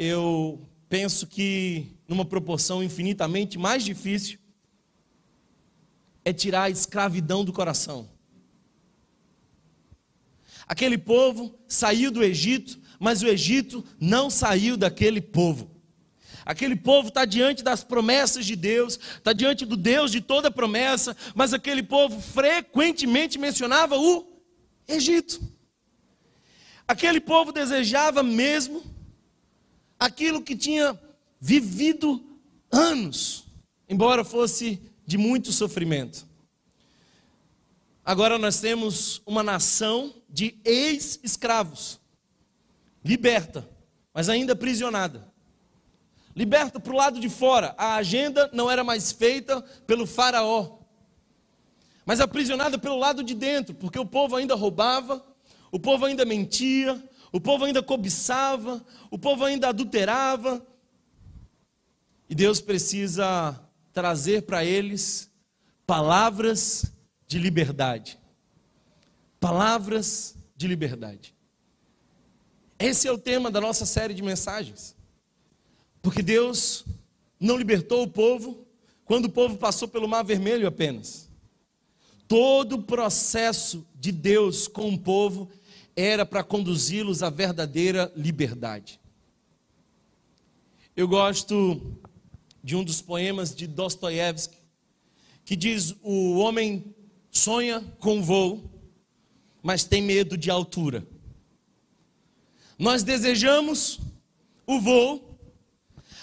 Eu 0.00 0.64
penso 0.88 1.26
que 1.26 1.88
numa 2.06 2.24
proporção 2.24 2.84
infinitamente 2.84 3.58
mais 3.58 3.84
difícil, 3.84 4.38
é 6.24 6.32
tirar 6.32 6.62
a 6.62 6.70
escravidão 6.70 7.44
do 7.44 7.52
coração. 7.52 8.08
Aquele 10.68 10.96
povo 10.96 11.52
saiu 11.66 12.12
do 12.12 12.22
Egito, 12.22 12.78
mas 13.00 13.22
o 13.22 13.26
Egito 13.26 13.84
não 13.98 14.30
saiu 14.30 14.76
daquele 14.76 15.20
povo. 15.20 15.68
Aquele 16.46 16.76
povo 16.76 17.08
está 17.08 17.24
diante 17.24 17.64
das 17.64 17.82
promessas 17.82 18.46
de 18.46 18.54
Deus, 18.54 19.00
está 19.16 19.32
diante 19.32 19.66
do 19.66 19.76
Deus 19.76 20.12
de 20.12 20.20
toda 20.20 20.48
promessa, 20.48 21.16
mas 21.34 21.52
aquele 21.52 21.82
povo 21.82 22.20
frequentemente 22.20 23.36
mencionava 23.36 23.98
o 23.98 24.40
Egito. 24.86 25.40
Aquele 26.86 27.20
povo 27.20 27.50
desejava 27.50 28.22
mesmo 28.22 28.96
aquilo 29.98 30.42
que 30.42 30.56
tinha 30.56 30.98
vivido 31.40 32.24
anos, 32.70 33.44
embora 33.88 34.24
fosse 34.24 34.80
de 35.06 35.16
muito 35.16 35.52
sofrimento. 35.52 36.26
Agora 38.04 38.38
nós 38.38 38.60
temos 38.60 39.20
uma 39.26 39.42
nação 39.42 40.14
de 40.28 40.58
ex-escravos, 40.64 42.00
liberta, 43.04 43.68
mas 44.14 44.28
ainda 44.28 44.52
aprisionada. 44.52 45.30
Liberta 46.34 46.78
para 46.78 46.92
o 46.92 46.96
lado 46.96 47.18
de 47.18 47.28
fora, 47.28 47.74
a 47.76 47.96
agenda 47.96 48.48
não 48.52 48.70
era 48.70 48.84
mais 48.84 49.12
feita 49.12 49.60
pelo 49.86 50.06
Faraó, 50.06 50.78
mas 52.06 52.20
aprisionada 52.20 52.78
pelo 52.78 52.96
lado 52.96 53.22
de 53.22 53.34
dentro, 53.34 53.74
porque 53.74 53.98
o 53.98 54.06
povo 54.06 54.36
ainda 54.36 54.54
roubava, 54.54 55.22
o 55.70 55.78
povo 55.78 56.06
ainda 56.06 56.24
mentia, 56.24 57.02
o 57.32 57.40
povo 57.40 57.64
ainda 57.64 57.82
cobiçava, 57.82 58.84
o 59.10 59.18
povo 59.18 59.44
ainda 59.44 59.68
adulterava, 59.68 60.64
e 62.28 62.34
Deus 62.34 62.60
precisa 62.60 63.58
trazer 63.92 64.42
para 64.42 64.64
eles 64.64 65.30
palavras 65.86 66.92
de 67.26 67.38
liberdade. 67.38 68.18
Palavras 69.40 70.36
de 70.54 70.66
liberdade. 70.66 71.34
Esse 72.78 73.08
é 73.08 73.12
o 73.12 73.18
tema 73.18 73.50
da 73.50 73.60
nossa 73.60 73.86
série 73.86 74.14
de 74.14 74.22
mensagens. 74.22 74.94
Porque 76.02 76.22
Deus 76.22 76.84
não 77.40 77.56
libertou 77.56 78.02
o 78.02 78.10
povo 78.10 78.66
quando 79.04 79.24
o 79.24 79.30
povo 79.30 79.56
passou 79.56 79.88
pelo 79.88 80.08
Mar 80.08 80.22
Vermelho 80.22 80.68
apenas. 80.68 81.28
Todo 82.26 82.74
o 82.74 82.82
processo 82.82 83.86
de 83.94 84.12
Deus 84.12 84.68
com 84.68 84.90
o 84.90 84.98
povo 84.98 85.50
era 86.00 86.24
para 86.24 86.44
conduzi-los 86.44 87.24
à 87.24 87.30
verdadeira 87.30 88.12
liberdade. 88.14 89.00
Eu 90.96 91.08
gosto 91.08 91.98
de 92.62 92.76
um 92.76 92.84
dos 92.84 93.02
poemas 93.02 93.52
de 93.52 93.66
Dostoiévski, 93.66 94.56
que 95.44 95.56
diz: 95.56 95.96
O 96.00 96.38
homem 96.38 96.94
sonha 97.32 97.80
com 97.98 98.22
voo, 98.22 98.70
mas 99.60 99.82
tem 99.82 100.00
medo 100.00 100.38
de 100.38 100.52
altura. 100.52 101.04
Nós 102.78 103.02
desejamos 103.02 103.98
o 104.64 104.80
voo, 104.80 105.36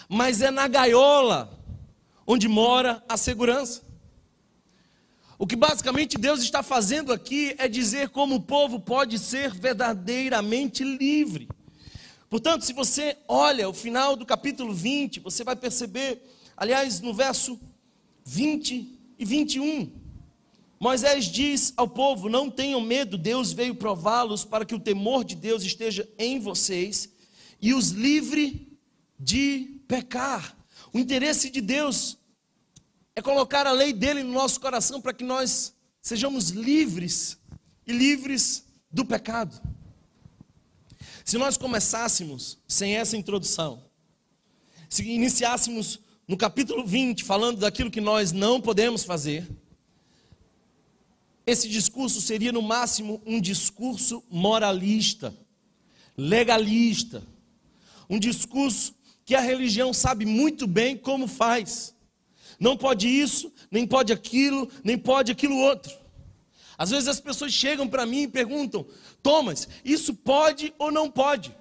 mas 0.08 0.42
é 0.42 0.52
na 0.52 0.70
gaiola 0.70 1.52
onde 2.26 2.48
mora 2.48 3.04
a 3.10 3.18
segurança. 3.18 3.85
O 5.38 5.46
que 5.46 5.56
basicamente 5.56 6.18
Deus 6.18 6.42
está 6.42 6.64
fazendo 6.64 7.12
aqui 7.12 7.56
é 7.58 7.68
dizer 7.68 8.10
como 8.10 8.36
o 8.36 8.42
povo 8.42 8.80
pode 8.80 9.20
ser 9.20 9.54
verdadeiramente 9.54 10.84
livre. 10.84 11.50
Portanto, 12.30 12.64
se 12.64 12.72
você 12.72 13.18
olha 13.28 13.68
o 13.68 13.74
final 13.74 14.16
do 14.16 14.26
capítulo 14.26 14.74
20, 14.74 15.20
você 15.20 15.44
vai 15.44 15.56
perceber, 15.56 16.22
aliás, 16.56 17.02
no 17.02 17.14
verso 17.14 17.60
20 18.24 18.98
e 19.20 19.26
21. 19.26 19.92
Moisés 20.80 21.26
diz 21.26 21.74
ao 21.76 21.88
povo: 21.88 22.30
Não 22.30 22.50
tenham 22.50 22.80
medo, 22.80 23.18
Deus 23.18 23.52
veio 23.52 23.76
prová-los 23.76 24.46
para 24.46 24.66
que 24.66 24.76
o 24.76 24.80
temor 24.80 25.26
de 25.26 25.36
Deus 25.36 25.64
esteja 25.64 26.08
em 26.18 26.40
vocês 26.40 27.10
e 27.62 27.74
os 27.74 27.90
livre 27.90 28.78
de 29.20 29.82
pecar. 29.88 30.56
O 30.94 31.00
interesse 31.00 31.50
de 31.50 31.60
Deus 31.60 32.18
é 33.16 33.22
colocar 33.22 33.66
a 33.66 33.72
lei 33.72 33.94
dele 33.94 34.24
no 34.24 34.34
nosso 34.34 34.60
coração 34.60 35.00
para 35.00 35.14
que 35.14 35.24
nós 35.24 35.74
sejamos 36.02 36.50
livres 36.50 37.40
e 37.88 37.94
livres 37.94 38.66
do 38.92 39.06
pecado. 39.06 39.60
Se 41.24 41.38
nós 41.38 41.58
começássemos 41.58 42.60
sem 42.68 42.98
essa 42.98 43.16
introdução, 43.16 43.84
se 44.90 45.04
iniciássemos 45.10 46.00
no 46.28 46.36
capítulo 46.36 46.86
20 46.86 47.24
falando 47.24 47.60
daquilo 47.60 47.90
que 47.90 48.02
nós 48.02 48.32
não 48.34 48.60
podemos 48.60 49.04
fazer, 49.04 49.50
esse 51.48 51.70
discurso 51.70 52.20
seria 52.20 52.52
no 52.52 52.62
máximo 52.62 53.22
um 53.26 53.40
discurso 53.40 54.22
moralista, 54.30 55.34
legalista, 56.18 57.24
um 58.10 58.20
discurso 58.20 58.94
que 59.24 59.36
a 59.36 59.42
religião 59.42 59.94
sabe 59.94 60.26
muito 60.26 60.68
bem 60.68 60.98
como 60.98 61.28
faz. 61.28 61.95
Não 62.60 62.78
pode 62.78 63.08
isso, 63.08 63.52
nem 63.70 63.86
pode 63.86 64.14
aquilo, 64.14 64.70
nem 64.84 64.98
pode 64.98 65.32
aquilo 65.32 65.58
outro. 65.58 65.94
Às 66.78 66.90
vezes 66.90 67.08
as 67.08 67.20
pessoas 67.20 67.54
chegam 67.54 67.88
para 67.88 68.06
mim 68.06 68.24
e 68.24 68.28
perguntam: 68.28 68.86
Thomas, 69.24 69.68
isso 69.84 70.14
pode 70.14 70.74
ou 70.78 70.92
não 70.92 71.10
pode? 71.10 71.56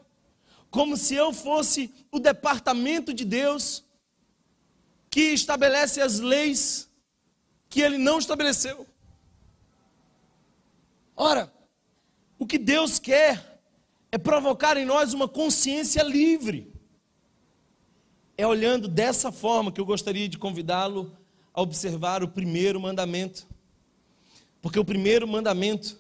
Como 0.71 0.97
se 0.97 1.15
eu 1.15 1.33
fosse 1.33 1.93
o 2.11 2.19
departamento 2.19 3.15
de 3.15 3.25
Deus 3.25 3.85
que 5.09 5.33
estabelece 5.33 6.01
as 6.01 6.19
leis 6.19 6.91
que 7.69 7.81
ele 7.81 7.99
não 7.99 8.19
estabeleceu. 8.19 8.85
Ora, 11.17 11.53
o 12.37 12.45
que 12.45 12.59
Deus 12.59 12.99
quer 12.99 13.61
é 14.11 14.19
provocar 14.19 14.77
em 14.77 14.85
nós 14.85 15.13
uma 15.13 15.29
consciência 15.29 16.03
livre. 16.03 16.74
É 18.37 18.47
olhando 18.47 18.89
dessa 18.89 19.31
forma 19.31 19.71
que 19.71 19.81
eu 19.81 19.87
gostaria 19.87 20.29
de 20.29 20.39
convidá-lo 20.39 21.17
a 21.53 21.63
observar 21.63 22.23
o 22.23 22.29
primeiro 22.29 22.81
mandamento. 22.81 23.47
Porque 24.61 24.79
o 24.79 24.85
primeiro 24.85 25.29
mandamento 25.29 25.99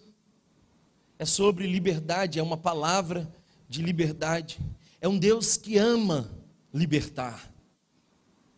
é 1.18 1.24
sobre 1.24 1.66
liberdade, 1.66 2.38
é 2.40 2.42
uma 2.42 2.56
palavra 2.56 3.32
de 3.68 3.82
liberdade. 3.82 4.58
É 5.00 5.08
um 5.08 5.18
Deus 5.18 5.56
que 5.56 5.78
ama 5.78 6.30
libertar. 6.72 7.52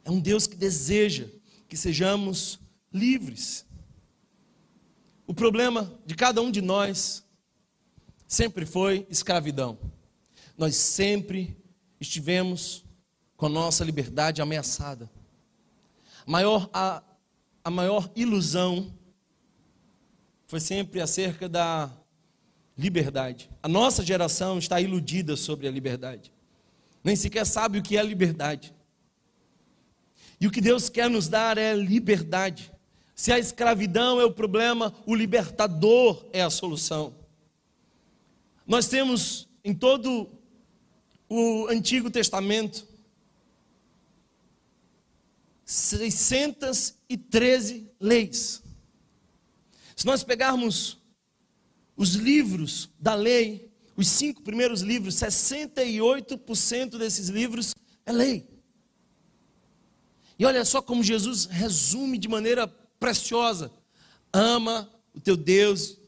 É 0.05 0.11
um 0.11 0.21
Deus 0.21 0.47
que 0.47 0.57
deseja 0.57 1.27
que 1.69 1.77
sejamos 1.77 2.59
livres. 2.93 3.67
O 5.27 5.35
problema 5.35 5.93
de 6.07 6.15
cada 6.15 6.41
um 6.41 6.51
de 6.51 6.63
nós 6.63 7.25
sempre 8.27 8.65
foi 8.65 9.07
escravidão. 9.11 9.79
Nós 10.57 10.77
sempre 10.77 11.57
estivemos 12.01 12.86
com 13.37 13.47
a 13.47 13.51
nossa 13.51 13.85
liberdade 13.85 14.41
ameaçada. 14.41 15.11
A 16.27 16.31
maior, 16.31 16.71
a, 16.73 17.03
a 17.63 17.71
maior 17.71 18.11
ilusão 18.17 18.93
foi 20.47 20.61
sempre 20.61 21.01
acerca 21.01 21.49
da 21.49 21.91
liberdade. 22.77 23.51
A 23.63 23.69
nossa 23.69 24.05
geração 24.05 24.59
está 24.59 24.81
iludida 24.81 25.37
sobre 25.37 25.67
a 25.67 25.71
liberdade. 25.71 26.33
Nem 27.03 27.17
sequer 27.17 27.47
sabe 27.47 27.79
o 27.79 27.83
que 27.83 27.97
é 27.97 28.03
liberdade. 28.03 28.75
E 30.41 30.47
o 30.47 30.51
que 30.51 30.61
Deus 30.61 30.89
quer 30.89 31.09
nos 31.09 31.29
dar 31.29 31.57
é 31.57 31.75
liberdade. 31.75 32.73
Se 33.15 33.33
a 33.33 33.39
escravidão 33.39 34.21
é 34.21 34.25
o 34.25 34.33
problema, 34.33 34.93
o 35.07 35.15
libertador 35.15 36.27
é 36.33 36.43
a 36.43 36.51
solução. 36.51 37.15
Nós 38.67 38.89
temos 38.89 39.49
em 39.65 39.73
todo 39.73 40.29
o 41.29 41.67
Antigo 41.69 42.11
Testamento 42.11 42.87
613 45.67 47.91
leis. 48.01 48.63
Se 49.97 50.07
nós 50.07 50.23
pegarmos 50.23 50.99
os 51.97 52.15
livros 52.15 52.89
da 53.01 53.15
lei, 53.15 53.69
os 53.97 54.07
cinco 54.07 54.43
primeiros 54.43 54.83
livros, 54.83 55.17
68% 55.17 56.97
desses 56.97 57.29
livros 57.29 57.75
é 58.05 58.13
lei. 58.13 58.49
E 60.39 60.45
olha 60.45 60.65
só 60.65 60.81
como 60.81 61.03
Jesus 61.03 61.47
resume 61.47 62.17
de 62.17 62.29
maneira 62.29 62.69
preciosa: 63.01 63.73
ama 64.33 64.89
o 65.13 65.21
teu 65.21 65.37
Deus 65.37 65.99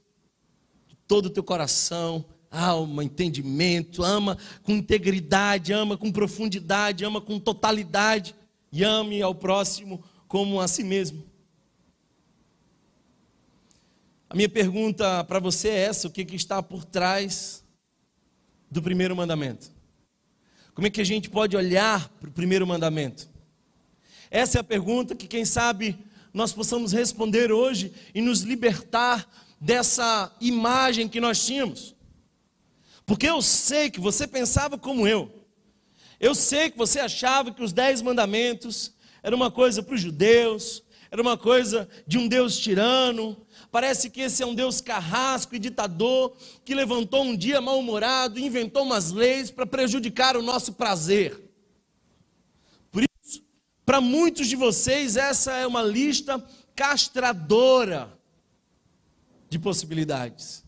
de 0.86 0.94
todo 1.08 1.26
o 1.26 1.30
teu 1.30 1.42
coração, 1.42 2.24
alma, 2.50 3.02
entendimento, 3.02 4.04
ama 4.04 4.38
com 4.62 4.72
integridade, 4.72 5.72
ama 5.72 5.96
com 5.96 6.12
profundidade, 6.12 7.04
ama 7.04 7.20
com 7.20 7.40
totalidade 7.40 8.36
e 8.70 8.84
ame 8.84 9.22
ao 9.22 9.34
próximo 9.34 10.02
como 10.26 10.60
a 10.60 10.68
si 10.68 10.84
mesmo. 10.84 11.24
A 14.30 14.34
minha 14.34 14.48
pergunta 14.48 15.24
para 15.24 15.38
você 15.38 15.68
é 15.68 15.84
essa: 15.84 16.08
o 16.08 16.10
que, 16.10 16.24
que 16.24 16.36
está 16.36 16.62
por 16.62 16.84
trás 16.84 17.64
do 18.70 18.82
primeiro 18.82 19.16
mandamento? 19.16 19.70
Como 20.74 20.86
é 20.86 20.90
que 20.90 21.00
a 21.00 21.04
gente 21.04 21.30
pode 21.30 21.56
olhar 21.56 22.08
para 22.20 22.28
o 22.28 22.32
primeiro 22.32 22.66
mandamento? 22.66 23.28
Essa 24.30 24.58
é 24.58 24.60
a 24.60 24.64
pergunta 24.64 25.14
que, 25.14 25.26
quem 25.26 25.44
sabe, 25.44 25.98
nós 26.32 26.52
possamos 26.52 26.92
responder 26.92 27.50
hoje 27.50 27.92
e 28.14 28.20
nos 28.20 28.42
libertar 28.42 29.28
dessa 29.60 30.32
imagem 30.40 31.08
que 31.08 31.20
nós 31.20 31.44
tínhamos. 31.44 31.96
Porque 33.06 33.26
eu 33.26 33.40
sei 33.40 33.90
que 33.90 33.98
você 33.98 34.26
pensava 34.26 34.76
como 34.76 35.08
eu. 35.08 35.37
Eu 36.20 36.34
sei 36.34 36.70
que 36.70 36.78
você 36.78 36.98
achava 36.98 37.52
que 37.52 37.62
os 37.62 37.72
dez 37.72 38.02
mandamentos 38.02 38.92
era 39.22 39.34
uma 39.34 39.50
coisa 39.50 39.82
para 39.82 39.94
os 39.94 40.00
judeus, 40.00 40.82
era 41.10 41.22
uma 41.22 41.38
coisa 41.38 41.88
de 42.06 42.18
um 42.18 42.28
Deus 42.28 42.58
tirano. 42.58 43.36
Parece 43.70 44.10
que 44.10 44.20
esse 44.20 44.42
é 44.42 44.46
um 44.46 44.54
Deus 44.54 44.80
carrasco 44.80 45.54
e 45.54 45.58
ditador 45.58 46.36
que 46.64 46.74
levantou 46.74 47.22
um 47.22 47.36
dia 47.36 47.60
mal-humorado 47.60 48.38
e 48.38 48.44
inventou 48.44 48.82
umas 48.82 49.10
leis 49.10 49.50
para 49.50 49.66
prejudicar 49.66 50.36
o 50.36 50.42
nosso 50.42 50.74
prazer. 50.74 51.40
Por 52.90 53.04
isso, 53.04 53.42
para 53.86 54.00
muitos 54.00 54.48
de 54.48 54.56
vocês, 54.56 55.16
essa 55.16 55.54
é 55.54 55.66
uma 55.66 55.82
lista 55.82 56.44
castradora 56.74 58.16
de 59.48 59.58
possibilidades. 59.58 60.64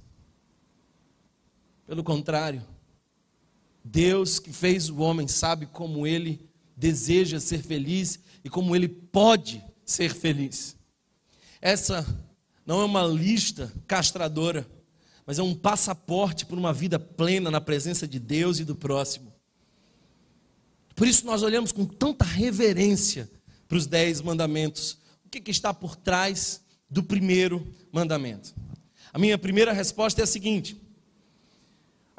Pelo 1.87 2.03
contrário, 2.05 2.65
Deus 3.85 4.39
que 4.39 4.53
fez 4.53 4.89
o 4.89 4.99
homem 4.99 5.27
sabe 5.27 5.67
como 5.67 6.07
ele 6.07 6.49
deseja 6.77 7.41
ser 7.41 7.63
feliz 7.63 8.19
e 8.45 8.49
como 8.49 8.75
ele 8.75 8.89
pode 8.89 9.63
ser 9.85 10.15
feliz. 10.15 10.77
Essa 11.61 12.07
não 12.65 12.81
é 12.81 12.85
uma 12.85 13.03
lista 13.03 13.73
castradora, 13.87 14.67
mas 15.27 15.39
é 15.39 15.43
um 15.43 15.55
passaporte 15.55 16.47
para 16.47 16.57
uma 16.57 16.73
vida 16.73 16.99
plena 16.99 17.51
na 17.51 17.61
presença 17.61 18.07
de 18.07 18.19
Deus 18.19 18.59
e 18.59 18.65
do 18.65 18.75
próximo. 18.75 19.33
Por 20.95 21.07
isso 21.07 21.25
nós 21.25 21.43
olhamos 21.43 21.73
com 21.73 21.85
tanta 21.85 22.25
reverência 22.25 23.31
para 23.67 23.79
os 23.79 23.87
dez 23.87 24.21
mandamentos. 24.21 24.99
O 25.25 25.29
que, 25.31 25.41
que 25.41 25.51
está 25.51 25.73
por 25.73 25.97
trás 25.97 26.63
do 26.89 27.03
primeiro 27.03 27.67
mandamento? 27.93 28.55
A 29.13 29.19
minha 29.19 29.39
primeira 29.39 29.73
resposta 29.73 30.21
é 30.21 30.25
a 30.25 30.27
seguinte: 30.27 30.81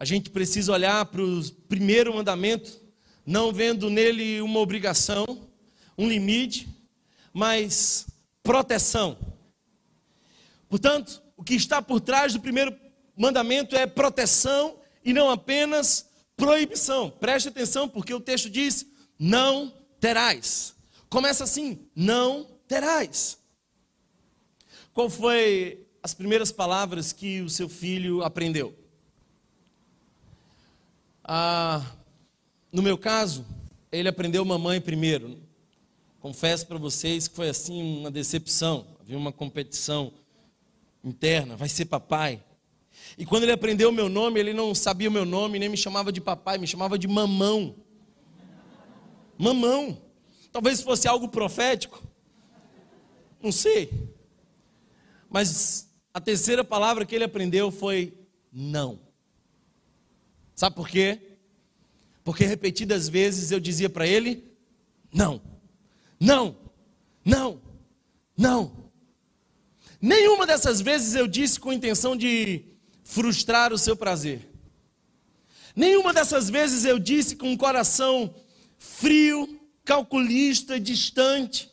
a 0.02 0.04
gente 0.04 0.32
precisa 0.32 0.74
olhar 0.74 1.06
para 1.06 1.22
o 1.22 1.52
primeiro 1.70 2.12
mandamento, 2.12 2.82
não 3.24 3.54
vendo 3.54 3.88
nele 3.88 4.42
uma 4.42 4.60
obrigação, 4.60 5.48
um 5.96 6.10
limite, 6.10 6.68
mas 7.32 8.08
proteção. 8.42 9.16
Portanto, 10.68 11.22
o 11.38 11.44
que 11.44 11.54
está 11.54 11.84
por 11.84 12.02
trás 12.02 12.34
do 12.34 12.40
primeiro 12.40 12.76
mandamento 13.16 13.76
é 13.76 13.86
proteção 13.86 14.80
e 15.06 15.14
não 15.14 15.30
apenas 15.30 16.10
proibição. 16.36 17.12
Preste 17.12 17.50
atenção, 17.50 17.88
porque 17.88 18.12
o 18.12 18.20
texto 18.20 18.50
diz: 18.50 18.88
não 19.20 19.72
terás. 20.00 20.74
Começa 21.12 21.44
assim: 21.44 21.78
não 21.96 22.48
terás. 22.68 23.38
Qual 24.94 25.12
foi 25.12 25.86
as 26.02 26.16
primeiras 26.16 26.52
palavras 26.52 27.14
que 27.14 27.42
o 27.42 27.50
seu 27.52 27.70
filho 27.70 28.24
aprendeu? 28.24 28.81
Ah, 31.34 31.82
no 32.74 32.82
meu 32.82 32.98
caso, 32.98 33.46
ele 33.90 34.10
aprendeu 34.10 34.44
mamãe 34.44 34.82
primeiro. 34.82 35.40
Confesso 36.20 36.68
para 36.68 36.78
vocês 36.78 37.30
que 37.30 37.36
foi 37.38 37.48
assim 37.48 38.00
uma 38.00 38.12
decepção. 38.12 38.86
Havia 39.00 39.18
uma 39.18 39.32
competição 39.32 40.12
interna, 41.02 41.56
vai 41.56 41.70
ser 41.70 41.86
papai. 41.86 42.44
E 43.18 43.26
quando 43.26 43.44
ele 43.44 43.54
aprendeu 43.54 43.88
o 43.88 43.94
meu 43.94 44.10
nome, 44.10 44.42
ele 44.42 44.52
não 44.52 44.76
sabia 44.76 45.08
o 45.08 45.12
meu 45.12 45.24
nome, 45.24 45.58
nem 45.58 45.70
me 45.70 45.78
chamava 45.78 46.12
de 46.12 46.20
papai, 46.20 46.58
me 46.58 46.68
chamava 46.68 47.00
de 47.00 47.08
mamão. 47.08 47.78
Mamão. 49.38 50.02
Talvez 50.52 50.82
fosse 50.82 51.08
algo 51.08 51.30
profético. 51.30 52.04
Não 53.42 53.54
sei. 53.54 53.90
Mas 55.30 55.90
a 56.14 56.20
terceira 56.20 56.62
palavra 56.62 57.06
que 57.06 57.16
ele 57.16 57.24
aprendeu 57.24 57.72
foi 57.72 58.14
não. 58.52 59.11
Sabe 60.56 60.76
por 60.76 60.88
quê? 60.88 61.20
Porque 62.24 62.46
repetidas 62.46 63.10
vezes 63.10 63.52
eu 63.52 63.60
dizia 63.60 63.90
para 63.90 64.08
ele: 64.08 64.44
não, 65.14 65.42
não, 66.20 66.56
não, 67.26 67.62
não. 68.38 68.92
Nenhuma 70.02 70.48
dessas 70.48 70.82
vezes 70.82 71.16
eu 71.16 71.28
disse 71.28 71.60
com 71.60 71.72
intenção 71.72 72.16
de 72.16 72.66
frustrar 73.04 73.72
o 73.72 73.78
seu 73.78 73.96
prazer. 73.96 74.50
Nenhuma 75.76 76.14
dessas 76.14 76.50
vezes 76.50 76.86
eu 76.86 77.00
disse 77.00 77.36
com 77.36 77.52
um 77.52 77.58
coração 77.58 78.34
frio, 78.78 79.60
calculista, 79.86 80.80
distante, 80.80 81.72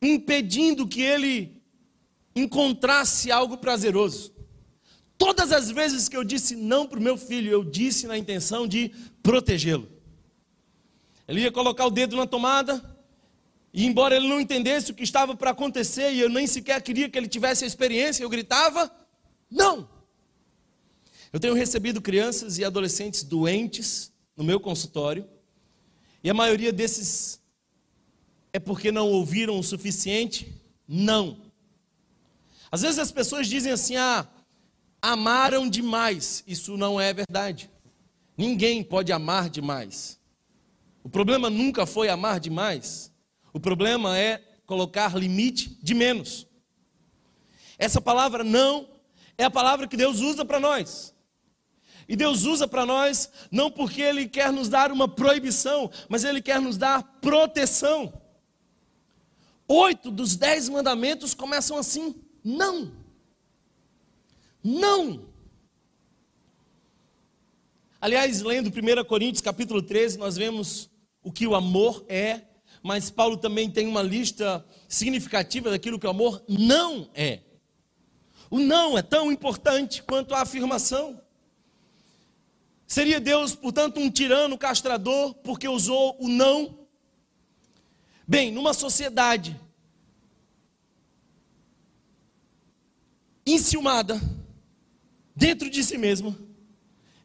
impedindo 0.00 0.86
que 0.86 1.02
ele 1.02 1.60
encontrasse 2.34 3.30
algo 3.30 3.58
prazeroso. 3.58 4.32
Todas 5.18 5.50
as 5.50 5.68
vezes 5.68 6.08
que 6.08 6.16
eu 6.16 6.22
disse 6.22 6.54
não 6.54 6.86
para 6.86 7.00
o 7.00 7.02
meu 7.02 7.18
filho, 7.18 7.50
eu 7.50 7.64
disse 7.64 8.06
na 8.06 8.16
intenção 8.16 8.68
de 8.68 8.94
protegê-lo. 9.20 9.88
Ele 11.26 11.40
ia 11.40 11.50
colocar 11.50 11.84
o 11.84 11.90
dedo 11.90 12.16
na 12.16 12.24
tomada, 12.24 12.96
e 13.74 13.84
embora 13.84 14.16
ele 14.16 14.28
não 14.28 14.40
entendesse 14.40 14.92
o 14.92 14.94
que 14.94 15.02
estava 15.02 15.36
para 15.36 15.50
acontecer, 15.50 16.12
e 16.12 16.20
eu 16.20 16.28
nem 16.28 16.46
sequer 16.46 16.80
queria 16.80 17.10
que 17.10 17.18
ele 17.18 17.26
tivesse 17.26 17.64
a 17.64 17.66
experiência, 17.66 18.22
eu 18.22 18.30
gritava: 18.30 18.90
não! 19.50 19.90
Eu 21.32 21.40
tenho 21.40 21.52
recebido 21.52 22.00
crianças 22.00 22.56
e 22.56 22.64
adolescentes 22.64 23.24
doentes 23.24 24.12
no 24.36 24.44
meu 24.44 24.60
consultório, 24.60 25.28
e 26.22 26.30
a 26.30 26.34
maioria 26.34 26.72
desses 26.72 27.40
é 28.52 28.60
porque 28.60 28.92
não 28.92 29.10
ouviram 29.10 29.58
o 29.58 29.64
suficiente? 29.64 30.54
Não. 30.86 31.42
Às 32.70 32.82
vezes 32.82 32.98
as 32.98 33.10
pessoas 33.10 33.48
dizem 33.48 33.72
assim: 33.72 33.96
ah, 33.96 34.26
amaram 35.00 35.68
demais. 35.68 36.42
Isso 36.46 36.76
não 36.76 37.00
é 37.00 37.12
verdade. 37.12 37.70
Ninguém 38.36 38.82
pode 38.82 39.12
amar 39.12 39.48
demais. 39.48 40.18
O 41.02 41.08
problema 41.08 41.48
nunca 41.48 41.86
foi 41.86 42.08
amar 42.08 42.38
demais. 42.38 43.12
O 43.52 43.58
problema 43.58 44.18
é 44.18 44.42
colocar 44.66 45.16
limite 45.16 45.78
de 45.82 45.94
menos. 45.94 46.46
Essa 47.78 48.00
palavra 48.00 48.44
não 48.44 48.88
é 49.36 49.44
a 49.44 49.50
palavra 49.50 49.86
que 49.86 49.96
Deus 49.96 50.20
usa 50.20 50.44
para 50.44 50.60
nós. 50.60 51.14
E 52.08 52.16
Deus 52.16 52.44
usa 52.44 52.66
para 52.66 52.86
nós 52.86 53.30
não 53.50 53.70
porque 53.70 54.00
Ele 54.00 54.26
quer 54.26 54.50
nos 54.52 54.68
dar 54.68 54.90
uma 54.90 55.06
proibição, 55.06 55.90
mas 56.08 56.24
Ele 56.24 56.40
quer 56.40 56.60
nos 56.60 56.76
dar 56.76 57.02
proteção. 57.20 58.12
Oito 59.66 60.10
dos 60.10 60.34
dez 60.34 60.68
mandamentos 60.68 61.34
começam 61.34 61.76
assim: 61.76 62.14
não. 62.42 62.92
Não. 64.62 65.28
Aliás, 68.00 68.42
lendo 68.42 68.68
1 68.68 69.04
Coríntios 69.04 69.40
capítulo 69.40 69.82
13, 69.82 70.18
nós 70.18 70.36
vemos 70.36 70.90
o 71.22 71.32
que 71.32 71.46
o 71.46 71.54
amor 71.54 72.04
é, 72.08 72.42
mas 72.82 73.10
Paulo 73.10 73.36
também 73.36 73.70
tem 73.70 73.86
uma 73.86 74.02
lista 74.02 74.64
significativa 74.88 75.70
daquilo 75.70 75.98
que 75.98 76.06
o 76.06 76.10
amor 76.10 76.42
não 76.48 77.10
é. 77.14 77.40
O 78.50 78.58
não 78.58 78.96
é 78.96 79.02
tão 79.02 79.30
importante 79.30 80.02
quanto 80.02 80.34
a 80.34 80.42
afirmação. 80.42 81.20
Seria 82.86 83.20
Deus, 83.20 83.54
portanto, 83.54 84.00
um 84.00 84.10
tirano 84.10 84.56
castrador 84.56 85.34
porque 85.34 85.68
usou 85.68 86.16
o 86.18 86.28
não? 86.28 86.86
Bem, 88.26 88.50
numa 88.50 88.72
sociedade 88.72 89.58
enciumada, 93.44 94.20
dentro 95.38 95.70
de 95.70 95.84
si 95.84 95.96
mesma, 95.96 96.36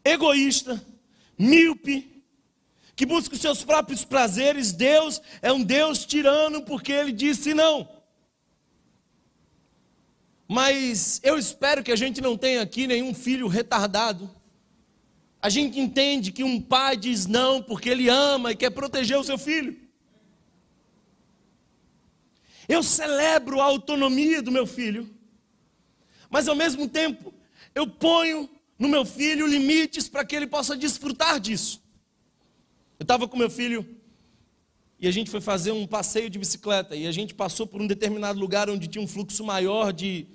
egoísta, 0.05 0.79
míope, 1.35 2.23
que 2.95 3.07
busca 3.07 3.33
os 3.33 3.41
seus 3.41 3.63
próprios 3.63 4.05
prazeres, 4.05 4.71
Deus 4.71 5.19
é 5.41 5.51
um 5.51 5.63
Deus 5.63 6.05
tirano 6.05 6.61
porque 6.61 6.91
ele 6.91 7.11
disse 7.11 7.55
não. 7.55 7.89
Mas 10.47 11.19
eu 11.23 11.39
espero 11.39 11.83
que 11.83 11.91
a 11.91 11.95
gente 11.95 12.21
não 12.21 12.37
tenha 12.37 12.61
aqui 12.61 12.85
nenhum 12.85 13.15
filho 13.15 13.47
retardado. 13.47 14.29
A 15.41 15.49
gente 15.49 15.79
entende 15.79 16.31
que 16.31 16.43
um 16.43 16.61
pai 16.61 16.95
diz 16.95 17.25
não 17.25 17.63
porque 17.63 17.89
ele 17.89 18.09
ama 18.09 18.51
e 18.51 18.55
quer 18.55 18.69
proteger 18.69 19.17
o 19.17 19.23
seu 19.23 19.39
filho. 19.39 19.75
Eu 22.69 22.83
celebro 22.83 23.59
a 23.59 23.63
autonomia 23.63 24.39
do 24.39 24.51
meu 24.51 24.67
filho, 24.67 25.09
mas 26.29 26.47
ao 26.47 26.55
mesmo 26.55 26.87
tempo 26.87 27.32
eu 27.75 27.87
ponho 27.87 28.49
no 28.77 28.87
meu 28.87 29.05
filho 29.05 29.47
limites 29.47 30.07
para 30.09 30.25
que 30.25 30.35
ele 30.35 30.47
possa 30.47 30.75
desfrutar 30.75 31.39
disso. 31.39 31.81
Eu 32.99 33.03
estava 33.03 33.27
com 33.27 33.37
meu 33.37 33.49
filho 33.49 33.85
e 34.99 35.07
a 35.07 35.11
gente 35.11 35.29
foi 35.29 35.41
fazer 35.41 35.71
um 35.71 35.85
passeio 35.85 36.29
de 36.29 36.39
bicicleta 36.39 36.95
e 36.95 37.07
a 37.07 37.11
gente 37.11 37.33
passou 37.33 37.67
por 37.67 37.81
um 37.81 37.87
determinado 37.87 38.39
lugar 38.39 38.69
onde 38.69 38.87
tinha 38.87 39.03
um 39.03 39.07
fluxo 39.07 39.43
maior 39.43 39.91
de, 39.91 40.27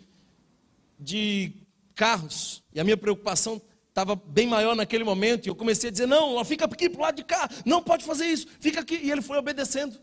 de 0.98 1.52
carros 1.94 2.62
e 2.74 2.80
a 2.80 2.84
minha 2.84 2.96
preocupação 2.96 3.60
estava 3.88 4.14
bem 4.14 4.46
maior 4.46 4.76
naquele 4.76 5.04
momento 5.04 5.46
e 5.46 5.48
eu 5.48 5.54
comecei 5.54 5.88
a 5.88 5.92
dizer: 5.92 6.06
Não, 6.06 6.44
fica 6.44 6.64
aqui 6.64 6.88
para 6.88 6.98
o 6.98 7.02
lado 7.02 7.16
de 7.16 7.24
cá, 7.24 7.48
não 7.64 7.82
pode 7.82 8.04
fazer 8.04 8.26
isso, 8.26 8.46
fica 8.60 8.80
aqui. 8.80 9.00
E 9.02 9.10
ele 9.10 9.22
foi 9.22 9.38
obedecendo. 9.38 9.98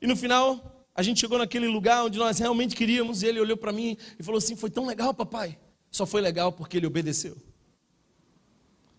E 0.00 0.06
no 0.06 0.14
final, 0.14 0.77
a 0.98 1.02
gente 1.04 1.20
chegou 1.20 1.38
naquele 1.38 1.68
lugar 1.68 2.04
onde 2.04 2.18
nós 2.18 2.40
realmente 2.40 2.74
queríamos, 2.74 3.22
e 3.22 3.26
ele 3.26 3.38
olhou 3.38 3.56
para 3.56 3.70
mim 3.70 3.96
e 4.18 4.22
falou 4.24 4.38
assim: 4.38 4.56
Foi 4.56 4.68
tão 4.68 4.84
legal, 4.84 5.14
papai. 5.14 5.56
Só 5.92 6.04
foi 6.04 6.20
legal 6.20 6.50
porque 6.50 6.76
ele 6.76 6.88
obedeceu. 6.88 7.36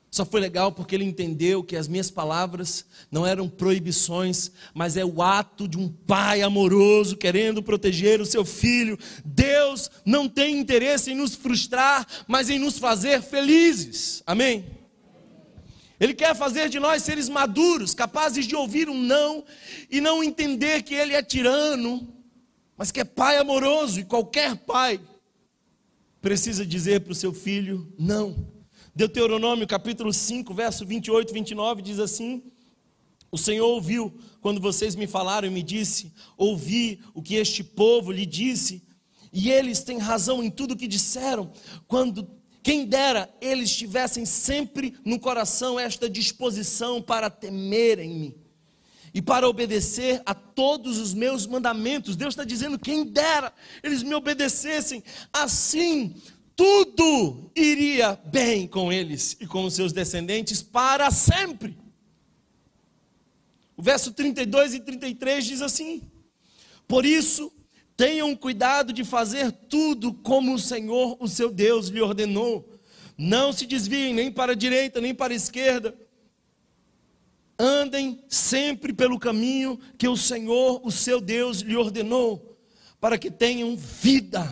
Só 0.09 0.25
foi 0.25 0.39
legal 0.39 0.71
porque 0.71 0.95
ele 0.95 1.03
entendeu 1.03 1.61
que 1.61 1.75
as 1.75 1.89
minhas 1.89 2.09
palavras 2.09 2.85
não 3.11 3.27
eram 3.27 3.49
proibições, 3.49 4.49
mas 4.73 4.95
é 4.95 5.03
o 5.03 5.21
ato 5.21 5.67
de 5.67 5.77
um 5.77 5.89
pai 5.89 6.41
amoroso 6.41 7.17
querendo 7.17 7.61
proteger 7.61 8.21
o 8.21 8.25
seu 8.25 8.45
filho. 8.45 8.97
Deus 9.25 9.91
não 10.05 10.29
tem 10.29 10.57
interesse 10.57 11.11
em 11.11 11.15
nos 11.15 11.35
frustrar, 11.35 12.07
mas 12.29 12.49
em 12.49 12.57
nos 12.57 12.79
fazer 12.79 13.21
felizes. 13.21 14.23
Amém? 14.25 14.78
Ele 15.99 16.13
quer 16.13 16.33
fazer 16.35 16.69
de 16.69 16.79
nós 16.79 17.03
seres 17.03 17.27
maduros, 17.27 17.93
capazes 17.93 18.47
de 18.47 18.55
ouvir 18.55 18.89
um 18.89 18.99
não 18.99 19.43
e 19.89 19.99
não 19.99 20.23
entender 20.23 20.81
que 20.83 20.93
ele 20.93 21.13
é 21.13 21.21
tirano, 21.21 22.07
mas 22.77 22.91
que 22.91 23.01
é 23.01 23.03
pai 23.03 23.37
amoroso 23.37 23.99
e 23.99 24.05
qualquer 24.05 24.55
pai 24.55 25.01
precisa 26.21 26.65
dizer 26.65 27.01
para 27.01 27.11
o 27.11 27.15
seu 27.15 27.33
filho 27.33 27.93
não. 27.97 28.47
Deuteronômio 28.95 29.67
capítulo 29.67 30.13
5, 30.13 30.53
verso 30.53 30.85
28 30.85 31.29
e 31.29 31.33
29 31.33 31.81
diz 31.81 31.99
assim: 31.99 32.43
O 33.29 33.37
Senhor 33.37 33.67
ouviu 33.67 34.17
quando 34.39 34.61
vocês 34.61 34.95
me 34.95 35.05
falaram 35.07 35.47
e 35.47 35.51
me 35.51 35.61
disse: 35.61 36.13
Ouvi 36.37 37.01
o 37.13 37.21
que 37.21 37.35
este 37.35 37.61
povo 37.63 38.11
lhe 38.11 38.25
disse, 38.25 38.81
e 39.33 39.51
eles 39.51 39.81
têm 39.81 39.97
razão 39.97 40.41
em 40.41 40.49
tudo 40.49 40.73
o 40.73 40.77
que 40.77 40.87
disseram, 40.87 41.51
quando 41.87 42.38
quem 42.61 42.85
dera 42.85 43.29
eles 43.39 43.75
tivessem 43.75 44.25
sempre 44.25 44.95
no 45.05 45.19
coração 45.19 45.79
esta 45.79 46.09
disposição 46.09 47.01
para 47.01 47.29
temerem-me 47.29 48.35
e 49.13 49.21
para 49.21 49.47
obedecer 49.47 50.21
a 50.25 50.33
todos 50.33 50.97
os 50.97 51.13
meus 51.13 51.47
mandamentos. 51.47 52.15
Deus 52.15 52.33
está 52.33 52.43
dizendo: 52.43 52.77
quem 52.77 53.05
dera 53.05 53.53
eles 53.81 54.03
me 54.03 54.13
obedecessem, 54.13 55.03
assim 55.31 56.15
tudo 56.59 57.49
iria 57.55 58.19
bem 58.25 58.67
com 58.67 58.91
eles 58.91 59.37
e 59.39 59.47
com 59.47 59.63
os 59.63 59.73
seus 59.73 59.93
descendentes 59.93 60.61
para 60.61 61.09
sempre. 61.09 61.77
O 63.77 63.81
verso 63.81 64.11
32 64.11 64.73
e 64.73 64.81
33 64.81 65.45
diz 65.45 65.61
assim: 65.61 66.01
Por 66.85 67.05
isso, 67.05 67.49
Tenham 67.99 68.33
cuidado 68.33 68.93
de 68.93 69.03
fazer 69.03 69.51
tudo 69.51 70.13
como 70.13 70.53
o 70.53 70.57
Senhor, 70.57 71.17
o 71.19 71.27
seu 71.27 71.51
Deus, 71.51 71.89
lhe 71.89 71.99
ordenou. 71.99 72.79
Não 73.17 73.51
se 73.51 73.65
desviem 73.65 74.13
nem 74.13 74.31
para 74.31 74.53
a 74.53 74.55
direita, 74.55 75.01
nem 75.01 75.13
para 75.13 75.33
a 75.33 75.35
esquerda. 75.35 75.93
Andem 77.59 78.23
sempre 78.29 78.93
pelo 78.93 79.19
caminho 79.19 79.77
que 79.97 80.07
o 80.07 80.15
Senhor, 80.15 80.79
o 80.81 80.89
seu 80.89 81.19
Deus, 81.19 81.59
lhe 81.59 81.75
ordenou, 81.75 82.57
para 83.01 83.17
que 83.17 83.29
tenham 83.29 83.75
vida. 83.75 84.47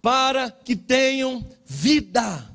Para 0.00 0.48
que 0.48 0.76
tenham 0.76 1.44
vida. 1.66 2.48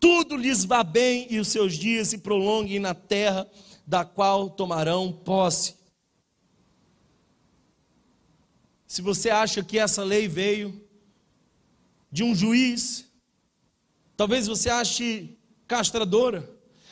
Tudo 0.00 0.36
lhes 0.36 0.64
vá 0.64 0.82
bem 0.82 1.28
e 1.30 1.38
os 1.38 1.46
seus 1.46 1.74
dias 1.74 2.08
se 2.08 2.18
prolonguem 2.18 2.80
na 2.80 2.94
terra 2.94 3.48
da 3.86 4.04
qual 4.04 4.50
tomarão 4.50 5.12
posse. 5.12 5.78
Se 8.90 9.02
você 9.02 9.30
acha 9.30 9.62
que 9.62 9.78
essa 9.78 10.02
lei 10.02 10.26
veio 10.26 10.84
de 12.10 12.24
um 12.24 12.34
juiz, 12.34 13.06
talvez 14.16 14.48
você 14.48 14.68
ache 14.68 15.38
castradora, 15.68 16.50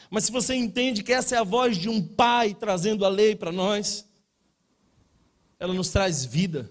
mas 0.09 0.23
se 0.23 0.31
você 0.31 0.55
entende 0.55 1.03
que 1.03 1.13
essa 1.13 1.35
é 1.35 1.39
a 1.39 1.43
voz 1.43 1.77
de 1.77 1.89
um 1.89 2.01
pai 2.01 2.55
trazendo 2.55 3.05
a 3.05 3.09
lei 3.09 3.35
para 3.35 3.51
nós, 3.51 4.07
ela 5.59 5.75
nos 5.75 5.89
traz 5.89 6.25
vida. 6.25 6.71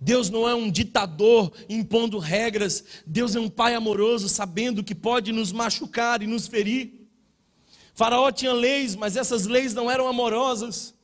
Deus 0.00 0.30
não 0.30 0.48
é 0.48 0.54
um 0.54 0.70
ditador 0.70 1.52
impondo 1.68 2.18
regras, 2.18 2.82
Deus 3.06 3.36
é 3.36 3.40
um 3.40 3.50
pai 3.50 3.74
amoroso, 3.74 4.26
sabendo 4.26 4.82
que 4.82 4.94
pode 4.94 5.32
nos 5.32 5.52
machucar 5.52 6.22
e 6.22 6.26
nos 6.26 6.48
ferir. 6.48 7.06
Faraó 7.92 8.32
tinha 8.32 8.54
leis, 8.54 8.96
mas 8.96 9.18
essas 9.18 9.44
leis 9.44 9.74
não 9.74 9.90
eram 9.90 10.08
amorosas, 10.08 10.94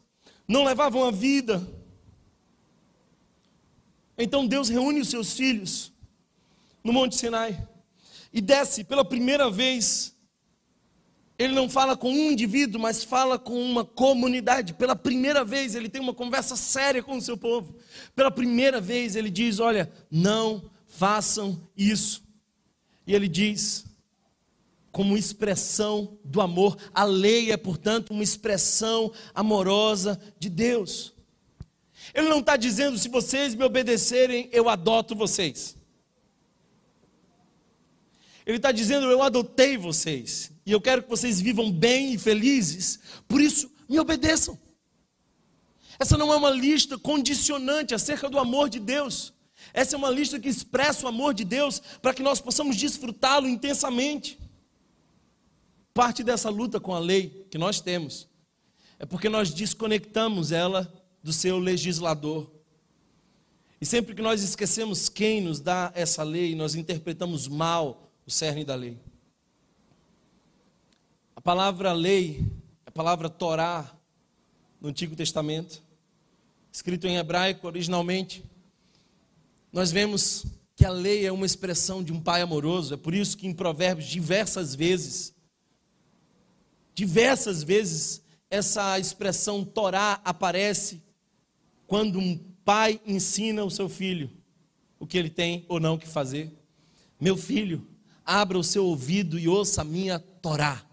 não 0.48 0.64
levavam 0.64 1.04
a 1.04 1.10
vida. 1.10 1.83
Então 4.16 4.46
Deus 4.46 4.68
reúne 4.68 5.00
os 5.00 5.08
seus 5.08 5.32
filhos 5.32 5.92
no 6.82 6.92
Monte 6.92 7.16
Sinai 7.16 7.66
e 8.32 8.40
desce 8.40 8.84
pela 8.84 9.04
primeira 9.04 9.50
vez 9.50 10.14
ele 11.36 11.52
não 11.52 11.68
fala 11.68 11.96
com 11.96 12.12
um 12.12 12.30
indivíduo, 12.30 12.80
mas 12.80 13.02
fala 13.02 13.38
com 13.38 13.60
uma 13.60 13.84
comunidade. 13.84 14.72
Pela 14.72 14.94
primeira 14.94 15.44
vez, 15.44 15.74
ele 15.74 15.88
tem 15.88 16.00
uma 16.00 16.14
conversa 16.14 16.54
séria 16.54 17.02
com 17.02 17.16
o 17.16 17.20
seu 17.20 17.36
povo. 17.36 17.74
Pela 18.14 18.30
primeira 18.30 18.80
vez, 18.80 19.16
ele 19.16 19.30
diz: 19.30 19.58
Olha, 19.58 19.92
não 20.08 20.70
façam 20.86 21.60
isso. 21.76 22.22
E 23.04 23.14
ele 23.14 23.28
diz, 23.28 23.84
como 24.92 25.16
expressão 25.16 26.16
do 26.24 26.40
amor, 26.40 26.76
a 26.94 27.02
lei 27.02 27.50
é, 27.50 27.56
portanto, 27.56 28.10
uma 28.10 28.22
expressão 28.22 29.12
amorosa 29.34 30.20
de 30.38 30.48
Deus. 30.48 31.13
Ele 32.14 32.28
não 32.28 32.38
está 32.38 32.56
dizendo: 32.56 32.96
se 32.96 33.08
vocês 33.08 33.54
me 33.54 33.64
obedecerem, 33.64 34.48
eu 34.52 34.68
adoto 34.68 35.16
vocês. 35.16 35.76
Ele 38.46 38.56
está 38.58 38.70
dizendo: 38.70 39.10
eu 39.10 39.22
adotei 39.22 39.76
vocês 39.76 40.52
e 40.64 40.72
eu 40.72 40.80
quero 40.80 41.02
que 41.02 41.08
vocês 41.08 41.40
vivam 41.40 41.70
bem 41.70 42.14
e 42.14 42.18
felizes, 42.18 43.00
por 43.26 43.40
isso 43.40 43.70
me 43.88 43.98
obedeçam. 43.98 44.58
Essa 45.98 46.16
não 46.16 46.32
é 46.32 46.36
uma 46.36 46.50
lista 46.50 46.98
condicionante 46.98 47.94
acerca 47.94 48.28
do 48.28 48.38
amor 48.38 48.68
de 48.68 48.80
Deus. 48.80 49.32
Essa 49.72 49.96
é 49.96 49.98
uma 49.98 50.10
lista 50.10 50.38
que 50.38 50.48
expressa 50.48 51.04
o 51.04 51.08
amor 51.08 51.34
de 51.34 51.44
Deus 51.44 51.80
para 52.02 52.12
que 52.12 52.22
nós 52.22 52.40
possamos 52.40 52.76
desfrutá-lo 52.76 53.48
intensamente. 53.48 54.38
Parte 55.92 56.22
dessa 56.24 56.50
luta 56.50 56.80
com 56.80 56.92
a 56.92 56.98
lei 56.98 57.46
que 57.50 57.56
nós 57.56 57.80
temos 57.80 58.28
é 58.98 59.06
porque 59.06 59.28
nós 59.28 59.50
desconectamos 59.52 60.50
ela 60.50 60.92
do 61.24 61.32
seu 61.32 61.58
legislador. 61.58 62.48
E 63.80 63.84
sempre 63.84 64.14
que 64.14 64.22
nós 64.22 64.44
esquecemos 64.44 65.08
quem 65.08 65.40
nos 65.40 65.58
dá 65.58 65.90
essa 65.96 66.22
lei, 66.22 66.54
nós 66.54 66.76
interpretamos 66.76 67.48
mal 67.48 68.12
o 68.24 68.30
cerne 68.30 68.64
da 68.64 68.76
lei 68.76 68.96
palavra 71.44 71.92
lei, 71.92 72.42
a 72.86 72.90
palavra 72.90 73.28
Torá, 73.28 73.94
no 74.80 74.88
Antigo 74.88 75.14
Testamento, 75.14 75.82
escrito 76.72 77.06
em 77.06 77.16
hebraico 77.16 77.66
originalmente, 77.66 78.42
nós 79.70 79.92
vemos 79.92 80.46
que 80.74 80.86
a 80.86 80.90
lei 80.90 81.26
é 81.26 81.30
uma 81.30 81.44
expressão 81.44 82.02
de 82.02 82.14
um 82.14 82.20
pai 82.20 82.40
amoroso, 82.40 82.94
é 82.94 82.96
por 82.96 83.12
isso 83.12 83.36
que 83.36 83.46
em 83.46 83.52
Provérbios, 83.52 84.08
diversas 84.08 84.74
vezes, 84.74 85.34
diversas 86.94 87.62
vezes, 87.62 88.22
essa 88.48 88.98
expressão 88.98 89.62
Torá 89.66 90.22
aparece 90.24 91.02
quando 91.94 92.18
um 92.18 92.36
pai 92.64 93.00
ensina 93.06 93.64
o 93.64 93.70
seu 93.70 93.88
filho 93.88 94.28
o 94.98 95.06
que 95.06 95.16
ele 95.16 95.30
tem 95.30 95.64
ou 95.68 95.78
não 95.78 95.96
que 95.96 96.08
fazer. 96.08 96.52
Meu 97.20 97.36
filho, 97.36 97.86
abra 98.26 98.58
o 98.58 98.64
seu 98.64 98.84
ouvido 98.84 99.38
e 99.38 99.46
ouça 99.46 99.82
a 99.82 99.84
minha 99.84 100.18
Torá 100.18 100.84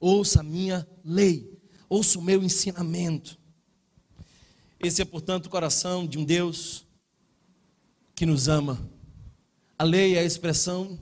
ouça 0.00 0.40
a 0.40 0.42
minha 0.42 0.84
lei, 1.04 1.56
ouça 1.88 2.18
o 2.18 2.22
meu 2.22 2.42
ensinamento. 2.42 3.38
Esse 4.80 5.00
é, 5.00 5.04
portanto, 5.04 5.46
o 5.46 5.50
coração 5.50 6.04
de 6.04 6.18
um 6.18 6.24
Deus 6.24 6.84
que 8.16 8.26
nos 8.26 8.48
ama. 8.48 8.90
A 9.78 9.84
lei 9.84 10.16
é 10.16 10.18
a 10.18 10.24
expressão 10.24 10.98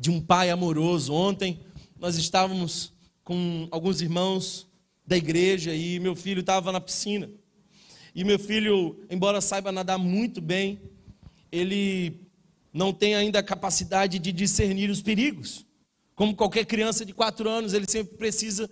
de 0.00 0.10
um 0.10 0.22
pai 0.22 0.48
amoroso. 0.48 1.12
Ontem 1.12 1.60
nós 1.98 2.16
estávamos 2.16 2.94
com 3.22 3.68
alguns 3.70 4.00
irmãos 4.00 4.66
da 5.06 5.18
igreja 5.18 5.74
e 5.74 6.00
meu 6.00 6.16
filho 6.16 6.40
estava 6.40 6.72
na 6.72 6.80
piscina. 6.80 7.30
E 8.16 8.24
meu 8.24 8.38
filho, 8.38 9.04
embora 9.10 9.42
saiba 9.42 9.70
nadar 9.70 9.98
muito 9.98 10.40
bem, 10.40 10.80
ele 11.52 12.18
não 12.72 12.90
tem 12.90 13.14
ainda 13.14 13.40
a 13.40 13.42
capacidade 13.42 14.18
de 14.18 14.32
discernir 14.32 14.88
os 14.88 15.02
perigos. 15.02 15.66
Como 16.14 16.34
qualquer 16.34 16.64
criança 16.64 17.04
de 17.04 17.12
quatro 17.12 17.46
anos, 17.46 17.74
ele 17.74 17.84
sempre 17.86 18.16
precisa 18.16 18.70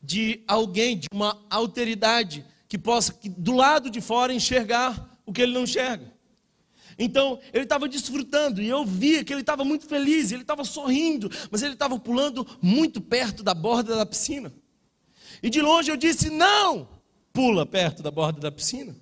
de 0.00 0.44
alguém, 0.46 0.96
de 0.96 1.08
uma 1.12 1.44
alteridade 1.50 2.46
que 2.68 2.78
possa, 2.78 3.12
que, 3.12 3.28
do 3.28 3.54
lado 3.56 3.90
de 3.90 4.00
fora, 4.00 4.32
enxergar 4.32 5.18
o 5.26 5.32
que 5.32 5.42
ele 5.42 5.52
não 5.52 5.64
enxerga. 5.64 6.12
Então, 6.96 7.40
ele 7.52 7.64
estava 7.64 7.88
desfrutando 7.88 8.62
e 8.62 8.68
eu 8.68 8.86
via 8.86 9.24
que 9.24 9.32
ele 9.32 9.40
estava 9.40 9.64
muito 9.64 9.84
feliz, 9.86 10.30
ele 10.30 10.42
estava 10.42 10.62
sorrindo, 10.62 11.28
mas 11.50 11.60
ele 11.60 11.72
estava 11.72 11.98
pulando 11.98 12.46
muito 12.62 13.00
perto 13.00 13.42
da 13.42 13.52
borda 13.52 13.96
da 13.96 14.06
piscina. 14.06 14.54
E 15.42 15.50
de 15.50 15.60
longe 15.60 15.90
eu 15.90 15.96
disse: 15.96 16.30
Não, 16.30 16.95
pula 17.36 17.66
perto 17.66 18.02
da 18.02 18.10
borda 18.10 18.40
da 18.40 18.50
piscina. 18.50 18.96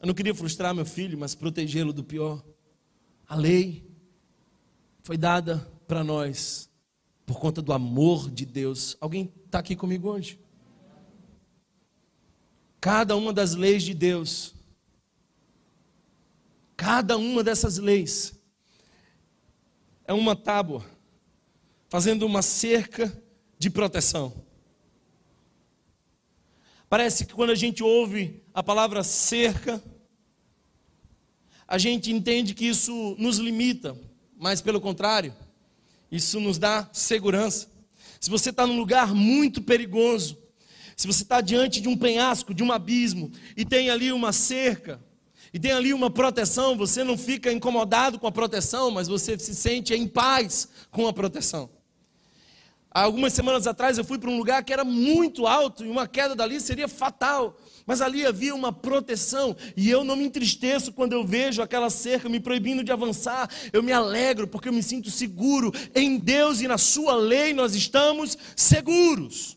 Eu 0.00 0.06
não 0.06 0.14
queria 0.14 0.34
frustrar 0.34 0.74
meu 0.74 0.86
filho, 0.86 1.18
mas 1.18 1.34
protegê-lo 1.34 1.92
do 1.92 2.02
pior. 2.02 2.42
A 3.28 3.36
lei 3.36 3.86
foi 5.02 5.18
dada 5.18 5.58
para 5.86 6.02
nós 6.02 6.70
por 7.26 7.38
conta 7.38 7.60
do 7.60 7.70
amor 7.70 8.30
de 8.30 8.46
Deus. 8.46 8.96
Alguém 8.98 9.30
está 9.44 9.58
aqui 9.58 9.76
comigo 9.76 10.08
hoje? 10.08 10.40
Cada 12.80 13.14
uma 13.14 13.30
das 13.30 13.54
leis 13.54 13.82
de 13.82 13.92
Deus, 13.92 14.54
cada 16.74 17.18
uma 17.18 17.44
dessas 17.44 17.76
leis, 17.76 18.32
é 20.06 20.14
uma 20.14 20.34
tábua, 20.34 20.82
fazendo 21.90 22.24
uma 22.24 22.40
cerca 22.40 23.22
de 23.58 23.68
proteção. 23.68 24.41
Parece 26.92 27.24
que 27.24 27.32
quando 27.32 27.48
a 27.48 27.54
gente 27.54 27.82
ouve 27.82 28.42
a 28.52 28.62
palavra 28.62 29.02
cerca, 29.02 29.82
a 31.66 31.78
gente 31.78 32.12
entende 32.12 32.52
que 32.52 32.66
isso 32.66 33.16
nos 33.18 33.38
limita, 33.38 33.98
mas 34.36 34.60
pelo 34.60 34.78
contrário, 34.78 35.34
isso 36.10 36.38
nos 36.38 36.58
dá 36.58 36.86
segurança. 36.92 37.66
Se 38.20 38.28
você 38.28 38.50
está 38.50 38.66
num 38.66 38.76
lugar 38.76 39.14
muito 39.14 39.62
perigoso, 39.62 40.36
se 40.94 41.06
você 41.06 41.22
está 41.22 41.40
diante 41.40 41.80
de 41.80 41.88
um 41.88 41.96
penhasco, 41.96 42.52
de 42.52 42.62
um 42.62 42.70
abismo, 42.70 43.32
e 43.56 43.64
tem 43.64 43.88
ali 43.88 44.12
uma 44.12 44.30
cerca, 44.30 45.02
e 45.50 45.58
tem 45.58 45.72
ali 45.72 45.94
uma 45.94 46.10
proteção, 46.10 46.76
você 46.76 47.02
não 47.02 47.16
fica 47.16 47.50
incomodado 47.50 48.18
com 48.18 48.26
a 48.26 48.32
proteção, 48.32 48.90
mas 48.90 49.08
você 49.08 49.38
se 49.38 49.54
sente 49.54 49.94
em 49.94 50.06
paz 50.06 50.68
com 50.90 51.08
a 51.08 51.12
proteção. 51.14 51.70
Algumas 52.94 53.32
semanas 53.32 53.66
atrás 53.66 53.96
eu 53.96 54.04
fui 54.04 54.18
para 54.18 54.28
um 54.28 54.36
lugar 54.36 54.62
que 54.62 54.72
era 54.72 54.84
muito 54.84 55.46
alto 55.46 55.84
e 55.84 55.88
uma 55.88 56.06
queda 56.06 56.34
dali 56.34 56.60
seria 56.60 56.86
fatal. 56.86 57.56
Mas 57.86 58.00
ali 58.00 58.24
havia 58.26 58.54
uma 58.54 58.72
proteção, 58.72 59.56
e 59.76 59.90
eu 59.90 60.04
não 60.04 60.14
me 60.14 60.24
entristeço 60.24 60.92
quando 60.92 61.14
eu 61.14 61.26
vejo 61.26 61.62
aquela 61.62 61.90
cerca 61.90 62.28
me 62.28 62.38
proibindo 62.38 62.84
de 62.84 62.92
avançar. 62.92 63.50
Eu 63.72 63.82
me 63.82 63.92
alegro 63.92 64.46
porque 64.46 64.68
eu 64.68 64.72
me 64.72 64.82
sinto 64.82 65.10
seguro. 65.10 65.72
Em 65.94 66.18
Deus 66.18 66.60
e 66.60 66.68
na 66.68 66.78
Sua 66.78 67.16
lei 67.16 67.52
nós 67.54 67.74
estamos 67.74 68.36
seguros. 68.54 69.56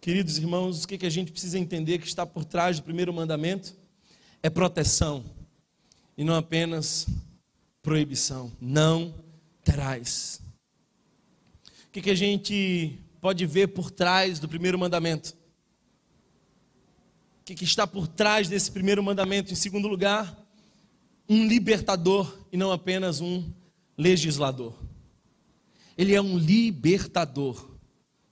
Queridos 0.00 0.38
irmãos, 0.38 0.84
o 0.84 0.88
que 0.88 1.04
a 1.04 1.10
gente 1.10 1.30
precisa 1.30 1.58
entender 1.58 1.98
que 1.98 2.06
está 2.06 2.24
por 2.24 2.44
trás 2.44 2.78
do 2.78 2.82
primeiro 2.82 3.12
mandamento 3.12 3.76
é 4.42 4.48
proteção 4.48 5.24
e 6.16 6.24
não 6.24 6.34
apenas 6.34 7.06
proibição. 7.82 8.50
Não 8.60 9.14
terás. 9.62 10.40
O 11.98 12.00
que 12.00 12.10
a 12.10 12.14
gente 12.14 12.98
pode 13.20 13.44
ver 13.44 13.68
por 13.68 13.90
trás 13.90 14.38
do 14.38 14.48
primeiro 14.48 14.78
mandamento? 14.78 15.36
que, 17.44 17.54
que 17.54 17.64
está 17.64 17.86
por 17.86 18.06
trás 18.06 18.46
desse 18.46 18.70
primeiro 18.70 19.02
mandamento. 19.02 19.52
Em 19.52 19.56
segundo 19.56 19.88
lugar, 19.88 20.46
um 21.26 21.46
libertador 21.46 22.38
e 22.52 22.58
não 22.58 22.70
apenas 22.70 23.22
um 23.22 23.50
legislador. 23.96 24.74
Ele 25.96 26.14
é 26.14 26.20
um 26.20 26.38
libertador 26.38 27.70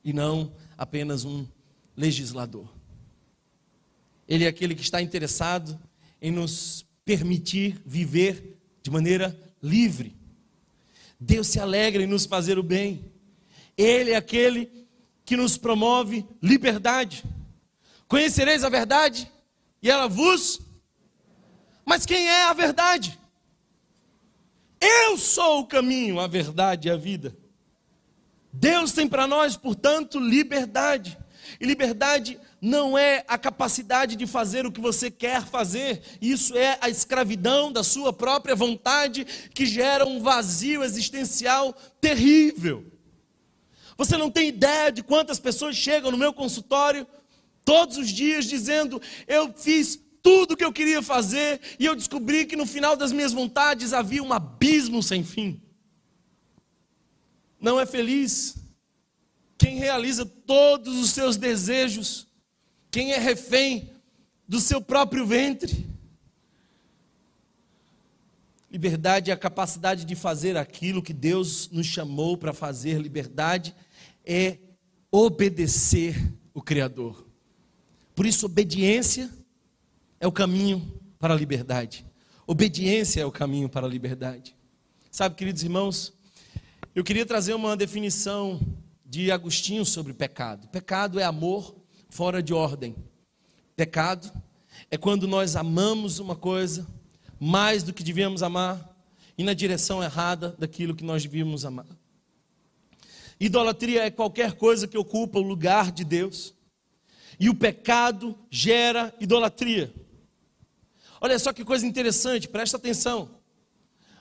e 0.05 0.13
não 0.13 0.53
apenas 0.77 1.25
um 1.25 1.47
legislador. 1.97 2.69
Ele 4.29 4.45
é 4.45 4.49
aquele 4.49 4.75
que 4.75 4.83
está 4.83 5.01
interessado 5.01 5.81
em 6.21 6.31
nos 6.31 6.85
permitir 7.05 7.81
viver 7.87 8.59
de 8.83 8.91
maneira 8.91 9.37
livre. 9.63 10.15
Deus 11.19 11.47
se 11.47 11.59
alegra 11.59 12.03
em 12.03 12.07
nos 12.07 12.27
fazer 12.27 12.59
o 12.59 12.63
bem. 12.63 13.16
Ele 13.77 14.13
é 14.13 14.17
aquele 14.17 14.87
que 15.25 15.37
nos 15.37 15.57
promove 15.57 16.27
liberdade. 16.43 17.25
Conhecereis 18.09 18.65
a 18.65 18.69
verdade 18.69 19.31
e 19.83 19.91
ela 19.91 20.09
vos. 20.09 20.61
Mas 21.85 22.07
quem 22.07 22.29
é 22.29 22.45
a 22.45 22.53
verdade? 22.53 23.19
Eu 24.81 25.19
sou 25.19 25.61
o 25.61 25.67
caminho, 25.67 26.21
a 26.21 26.27
verdade 26.27 26.89
e 26.89 26.91
a 26.91 26.97
vida. 26.97 27.37
Deus 28.53 28.93
tem 28.93 29.07
para 29.07 29.27
nós, 29.27 29.57
portanto, 29.57 30.19
liberdade. 30.19 31.19
E 31.61 31.67
liberdade 31.67 32.41
não 32.61 32.97
é 32.97 33.25
a 33.29 33.39
capacidade 33.39 34.17
de 34.17 34.27
fazer 34.27 34.67
o 34.67 34.73
que 34.73 34.81
você 34.81 35.11
quer 35.11 35.45
fazer, 35.45 36.03
isso 36.21 36.57
é 36.57 36.79
a 36.81 36.89
escravidão 36.89 37.71
da 37.71 37.85
sua 37.85 38.13
própria 38.13 38.57
vontade 38.57 39.25
que 39.55 39.67
gera 39.67 40.07
um 40.07 40.21
vazio 40.21 40.83
existencial 40.83 41.73
terrível. 42.01 42.85
Você 43.97 44.17
não 44.17 44.31
tem 44.31 44.49
ideia 44.49 44.93
de 44.93 45.03
quantas 45.03 45.39
pessoas 45.39 45.77
chegam 45.77 46.11
no 46.11 46.19
meu 46.19 46.33
consultório 46.33 47.07
todos 47.65 47.97
os 47.97 48.11
dias 48.11 48.45
dizendo: 48.45 49.01
Eu 49.27 49.53
fiz 49.55 49.99
tudo 50.23 50.53
o 50.53 50.57
que 50.57 50.65
eu 50.65 50.73
queria 50.73 51.01
fazer 51.03 51.61
e 51.79 51.87
eu 51.87 51.95
descobri 51.95 52.45
que 52.45 52.57
no 52.57 52.67
final 52.67 52.97
das 52.97 53.13
minhas 53.13 53.33
vontades 53.33 53.93
havia 53.93 54.23
um 54.23 54.33
abismo 54.33 55.03
sem 55.03 55.25
fim. 55.25 55.63
Não 57.61 57.81
é 57.81 57.87
feliz 57.87 58.57
quem 59.57 59.77
realiza 59.77 60.27
todos 60.27 60.97
os 60.99 61.11
seus 61.11 61.37
desejos, 61.37 62.27
quem 62.91 63.13
é 63.13 63.19
refém 63.19 63.91
do 64.47 64.61
seu 64.61 64.81
próprio 64.81 65.27
ventre. 65.27 65.87
Liberdade 68.71 69.31
é 69.31 69.35
a 69.35 69.39
capacidade 69.39 70.05
de 70.05 70.15
fazer 70.15 70.57
aquilo 70.57 71.03
que 71.03 71.15
Deus 71.15 71.71
nos 71.71 71.87
chamou 71.87 72.37
para 72.37 72.53
fazer. 72.53 73.01
Liberdade 73.01 73.75
é 74.27 74.59
obedecer 75.11 76.35
o 76.53 76.61
Criador. 76.61 77.27
Por 78.15 78.27
isso, 78.27 78.47
obediência 78.47 79.31
é 80.19 80.27
o 80.27 80.33
caminho 80.33 81.01
para 81.19 81.33
a 81.33 81.37
liberdade. 81.37 82.05
Obediência 82.47 83.21
é 83.21 83.27
o 83.27 83.33
caminho 83.33 83.69
para 83.69 83.87
a 83.87 83.89
liberdade. 83.89 84.57
Sabe, 85.11 85.35
queridos 85.35 85.63
irmãos, 85.63 86.13
eu 86.95 87.05
queria 87.05 87.25
trazer 87.25 87.55
uma 87.55 87.77
definição 87.77 88.61
de 89.05 89.31
Agostinho 89.31 89.85
sobre 89.85 90.13
pecado. 90.13 90.69
Pecado 90.69 91.21
é 91.21 91.25
amor 91.25 91.77
fora 92.09 92.43
de 92.43 92.53
ordem. 92.53 92.97
Pecado 93.75 94.31
é 94.91 94.97
quando 94.97 95.29
nós 95.29 95.57
amamos 95.57 96.19
uma 96.19 96.35
coisa 96.35 96.87
mais 97.39 97.83
do 97.83 97.93
que 97.93 98.03
devíamos 98.03 98.43
amar 98.43 98.95
e 99.37 99.45
na 99.45 99.53
direção 99.53 100.03
errada 100.03 100.55
daquilo 100.59 100.95
que 100.95 101.05
nós 101.05 101.23
devíamos 101.23 101.65
amar. 101.65 101.87
Idolatria 103.39 104.05
é 104.05 104.11
qualquer 104.11 104.55
coisa 104.55 104.89
que 104.89 104.97
ocupa 104.97 105.39
o 105.39 105.43
lugar 105.43 105.93
de 105.93 106.05
Deus. 106.05 106.55
E 107.39 107.51
o 107.51 107.55
pecado 107.55 108.39
gera 108.51 109.15
idolatria. 109.21 109.93
Olha 111.21 111.39
só 111.39 111.53
que 111.53 111.65
coisa 111.65 111.87
interessante, 111.87 112.49
presta 112.49 112.77
atenção. 112.77 113.41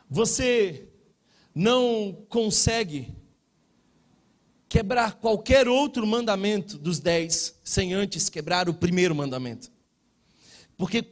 Você 0.10 0.90
não 1.54 2.26
consegue 2.28 3.16
quebrar 4.68 5.16
qualquer 5.16 5.68
outro 5.68 6.06
mandamento 6.06 6.78
dos 6.78 7.00
dez 7.00 7.58
sem 7.64 7.94
antes 7.94 8.30
quebrar 8.30 8.68
o 8.68 8.74
primeiro 8.74 9.16
mandamento. 9.16 9.72
Porque 10.78 11.06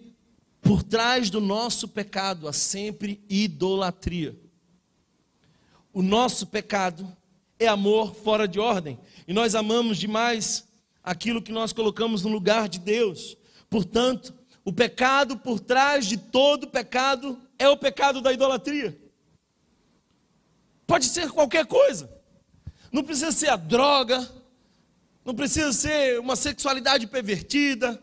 por 0.61 0.83
trás 0.83 1.29
do 1.29 1.39
nosso 1.39 1.87
pecado 1.87 2.47
há 2.47 2.53
sempre 2.53 3.23
idolatria. 3.29 4.37
O 5.93 6.01
nosso 6.01 6.47
pecado 6.47 7.15
é 7.59 7.67
amor 7.67 8.15
fora 8.15 8.47
de 8.47 8.59
ordem. 8.59 8.99
E 9.27 9.33
nós 9.33 9.55
amamos 9.55 9.97
demais 9.97 10.67
aquilo 11.03 11.41
que 11.41 11.51
nós 11.51 11.73
colocamos 11.73 12.23
no 12.23 12.29
lugar 12.29 12.69
de 12.69 12.79
Deus. 12.79 13.37
Portanto, 13.69 14.33
o 14.63 14.71
pecado 14.71 15.37
por 15.37 15.59
trás 15.59 16.05
de 16.05 16.17
todo 16.17 16.67
pecado 16.67 17.39
é 17.59 17.67
o 17.67 17.77
pecado 17.77 18.21
da 18.21 18.31
idolatria. 18.31 18.97
Pode 20.87 21.05
ser 21.05 21.31
qualquer 21.31 21.65
coisa. 21.65 22.09
Não 22.91 23.03
precisa 23.03 23.31
ser 23.31 23.49
a 23.49 23.55
droga, 23.55 24.29
não 25.25 25.33
precisa 25.33 25.73
ser 25.73 26.19
uma 26.19 26.35
sexualidade 26.35 27.07
pervertida. 27.07 28.01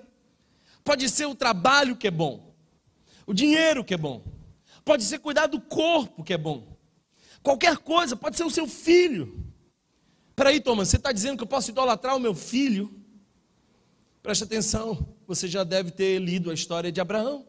Pode 0.82 1.08
ser 1.08 1.26
o 1.26 1.34
trabalho 1.34 1.96
que 1.96 2.08
é 2.08 2.10
bom, 2.10 2.54
o 3.26 3.32
dinheiro 3.32 3.84
que 3.84 3.94
é 3.94 3.98
bom. 3.98 4.24
Pode 4.84 5.04
ser 5.04 5.18
cuidar 5.18 5.46
do 5.46 5.60
corpo 5.60 6.24
que 6.24 6.32
é 6.32 6.38
bom. 6.38 6.69
Qualquer 7.42 7.78
coisa, 7.78 8.16
pode 8.16 8.36
ser 8.36 8.44
o 8.44 8.50
seu 8.50 8.66
filho. 8.66 9.44
Peraí, 10.36 10.60
Thomas, 10.60 10.88
você 10.88 10.96
está 10.96 11.12
dizendo 11.12 11.36
que 11.36 11.42
eu 11.42 11.48
posso 11.48 11.70
idolatrar 11.70 12.16
o 12.16 12.20
meu 12.20 12.34
filho? 12.34 12.94
Preste 14.22 14.44
atenção, 14.44 15.14
você 15.26 15.48
já 15.48 15.64
deve 15.64 15.90
ter 15.90 16.18
lido 16.18 16.50
a 16.50 16.54
história 16.54 16.92
de 16.92 17.00
Abraão. 17.00 17.46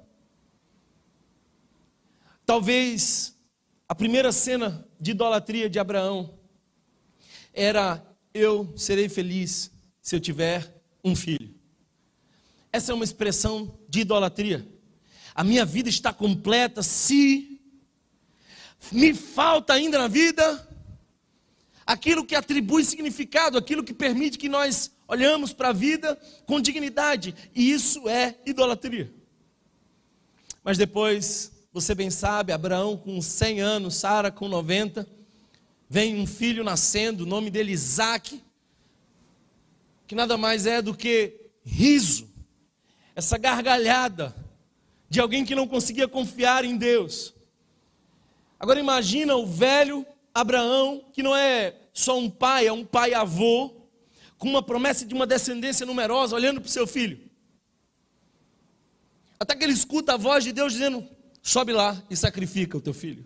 Talvez 2.45 3.37
a 3.87 3.95
primeira 3.95 4.31
cena 4.31 4.87
de 4.99 5.11
idolatria 5.11 5.69
de 5.69 5.79
Abraão 5.79 6.37
era: 7.53 8.05
eu 8.33 8.73
serei 8.77 9.09
feliz 9.09 9.71
se 10.01 10.15
eu 10.15 10.19
tiver 10.19 10.81
um 11.03 11.15
filho. 11.15 11.53
Essa 12.71 12.93
é 12.93 12.95
uma 12.95 13.03
expressão 13.03 13.77
de 13.89 14.01
idolatria. 14.01 14.65
A 15.35 15.43
minha 15.43 15.65
vida 15.65 15.89
está 15.89 16.13
completa 16.13 16.81
se 16.81 17.50
me 18.91 19.13
falta 19.13 19.73
ainda 19.73 19.97
na 19.97 20.07
vida 20.07 20.67
aquilo 21.85 22.25
que 22.25 22.35
atribui 22.35 22.85
significado, 22.85 23.57
aquilo 23.57 23.83
que 23.83 23.93
permite 23.93 24.37
que 24.37 24.47
nós 24.47 24.91
olhamos 25.07 25.51
para 25.51 25.69
a 25.69 25.73
vida 25.73 26.17
com 26.45 26.61
dignidade, 26.61 27.35
e 27.53 27.71
isso 27.71 28.07
é 28.07 28.35
idolatria. 28.45 29.13
Mas 30.63 30.77
depois, 30.77 31.51
você 31.73 31.93
bem 31.93 32.09
sabe, 32.09 32.53
Abraão 32.53 32.95
com 32.95 33.21
100 33.21 33.59
anos, 33.59 33.95
Sara 33.95 34.31
com 34.31 34.47
90, 34.47 35.07
vem 35.89 36.15
um 36.15 36.25
filho 36.25 36.63
nascendo, 36.63 37.23
o 37.23 37.27
nome 37.27 37.49
dele 37.49 37.73
Isaac, 37.73 38.41
que 40.07 40.15
nada 40.15 40.37
mais 40.37 40.65
é 40.65 40.81
do 40.81 40.95
que 40.95 41.49
riso, 41.65 42.29
essa 43.15 43.37
gargalhada 43.37 44.33
de 45.09 45.19
alguém 45.19 45.43
que 45.43 45.55
não 45.55 45.67
conseguia 45.67 46.07
confiar 46.07 46.63
em 46.63 46.77
Deus. 46.77 47.33
Agora 48.61 48.79
imagina 48.79 49.35
o 49.35 49.43
velho 49.43 50.05
Abraão, 50.31 51.03
que 51.11 51.23
não 51.23 51.35
é 51.35 51.75
só 51.91 52.19
um 52.19 52.29
pai, 52.29 52.67
é 52.67 52.71
um 52.71 52.85
pai-avô, 52.85 53.73
com 54.37 54.47
uma 54.47 54.61
promessa 54.61 55.03
de 55.03 55.15
uma 55.15 55.25
descendência 55.25 55.83
numerosa, 55.83 56.35
olhando 56.35 56.61
para 56.61 56.67
o 56.67 56.71
seu 56.71 56.85
filho. 56.85 57.19
Até 59.39 59.55
que 59.55 59.63
ele 59.63 59.73
escuta 59.73 60.13
a 60.13 60.17
voz 60.17 60.43
de 60.43 60.51
Deus 60.51 60.73
dizendo: 60.73 61.03
sobe 61.41 61.73
lá 61.73 62.03
e 62.07 62.15
sacrifica 62.15 62.77
o 62.77 62.81
teu 62.81 62.93
filho. 62.93 63.25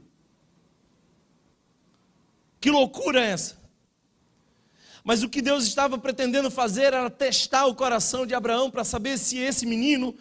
Que 2.61 2.71
loucura 2.71 3.19
é 3.19 3.31
essa? 3.31 3.61
Mas 5.03 5.21
o 5.21 5.27
que 5.27 5.41
Deus 5.41 5.65
estava 5.65 5.97
pretendendo 5.97 6.49
fazer 6.49 6.93
era 6.93 7.09
testar 7.09 7.65
o 7.65 7.75
coração 7.75 8.25
de 8.25 8.33
Abraão 8.33 8.71
para 8.71 8.86
saber 8.86 9.17
se 9.17 9.38
esse 9.38 9.65
menino 9.65 10.15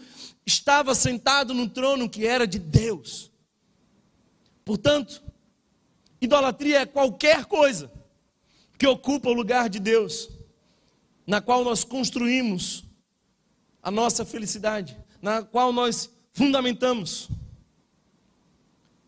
estava 0.45 0.93
sentado 0.93 1.55
no 1.55 1.69
trono 1.69 2.11
que 2.11 2.27
era 2.27 2.49
de 2.49 2.59
Deus. 2.59 3.33
Portanto, 4.65 5.23
idolatria 6.21 6.81
é 6.81 6.87
qualquer 6.87 7.45
coisa 7.45 7.93
que 8.79 8.87
ocupa 8.87 9.29
o 9.29 9.35
lugar 9.35 9.69
de 9.69 9.79
Deus 9.79 10.31
na 11.27 11.41
qual 11.41 11.65
nós 11.65 11.85
construímos 11.85 12.85
a 13.83 13.91
nossa 13.91 14.25
felicidade, 14.25 14.97
na 15.21 15.43
qual 15.43 15.73
nós 15.73 16.11
fundamentamos. 16.33 17.29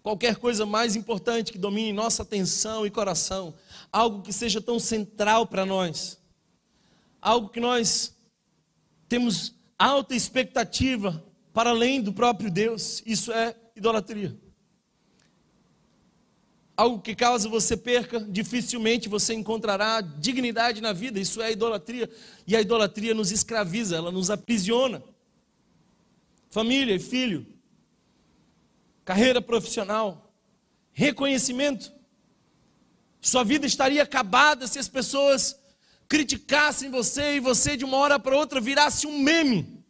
Qualquer 0.02 0.36
coisa 0.36 0.64
mais 0.64 0.94
importante 0.94 1.50
que 1.50 1.58
domine 1.58 1.92
nossa 1.92 2.22
atenção 2.22 2.86
e 2.86 2.90
coração, 2.90 3.54
algo 3.90 4.22
que 4.22 4.32
seja 4.32 4.60
tão 4.60 4.78
central 4.78 5.46
para 5.46 5.66
nós, 5.66 6.18
algo 7.20 7.48
que 7.48 7.60
nós 7.60 8.14
temos 9.08 9.54
alta 9.78 10.14
expectativa 10.14 11.24
para 11.52 11.70
além 11.70 12.00
do 12.00 12.12
próprio 12.12 12.50
Deus, 12.50 13.02
isso 13.04 13.32
é 13.32 13.56
idolatria 13.74 14.45
algo 16.76 17.00
que 17.00 17.14
caso 17.14 17.48
você 17.48 17.76
perca, 17.76 18.20
dificilmente 18.20 19.08
você 19.08 19.32
encontrará 19.32 20.00
dignidade 20.00 20.80
na 20.80 20.92
vida. 20.92 21.18
Isso 21.18 21.40
é 21.40 21.46
a 21.46 21.50
idolatria. 21.50 22.10
E 22.46 22.54
a 22.54 22.60
idolatria 22.60 23.14
nos 23.14 23.32
escraviza, 23.32 23.96
ela 23.96 24.12
nos 24.12 24.30
aprisiona. 24.30 25.02
Família 26.50 26.94
e 26.94 26.98
filho, 26.98 27.46
carreira 29.04 29.40
profissional, 29.40 30.32
reconhecimento. 30.92 31.92
Sua 33.20 33.42
vida 33.42 33.66
estaria 33.66 34.02
acabada 34.02 34.66
se 34.66 34.78
as 34.78 34.88
pessoas 34.88 35.58
criticassem 36.08 36.90
você 36.90 37.36
e 37.36 37.40
você 37.40 37.76
de 37.76 37.84
uma 37.84 37.96
hora 37.96 38.18
para 38.18 38.36
outra 38.36 38.60
virasse 38.60 39.06
um 39.06 39.18
meme. 39.18 39.84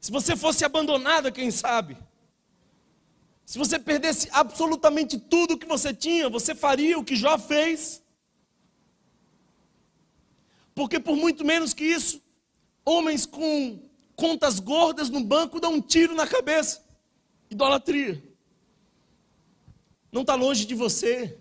Se 0.00 0.10
você 0.10 0.34
fosse 0.34 0.64
abandonada, 0.64 1.30
quem 1.30 1.50
sabe? 1.50 1.96
Se 3.50 3.58
você 3.58 3.80
perdesse 3.80 4.28
absolutamente 4.30 5.18
tudo 5.18 5.58
que 5.58 5.66
você 5.66 5.92
tinha, 5.92 6.28
você 6.28 6.54
faria 6.54 6.96
o 6.96 7.02
que 7.02 7.16
Jó 7.16 7.36
fez? 7.36 8.00
Porque 10.72 11.00
por 11.00 11.16
muito 11.16 11.44
menos 11.44 11.74
que 11.74 11.82
isso, 11.82 12.22
homens 12.84 13.26
com 13.26 13.80
contas 14.14 14.60
gordas 14.60 15.10
no 15.10 15.24
banco 15.24 15.58
dão 15.58 15.72
um 15.72 15.80
tiro 15.80 16.14
na 16.14 16.28
cabeça. 16.28 16.84
Idolatria. 17.50 18.22
Não 20.12 20.20
está 20.20 20.36
longe 20.36 20.64
de 20.64 20.76
você. 20.76 21.36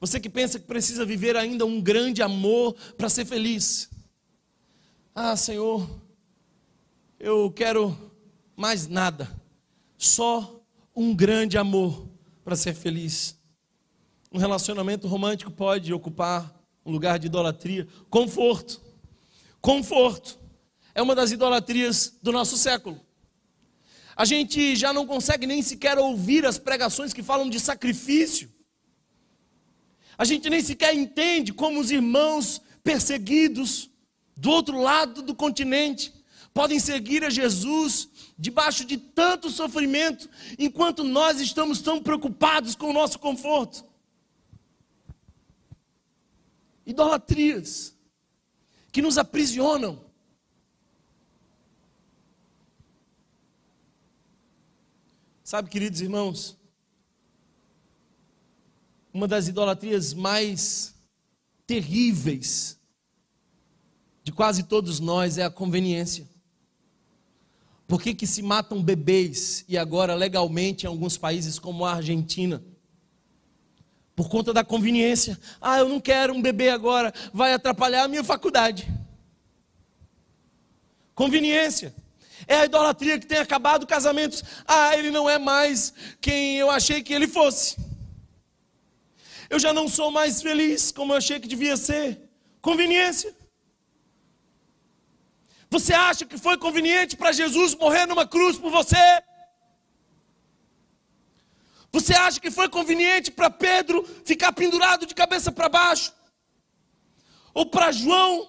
Você 0.00 0.20
que 0.20 0.28
pensa 0.28 0.58
que 0.58 0.66
precisa 0.66 1.06
viver 1.06 1.38
ainda 1.38 1.64
um 1.64 1.80
grande 1.80 2.20
amor 2.20 2.74
para 2.98 3.08
ser 3.08 3.24
feliz. 3.24 3.88
Ah, 5.14 5.34
Senhor, 5.38 5.88
eu 7.18 7.50
quero 7.50 8.12
mais 8.54 8.86
nada, 8.86 9.34
só 9.96 10.53
um 10.94 11.14
grande 11.14 11.58
amor 11.58 12.08
para 12.44 12.56
ser 12.56 12.74
feliz. 12.74 13.38
Um 14.32 14.38
relacionamento 14.38 15.08
romântico 15.08 15.50
pode 15.50 15.92
ocupar 15.92 16.54
um 16.84 16.92
lugar 16.92 17.18
de 17.18 17.26
idolatria. 17.26 17.86
Conforto. 18.10 18.80
Conforto 19.60 20.38
é 20.94 21.02
uma 21.02 21.14
das 21.14 21.32
idolatrias 21.32 22.14
do 22.22 22.30
nosso 22.30 22.56
século. 22.56 23.00
A 24.16 24.24
gente 24.24 24.76
já 24.76 24.92
não 24.92 25.06
consegue 25.06 25.46
nem 25.46 25.62
sequer 25.62 25.98
ouvir 25.98 26.46
as 26.46 26.58
pregações 26.58 27.12
que 27.12 27.22
falam 27.22 27.50
de 27.50 27.58
sacrifício. 27.58 28.52
A 30.16 30.24
gente 30.24 30.48
nem 30.48 30.62
sequer 30.62 30.94
entende 30.94 31.52
como 31.52 31.80
os 31.80 31.90
irmãos 31.90 32.60
perseguidos 32.84 33.90
do 34.36 34.50
outro 34.50 34.80
lado 34.80 35.22
do 35.22 35.34
continente 35.34 36.12
podem 36.52 36.78
seguir 36.78 37.24
a 37.24 37.30
Jesus 37.30 38.08
debaixo 38.44 38.84
de 38.84 38.98
tanto 38.98 39.48
sofrimento, 39.48 40.28
enquanto 40.58 41.02
nós 41.02 41.40
estamos 41.40 41.80
tão 41.80 42.02
preocupados 42.02 42.74
com 42.74 42.90
o 42.90 42.92
nosso 42.92 43.18
conforto. 43.18 43.82
Idolatrias 46.84 47.96
que 48.92 49.00
nos 49.00 49.16
aprisionam. 49.16 50.04
Sabe, 55.42 55.70
queridos 55.70 56.02
irmãos, 56.02 56.58
uma 59.10 59.26
das 59.26 59.48
idolatrias 59.48 60.12
mais 60.12 60.94
terríveis 61.66 62.78
de 64.22 64.32
quase 64.32 64.64
todos 64.64 65.00
nós 65.00 65.38
é 65.38 65.44
a 65.44 65.50
conveniência. 65.50 66.33
Por 67.94 68.02
que, 68.02 68.12
que 68.12 68.26
se 68.26 68.42
matam 68.42 68.82
bebês 68.82 69.64
e 69.68 69.78
agora 69.78 70.16
legalmente 70.16 70.84
em 70.84 70.88
alguns 70.88 71.16
países 71.16 71.60
como 71.60 71.84
a 71.84 71.94
Argentina? 71.94 72.60
Por 74.16 74.28
conta 74.28 74.52
da 74.52 74.64
conveniência. 74.64 75.38
Ah, 75.60 75.78
eu 75.78 75.88
não 75.88 76.00
quero 76.00 76.34
um 76.34 76.42
bebê 76.42 76.70
agora, 76.70 77.14
vai 77.32 77.52
atrapalhar 77.52 78.02
a 78.02 78.08
minha 78.08 78.24
faculdade. 78.24 78.92
Conveniência. 81.14 81.94
É 82.48 82.56
a 82.56 82.64
idolatria 82.64 83.16
que 83.16 83.28
tem 83.28 83.38
acabado 83.38 83.86
casamentos. 83.86 84.42
Ah, 84.66 84.98
ele 84.98 85.12
não 85.12 85.30
é 85.30 85.38
mais 85.38 85.94
quem 86.20 86.56
eu 86.56 86.72
achei 86.72 87.00
que 87.00 87.12
ele 87.12 87.28
fosse. 87.28 87.76
Eu 89.48 89.60
já 89.60 89.72
não 89.72 89.86
sou 89.86 90.10
mais 90.10 90.42
feliz 90.42 90.90
como 90.90 91.12
eu 91.12 91.18
achei 91.18 91.38
que 91.38 91.46
devia 91.46 91.76
ser. 91.76 92.28
Conveniência. 92.60 93.32
Você 95.74 95.92
acha 95.92 96.24
que 96.24 96.38
foi 96.38 96.56
conveniente 96.56 97.16
para 97.16 97.32
Jesus 97.32 97.74
morrer 97.74 98.06
numa 98.06 98.24
cruz 98.24 98.56
por 98.56 98.70
você? 98.70 99.04
Você 101.90 102.14
acha 102.14 102.38
que 102.40 102.48
foi 102.48 102.68
conveniente 102.68 103.32
para 103.32 103.50
Pedro 103.50 104.04
ficar 104.24 104.52
pendurado 104.52 105.04
de 105.04 105.12
cabeça 105.16 105.50
para 105.50 105.68
baixo? 105.68 106.14
Ou 107.52 107.66
para 107.66 107.90
João? 107.90 108.48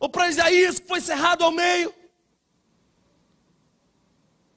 Ou 0.00 0.08
para 0.08 0.30
Isaías 0.30 0.78
que 0.80 0.88
foi 0.88 1.02
cerrado 1.02 1.44
ao 1.44 1.52
meio? 1.52 1.94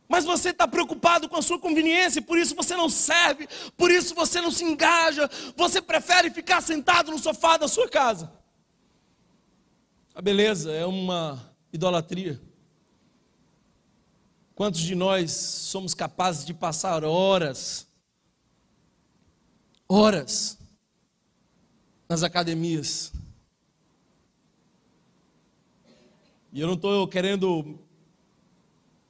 Mas 0.07 0.23
você 0.23 0.51
está 0.51 0.65
preocupado 0.65 1.27
com 1.27 1.35
a 1.35 1.41
sua 1.41 1.59
conveniência, 1.59 2.21
por 2.21 2.37
isso 2.37 2.55
você 2.55 2.73
não 2.77 2.87
serve, 2.87 3.49
por 3.75 3.91
isso 3.91 4.15
você 4.15 4.39
não 4.39 4.49
se 4.49 4.63
engaja, 4.63 5.29
você 5.57 5.81
prefere 5.81 6.29
ficar 6.29 6.61
sentado 6.61 7.11
no 7.11 7.19
sofá 7.19 7.57
da 7.57 7.67
sua 7.67 7.89
casa. 7.89 8.31
A 10.13 10.21
beleza 10.21 10.71
é 10.71 10.85
uma 10.85 11.53
idolatria. 11.75 12.41
Quantos 14.55 14.81
de 14.81 14.95
nós 14.95 15.31
somos 15.31 15.93
capazes 15.93 16.45
de 16.45 16.53
passar 16.53 17.03
horas, 17.03 17.87
horas, 19.87 20.57
nas 22.07 22.23
academias? 22.23 23.11
E 26.53 26.61
eu 26.61 26.67
não 26.67 26.75
estou 26.75 27.05
querendo 27.07 27.77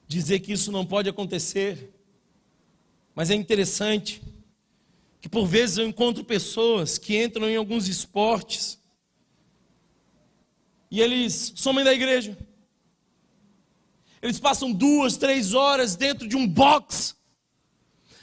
dizer 0.08 0.40
que 0.40 0.52
isso 0.52 0.72
não 0.72 0.86
pode 0.86 1.08
acontecer, 1.08 1.94
mas 3.14 3.30
é 3.30 3.36
interessante 3.36 4.22
que 5.22 5.30
por 5.30 5.46
vezes 5.46 5.78
eu 5.78 5.88
encontro 5.88 6.24
pessoas 6.24 6.98
que 6.98 7.24
entram 7.24 7.48
em 7.48 7.56
alguns 7.56 7.88
esportes 7.88 8.80
e 10.90 11.02
eles 11.02 11.54
somem 11.56 11.84
da 11.84 11.94
igreja. 11.94 12.38
Eles 14.26 14.40
passam 14.40 14.72
duas, 14.72 15.18
três 15.18 15.54
horas 15.54 15.96
dentro 15.96 16.28
de 16.28 16.36
um 16.36 16.48
box, 16.48 17.16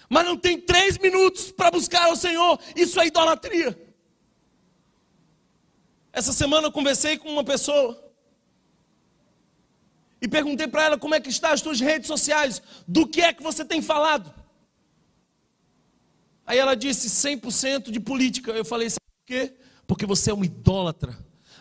mas 0.08 0.24
não 0.26 0.36
tem 0.36 0.60
três 0.60 0.98
minutos 0.98 1.52
para 1.52 1.70
buscar 1.70 2.06
ao 2.06 2.16
Senhor. 2.16 2.58
Isso 2.74 3.00
é 3.00 3.06
idolatria. 3.06 3.80
Essa 6.12 6.32
semana 6.32 6.66
eu 6.66 6.72
conversei 6.72 7.16
com 7.16 7.28
uma 7.28 7.44
pessoa 7.44 8.12
e 10.20 10.26
perguntei 10.26 10.66
para 10.66 10.86
ela 10.86 10.98
como 10.98 11.14
é 11.14 11.20
que 11.20 11.28
está 11.28 11.52
as 11.52 11.60
suas 11.60 11.78
redes 11.78 12.08
sociais, 12.08 12.60
do 12.86 13.06
que 13.06 13.20
é 13.20 13.32
que 13.32 13.40
você 13.42 13.64
tem 13.64 13.80
falado. 13.80 14.34
Aí 16.44 16.58
ela 16.58 16.74
disse 16.74 17.08
100% 17.08 17.92
de 17.92 18.00
política. 18.00 18.50
Eu 18.50 18.64
falei, 18.64 18.90
sabe 18.90 19.06
por 19.20 19.26
quê? 19.26 19.54
Porque 19.86 20.04
você 20.04 20.32
é 20.32 20.34
um 20.34 20.42
idólatra. 20.42 21.16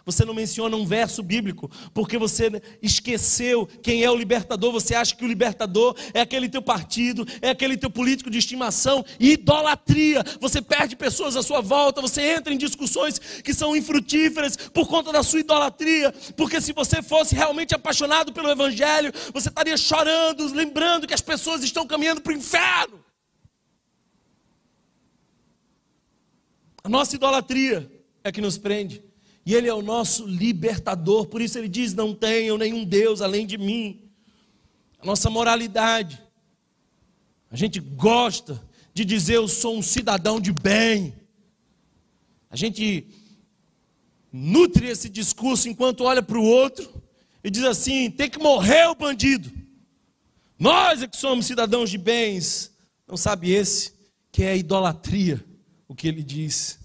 Você 0.06 0.26
não 0.26 0.34
menciona 0.34 0.76
um 0.76 0.86
verso 0.86 1.22
bíblico, 1.22 1.70
porque 1.94 2.18
você 2.18 2.62
esqueceu 2.82 3.68
quem 3.84 4.04
é 4.04 4.10
o 4.10 4.16
libertador. 4.16 4.72
Você 4.72 4.96
acha 4.96 5.16
que 5.16 5.24
o 5.24 5.28
libertador 5.28 5.96
é 6.14 6.22
aquele 6.22 6.50
teu 6.50 6.62
partido, 6.62 7.26
é 7.42 7.50
aquele 7.50 7.78
teu 7.78 7.90
político 7.90 8.30
de 8.30 8.38
estimação. 8.38 9.06
Idolatria. 9.20 10.24
Você 10.40 10.62
perde 10.62 10.96
pessoas 10.96 11.36
à 11.36 11.44
sua 11.44 11.62
volta, 11.62 12.02
você 12.02 12.22
entra 12.22 12.54
em 12.54 12.58
discussões 12.58 13.20
que 13.20 13.54
são 13.54 13.76
infrutíferas 13.76 14.56
por 14.56 14.88
conta 14.88 15.12
da 15.12 15.24
sua 15.24 15.40
idolatria. 15.40 16.12
Porque 16.36 16.60
se 16.60 16.74
você 16.74 17.02
fosse 17.02 17.36
realmente 17.36 17.76
apaixonado 17.76 18.34
pelo 18.34 18.50
Evangelho, 18.50 19.12
você 19.34 19.50
estaria 19.50 19.78
chorando, 19.78 20.52
lembrando 20.54 21.08
que 21.08 21.14
as 21.14 21.22
pessoas 21.22 21.64
estão 21.64 21.86
caminhando 21.86 22.22
para 22.22 22.34
o 22.34 22.36
inferno. 22.36 23.04
A 26.84 26.90
nossa 26.90 27.16
idolatria 27.16 27.90
é 28.24 28.32
que 28.32 28.42
nos 28.42 28.58
prende. 28.58 29.11
E 29.46 29.56
Ele 29.56 29.68
é 29.68 29.74
o 29.74 29.82
nosso 29.82 30.26
libertador, 30.26 31.26
por 31.26 31.42
isso 31.42 31.58
Ele 31.58 31.68
diz: 31.68 31.94
Não 31.94 32.14
tenham 32.14 32.58
nenhum 32.58 32.86
Deus 32.86 33.22
além 33.22 33.46
de 33.46 33.58
mim. 33.58 34.10
A 35.00 35.06
nossa 35.06 35.30
moralidade, 35.30 36.22
a 37.50 37.56
gente 37.56 37.80
gosta 37.80 38.62
de 38.94 39.04
dizer: 39.04 39.36
Eu 39.36 39.48
sou 39.48 39.78
um 39.78 39.82
cidadão 39.82 40.40
de 40.40 40.52
bem. 40.52 41.16
A 42.50 42.56
gente 42.56 43.08
nutre 44.32 44.88
esse 44.88 45.10
discurso 45.10 45.68
enquanto 45.68 46.04
olha 46.04 46.22
para 46.22 46.38
o 46.38 46.44
outro 46.44 47.02
e 47.44 47.50
diz 47.50 47.64
assim: 47.64 48.10
tem 48.10 48.30
que 48.30 48.40
morrer 48.40 48.88
o 48.88 48.96
bandido. 48.96 49.52
Nós 50.58 51.02
é 51.02 51.08
que 51.08 51.18
somos 51.18 51.46
cidadãos 51.46 51.90
de 51.90 51.98
bens. 51.98 52.72
Não 53.08 53.18
sabe 53.18 53.52
esse 53.52 53.94
que 54.32 54.44
é 54.44 54.52
a 54.52 54.56
idolatria, 54.56 55.44
o 55.88 55.96
que 55.96 56.08
ele 56.08 56.24
diz. 56.24 56.80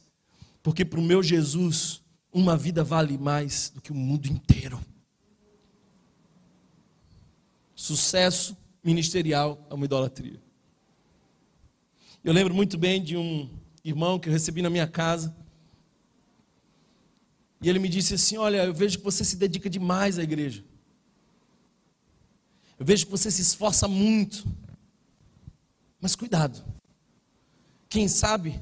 Porque 0.63 0.85
para 0.85 0.99
o 0.99 1.03
meu 1.03 1.23
Jesus, 1.23 2.03
uma 2.37 2.55
vida 2.55 2.85
vale 2.85 3.17
mais 3.17 3.71
do 3.71 3.81
que 3.81 3.91
o 3.91 3.95
mundo 3.95 4.27
inteiro. 4.27 4.79
Sucesso 7.75 8.55
ministerial 8.85 9.67
é 9.71 9.75
uma 9.75 9.87
idolatria. 9.87 10.39
Eu 12.23 12.35
lembro 12.35 12.55
muito 12.55 12.77
bem 12.77 13.03
de 13.03 13.17
um 13.17 13.49
irmão 13.83 14.19
que 14.19 14.29
eu 14.29 14.33
recebi 14.35 14.61
na 14.61 14.69
minha 14.69 14.87
casa. 14.87 15.35
E 17.63 17.71
ele 17.71 17.79
me 17.79 17.89
disse 17.89 18.13
assim: 18.13 18.37
Olha, 18.37 18.65
eu 18.65 18.75
vejo 18.75 18.99
que 18.99 19.05
você 19.05 19.25
se 19.25 19.37
dedica 19.37 19.71
demais 19.71 20.19
à 20.19 20.23
igreja. 20.23 20.63
Eu 22.79 22.85
vejo 22.85 23.07
que 23.07 23.11
você 23.11 23.31
se 23.31 23.41
esforça 23.41 23.89
muito. 23.89 24.45
Mas 25.99 26.15
cuidado. 26.15 26.63
Quem 27.89 28.09
sabe 28.09 28.61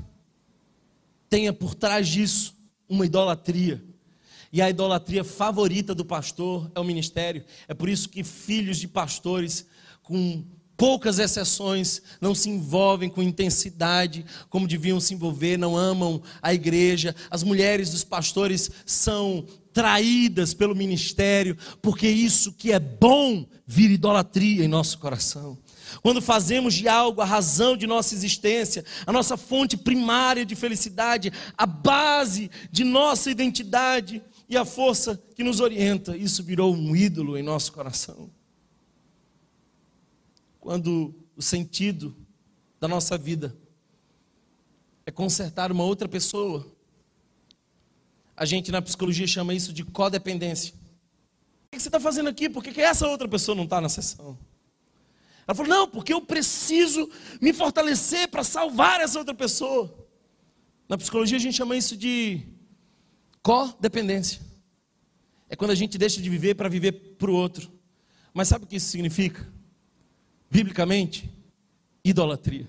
tenha 1.29 1.53
por 1.53 1.75
trás 1.75 2.07
disso 2.07 2.55
uma 2.89 3.07
idolatria. 3.07 3.83
E 4.53 4.63
a 4.63 4.71
idolatria 4.71 5.25
favorita 5.25 5.95
do 5.95 6.05
pastor 6.05 6.71
é 6.75 6.81
o 6.81 6.85
ministério. 6.85 7.45
É 7.67 7.75
por 7.75 7.89
isso 7.89 8.09
que 8.09 8.23
filhos 8.23 8.79
de 8.79 8.87
pastores, 8.87 9.67
com 10.03 10.45
poucas 10.77 11.19
exceções, 11.19 12.03
não 12.21 12.35
se 12.35 12.49
envolvem 12.49 13.09
com 13.09 13.23
intensidade 13.23 14.25
como 14.49 14.69
deviam 14.69 15.01
se 15.01 15.15
envolver, 15.15 15.57
não 15.57 15.77
amam 15.77 16.23
a 16.43 16.55
igreja. 16.55 17.15
As 17.31 17.43
mulheres 17.43 17.91
dos 17.91 18.05
pastores 18.05 18.71
são 18.87 19.45
traídas 19.73 20.55
pelo 20.55 20.75
ministério, 20.75 21.57
porque 21.83 22.09
isso 22.09 22.53
que 22.53 22.71
é 22.71 22.79
bom 22.79 23.45
vira 23.67 23.93
idolatria 23.93 24.65
em 24.65 24.69
nosso 24.69 24.99
coração. 24.99 25.59
Quando 26.03 26.21
fazemos 26.23 26.75
de 26.75 26.89
algo 26.89 27.21
a 27.21 27.25
razão 27.25 27.77
de 27.77 27.87
nossa 27.87 28.15
existência, 28.15 28.85
a 29.07 29.13
nossa 29.13 29.37
fonte 29.37 29.77
primária 29.77 30.45
de 30.45 30.55
felicidade, 30.55 31.33
a 31.57 31.67
base 31.67 32.51
de 32.71 32.85
nossa 32.85 33.31
identidade, 33.31 34.23
e 34.49 34.57
a 34.57 34.65
força 34.65 35.21
que 35.35 35.43
nos 35.43 35.61
orienta. 35.61 36.17
Isso 36.17 36.43
virou 36.43 36.75
um 36.75 36.95
ídolo 36.95 37.37
em 37.37 37.43
nosso 37.43 37.73
coração. 37.73 38.31
Quando 40.61 41.15
o 41.37 41.43
sentido 41.43 42.17
da 42.81 42.89
nossa 42.89 43.19
vida 43.19 43.57
é 45.07 45.11
consertar 45.11 45.71
uma 45.71 45.85
outra 45.85 46.09
pessoa, 46.09 46.67
a 48.37 48.45
gente 48.45 48.73
na 48.73 48.83
psicologia 48.83 49.27
chama 49.27 49.55
isso 49.55 49.73
de 49.73 49.85
codependência. 49.85 50.75
O 51.67 51.77
que 51.77 51.81
você 51.81 51.89
está 51.89 52.01
fazendo 52.01 52.29
aqui? 52.29 52.49
Por 52.49 52.63
que 52.63 52.81
essa 52.81 53.07
outra 53.09 53.29
pessoa 53.29 53.55
não 53.55 53.65
está 53.65 53.81
na 53.81 53.89
sessão? 53.89 54.39
Ela 55.47 55.55
falou: 55.55 55.71
Não, 55.71 55.89
porque 55.89 56.13
eu 56.13 56.21
preciso 56.21 57.09
me 57.41 57.53
fortalecer 57.53 58.29
para 58.29 58.45
salvar 58.45 59.01
essa 59.01 59.19
outra 59.19 59.35
pessoa. 59.35 59.93
Na 60.89 60.99
psicologia 60.99 61.37
a 61.37 61.41
gente 61.41 61.57
chama 61.57 61.77
isso 61.77 61.97
de 61.97 62.43
codependência. 63.43 64.41
É 65.49 65.57
quando 65.57 65.71
a 65.71 65.75
gente 65.75 65.99
deixa 65.99 66.21
de 66.21 66.29
viver 66.29 66.55
para 66.55 66.69
viver 66.69 66.93
para 66.93 67.31
o 67.31 67.35
outro. 67.35 67.71
Mas 68.33 68.49
sabe 68.49 68.65
o 68.65 68.67
que 68.67 68.77
isso 68.77 68.89
significa? 68.89 69.47
Biblicamente, 70.51 71.31
idolatria. 72.05 72.67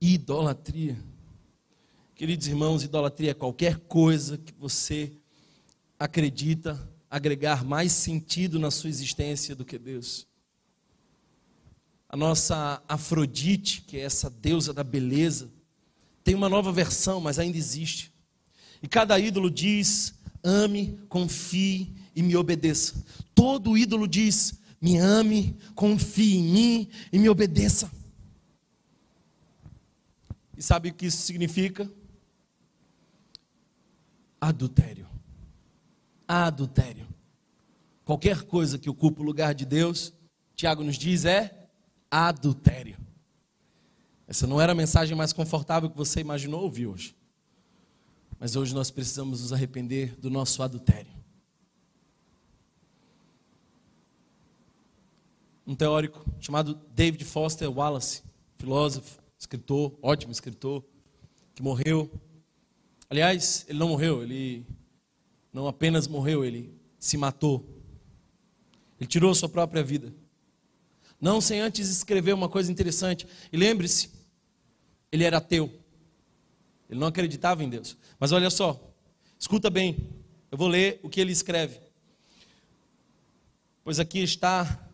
Idolatria. 0.00 0.96
Queridos 2.14 2.46
irmãos, 2.46 2.84
idolatria 2.84 3.32
é 3.32 3.34
qualquer 3.34 3.80
coisa 3.80 4.38
que 4.38 4.52
você 4.52 5.12
acredita 5.98 6.80
agregar 7.10 7.64
mais 7.64 7.92
sentido 7.92 8.58
na 8.58 8.70
sua 8.70 8.90
existência 8.90 9.54
do 9.54 9.64
que 9.64 9.78
Deus. 9.78 10.26
A 12.14 12.16
nossa 12.16 12.80
Afrodite, 12.88 13.80
que 13.80 13.96
é 13.96 14.02
essa 14.02 14.30
deusa 14.30 14.72
da 14.72 14.84
beleza, 14.84 15.50
tem 16.22 16.32
uma 16.32 16.48
nova 16.48 16.70
versão, 16.70 17.20
mas 17.20 17.40
ainda 17.40 17.58
existe. 17.58 18.14
E 18.80 18.86
cada 18.86 19.18
ídolo 19.18 19.50
diz: 19.50 20.14
ame, 20.40 20.96
confie 21.08 21.92
e 22.14 22.22
me 22.22 22.36
obedeça. 22.36 23.04
Todo 23.34 23.76
ídolo 23.76 24.06
diz: 24.06 24.54
me 24.80 24.96
ame, 24.96 25.58
confie 25.74 26.36
em 26.36 26.44
mim 26.44 26.88
e 27.12 27.18
me 27.18 27.28
obedeça. 27.28 27.90
E 30.56 30.62
sabe 30.62 30.90
o 30.90 30.94
que 30.94 31.06
isso 31.06 31.22
significa? 31.22 31.90
Adultério. 34.40 35.08
Adultério. 36.28 37.08
Qualquer 38.04 38.42
coisa 38.44 38.78
que 38.78 38.88
ocupa 38.88 39.20
o 39.20 39.24
lugar 39.24 39.52
de 39.52 39.64
Deus, 39.64 40.14
Tiago 40.54 40.84
nos 40.84 40.96
diz, 40.96 41.24
é 41.24 41.63
adultério. 42.14 42.96
Essa 44.26 44.46
não 44.46 44.60
era 44.60 44.72
a 44.72 44.74
mensagem 44.74 45.16
mais 45.16 45.32
confortável 45.32 45.90
que 45.90 45.96
você 45.96 46.20
imaginou 46.20 46.62
ouvir 46.62 46.86
hoje. 46.86 47.14
Mas 48.38 48.56
hoje 48.56 48.74
nós 48.74 48.90
precisamos 48.90 49.42
nos 49.42 49.52
arrepender 49.52 50.16
do 50.18 50.30
nosso 50.30 50.62
adultério. 50.62 51.12
Um 55.66 55.74
teórico 55.74 56.24
chamado 56.40 56.74
David 56.94 57.24
Foster 57.24 57.70
Wallace, 57.70 58.22
filósofo, 58.58 59.20
escritor, 59.38 59.96
ótimo 60.02 60.32
escritor, 60.32 60.84
que 61.54 61.62
morreu. 61.62 62.10
Aliás, 63.08 63.64
ele 63.68 63.78
não 63.78 63.88
morreu, 63.88 64.22
ele 64.22 64.66
não 65.52 65.66
apenas 65.66 66.06
morreu, 66.06 66.44
ele 66.44 66.74
se 66.98 67.16
matou. 67.16 67.64
Ele 69.00 69.08
tirou 69.08 69.34
sua 69.34 69.48
própria 69.48 69.82
vida. 69.82 70.12
Não 71.24 71.40
sem 71.40 71.58
antes 71.58 71.88
escrever 71.88 72.34
uma 72.34 72.50
coisa 72.50 72.70
interessante. 72.70 73.26
E 73.50 73.56
lembre-se, 73.56 74.10
ele 75.10 75.24
era 75.24 75.38
ateu. 75.38 75.72
Ele 76.86 77.00
não 77.00 77.06
acreditava 77.06 77.64
em 77.64 77.68
Deus. 77.70 77.96
Mas 78.20 78.30
olha 78.30 78.50
só, 78.50 78.78
escuta 79.38 79.70
bem, 79.70 80.06
eu 80.52 80.58
vou 80.58 80.68
ler 80.68 81.00
o 81.02 81.08
que 81.08 81.18
ele 81.18 81.32
escreve. 81.32 81.80
Pois 83.82 83.98
aqui 83.98 84.18
está 84.18 84.86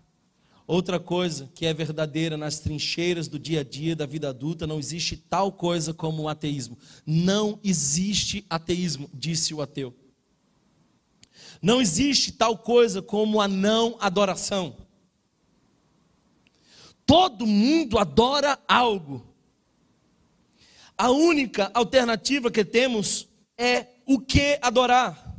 outra 0.68 1.01
coisa 1.01 1.51
que 1.53 1.66
é 1.66 1.74
verdadeira 1.74 2.37
nas 2.37 2.61
trincheiras 2.61 3.26
do 3.26 3.37
dia 3.37 3.62
a 3.62 3.64
dia 3.64 3.97
da 3.97 4.07
vida 4.07 4.28
adulta: 4.28 4.68
não 4.68 4.78
existe 4.78 5.16
tal 5.16 5.51
coisa 5.51 5.93
como 5.93 6.22
o 6.22 6.28
ateísmo. 6.28 6.78
Não 7.05 7.59
existe 7.64 8.47
ateísmo, 8.49 9.11
disse 9.12 9.53
o 9.53 9.61
ateu. 9.61 9.93
Não 11.61 11.81
existe 11.81 12.31
tal 12.31 12.57
coisa 12.57 13.03
como 13.03 13.41
a 13.41 13.49
não 13.49 13.97
adoração. 13.99 14.89
Todo 17.11 17.45
mundo 17.45 17.99
adora 17.99 18.57
algo. 18.69 19.27
A 20.97 21.11
única 21.11 21.69
alternativa 21.75 22.53
que 22.53 22.65
temos 22.65 23.27
é 23.59 23.89
o 24.07 24.21
que 24.21 24.57
adorar. 24.63 25.35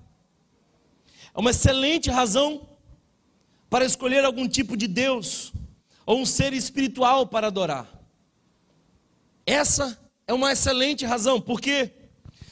É 1.34 1.40
uma 1.40 1.52
excelente 1.52 2.10
razão 2.10 2.68
para 3.70 3.86
escolher 3.86 4.26
algum 4.26 4.50
tipo 4.50 4.76
de 4.76 4.86
Deus 4.86 5.54
ou 6.06 6.20
um 6.20 6.26
ser 6.26 6.52
espiritual 6.52 7.26
para 7.26 7.48
adorar. 7.48 7.88
Essa 9.46 9.98
é 10.28 10.34
uma 10.34 10.52
excelente 10.52 11.06
razão, 11.06 11.40
porque 11.40 11.90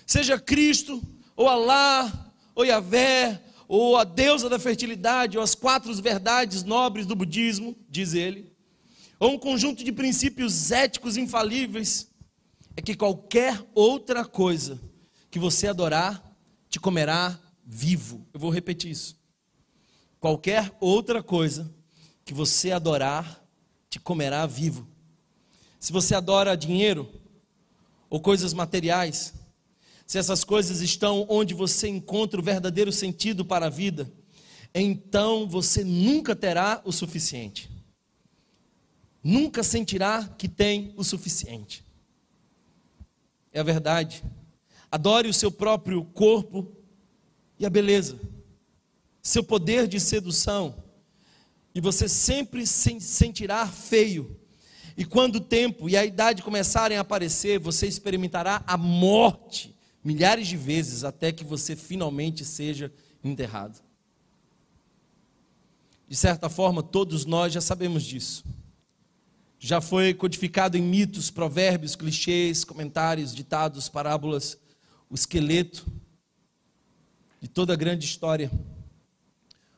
seja 0.06 0.40
Cristo, 0.40 1.04
ou 1.36 1.50
Alá, 1.50 2.32
ou 2.56 2.64
Yahvé, 2.64 3.44
ou 3.68 3.98
a 3.98 4.06
deusa 4.06 4.48
da 4.48 4.58
fertilidade, 4.58 5.38
ou 5.38 5.44
as 5.44 5.56
quatro 5.56 5.94
verdades 5.96 6.64
nobres 6.64 7.06
do 7.06 7.18
budismo, 7.18 7.76
diz 7.90 8.14
ele, 8.14 8.49
ou 9.20 9.32
um 9.32 9.38
conjunto 9.38 9.84
de 9.84 9.92
princípios 9.92 10.72
éticos 10.72 11.18
infalíveis, 11.18 12.10
é 12.76 12.82
que 12.82 12.96
qualquer 12.96 13.62
outra 13.76 14.24
coisa 14.24 14.80
que 15.30 15.38
você 15.38 15.68
adorar 15.68 16.24
te 16.70 16.80
comerá 16.80 17.38
vivo. 17.66 18.26
Eu 18.34 18.40
vou 18.40 18.50
repetir 18.50 18.92
isso. 18.92 19.20
Qualquer 20.20 20.72
outra 20.80 21.22
coisa 21.22 21.70
que 22.24 22.34
você 22.34 22.72
adorar 22.72 23.44
te 23.90 24.00
comerá 24.00 24.46
vivo. 24.46 24.88
Se 25.80 25.92
você 25.92 26.16
adora 26.16 26.56
dinheiro 26.56 27.10
ou 28.10 28.20
coisas 28.20 28.54
materiais, 28.54 29.34
se 30.06 30.18
essas 30.18 30.44
coisas 30.44 30.82
estão 30.82 31.26
onde 31.30 31.54
você 31.54 31.88
encontra 31.88 32.40
o 32.40 32.44
verdadeiro 32.44 32.92
sentido 32.92 33.46
para 33.46 33.68
a 33.68 33.70
vida, 33.70 34.12
então 34.74 35.48
você 35.48 35.84
nunca 35.84 36.36
terá 36.36 36.82
o 36.86 36.92
suficiente. 36.92 37.70
Nunca 39.24 39.64
sentirá 39.64 40.24
que 40.38 40.48
tem 40.48 40.94
o 40.96 41.04
suficiente 41.04 41.84
é 43.52 43.60
a 43.60 43.64
verdade. 43.64 44.24
Adore 44.92 45.28
o 45.28 45.34
seu 45.34 45.52
próprio 45.52 46.04
corpo 46.04 46.72
e 47.58 47.66
a 47.66 47.70
beleza, 47.70 48.20
seu 49.22 49.44
poder 49.44 49.88
de 49.88 50.00
sedução, 50.00 50.84
e 51.76 51.82
você 51.82 52.08
sempre 52.08 52.66
se 52.66 53.00
sentirá 53.00 53.68
feio. 53.68 54.40
E 54.98 55.06
quando 55.06 55.36
o 55.36 55.42
tempo 55.42 55.90
e 55.90 55.96
a 55.96 56.06
idade 56.06 56.42
começarem 56.42 56.98
a 56.98 57.02
aparecer, 57.02 57.60
você 57.60 57.88
experimentará 57.88 58.64
a 58.66 58.76
morte 58.76 59.76
milhares 60.04 60.48
de 60.48 60.58
vezes 60.58 61.04
até 61.04 61.32
que 61.32 61.44
você 61.44 61.76
finalmente 61.76 62.44
seja 62.44 62.92
enterrado. 63.24 63.80
De 66.08 66.16
certa 66.16 66.50
forma, 66.50 66.82
todos 66.82 67.26
nós 67.26 67.54
já 67.54 67.62
sabemos 67.62 68.04
disso 68.04 68.44
já 69.60 69.82
foi 69.82 70.14
codificado 70.14 70.78
em 70.78 70.82
mitos, 70.82 71.30
provérbios, 71.30 71.95
clichês, 71.95 72.64
comentários, 72.64 73.36
ditados, 73.36 73.89
parábolas, 73.89 74.57
o 75.10 75.16
esqueleto 75.16 75.86
de 77.41 77.49
toda 77.49 77.74
a 77.74 77.76
grande 77.76 78.05
história. 78.05 78.49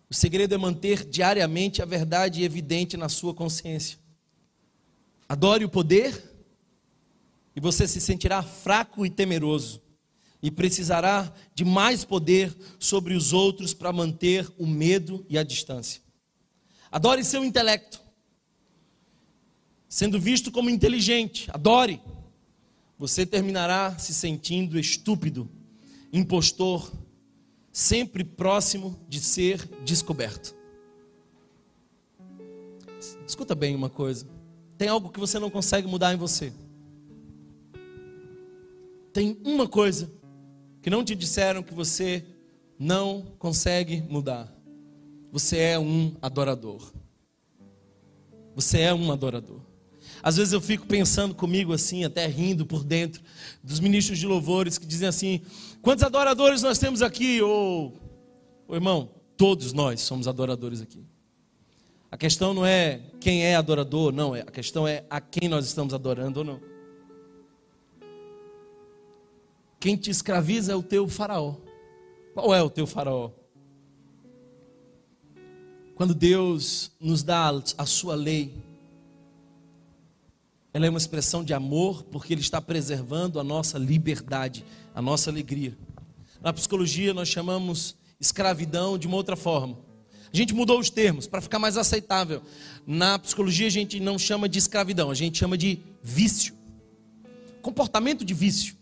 O 0.08 0.14
segredo 0.14 0.54
é 0.54 0.58
manter 0.58 1.04
diariamente 1.04 1.82
a 1.82 1.86
verdade 1.86 2.44
evidente 2.44 2.96
na 2.96 3.10
sua 3.10 3.34
consciência. 3.34 3.98
Adore 5.28 5.66
o 5.66 5.70
poder 5.70 6.30
e 7.56 7.60
você 7.60 7.88
se 7.88 8.00
sentirá 8.00 8.44
fraco 8.44 9.06
e 9.06 9.10
temeroso, 9.10 9.82
e 10.44 10.50
precisará 10.50 11.34
de 11.54 11.66
mais 11.66 12.04
poder 12.04 12.56
sobre 12.80 13.14
os 13.14 13.34
outros 13.34 13.74
para 13.74 13.92
manter 13.92 14.52
o 14.58 14.66
medo 14.66 15.26
e 15.30 15.38
a 15.38 15.44
distância. 15.44 16.02
Adore 16.92 17.24
seu 17.24 17.44
intelecto 17.44 18.02
sendo 19.92 20.18
visto 20.18 20.54
como 20.54 20.70
inteligente, 20.70 21.52
adore, 21.52 22.02
você 22.98 23.26
terminará 23.26 24.00
se 24.00 24.14
sentindo 24.14 24.80
estúpido, 24.80 25.50
impostor, 26.14 26.90
sempre 27.74 28.24
próximo 28.24 28.98
de 29.10 29.20
ser 29.20 29.68
descoberto. 29.84 30.56
Escuta 33.28 33.54
bem 33.54 33.76
uma 33.76 33.90
coisa: 33.90 34.26
tem 34.78 34.88
algo 34.88 35.10
que 35.10 35.20
você 35.20 35.38
não 35.38 35.50
consegue 35.50 35.90
mudar 35.90 36.14
em 36.14 36.18
você. 36.18 36.54
Tem 39.12 39.38
uma 39.44 39.68
coisa 39.68 40.10
que 40.82 40.90
não 40.90 41.04
te 41.04 41.14
disseram 41.14 41.62
que 41.62 41.74
você 41.74 42.26
não 42.80 43.24
consegue 43.38 44.02
mudar. 44.10 44.50
Você 45.34 45.58
é 45.58 45.78
um 45.78 46.16
adorador. 46.22 46.94
Você 48.56 48.80
é 48.80 48.94
um 48.94 49.12
adorador. 49.12 49.71
Às 50.24 50.38
vezes 50.38 50.54
eu 50.54 50.62
fico 50.62 50.86
pensando 50.86 51.34
comigo 51.34 51.74
assim, 51.74 52.04
até 52.04 52.28
rindo 52.28 52.66
por 52.66 52.84
dentro, 52.84 53.22
dos 53.64 53.80
ministros 53.80 54.20
de 54.20 54.28
louvores 54.28 54.78
que 54.78 54.86
dizem 54.86 55.08
assim: 55.08 55.42
quantos 55.82 56.04
adoradores 56.04 56.62
nós 56.62 56.78
temos 56.78 57.02
aqui? 57.02 57.42
Ou, 57.42 57.94
oh, 58.68 58.76
irmão, 58.76 59.10
todos 59.36 59.74
nós 59.74 60.02
somos 60.02 60.28
adoradores 60.28 60.82
aqui. 60.82 61.04
A 62.12 62.18
questão 62.18 62.54
não 62.54 62.66
é 62.66 63.02
quem 63.20 63.46
é 63.46 63.56
adorador, 63.56 64.12
não, 64.12 64.34
a 64.34 64.44
questão 64.44 64.88
é 64.88 65.06
a 65.10 65.22
quem 65.22 65.48
nós 65.48 65.66
estamos 65.66 65.94
adorando 65.94 66.40
ou 66.40 66.46
não. 66.46 66.62
Quem 69.80 69.96
te 69.96 70.12
escraviza 70.12 70.74
é 70.74 70.76
o 70.76 70.84
teu 70.84 71.08
faraó. 71.08 71.56
Qual 72.34 72.54
é 72.54 72.62
o 72.62 72.70
teu 72.70 72.86
faraó? 72.86 73.32
Quando 75.96 76.14
Deus 76.14 76.92
nos 77.00 77.24
dá 77.24 77.52
a 77.78 77.86
sua 77.86 78.14
lei, 78.14 78.54
ela 80.74 80.86
é 80.86 80.90
uma 80.90 80.98
expressão 80.98 81.44
de 81.44 81.54
amor, 81.54 82.04
porque 82.04 82.34
Ele 82.34 82.42
está 82.42 82.62
preservando 82.62 83.40
a 83.40 83.44
nossa 83.44 83.78
liberdade, 83.78 84.66
a 84.96 85.02
nossa 85.02 85.30
alegria. 85.30 85.78
Na 86.42 86.54
psicologia, 86.54 87.14
nós 87.14 87.28
chamamos 87.28 87.96
escravidão 88.20 88.98
de 88.98 89.08
uma 89.08 89.18
outra 89.18 89.36
forma. 89.36 89.78
A 90.34 90.38
gente 90.38 90.54
mudou 90.54 90.80
os 90.80 90.90
termos 90.90 91.28
para 91.28 91.42
ficar 91.42 91.60
mais 91.60 91.76
aceitável. 91.76 92.42
Na 92.88 93.20
psicologia, 93.20 93.68
a 93.68 93.72
gente 93.72 94.00
não 94.00 94.18
chama 94.18 94.48
de 94.48 94.58
escravidão, 94.60 95.12
a 95.12 95.14
gente 95.14 95.38
chama 95.38 95.58
de 95.58 95.80
vício. 96.02 96.56
Comportamento 97.62 98.24
de 98.24 98.34
vício. 98.34 98.76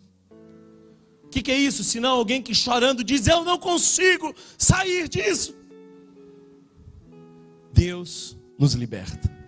O 1.24 1.30
que, 1.30 1.42
que 1.42 1.52
é 1.52 1.58
isso? 1.58 1.84
Senão 1.84 2.18
alguém 2.18 2.42
que 2.42 2.54
chorando 2.54 3.04
diz: 3.04 3.28
Eu 3.28 3.44
não 3.44 3.58
consigo 3.58 4.34
sair 4.58 5.10
disso. 5.10 5.56
Deus 7.74 8.38
nos 8.58 8.74
liberta. 8.74 9.39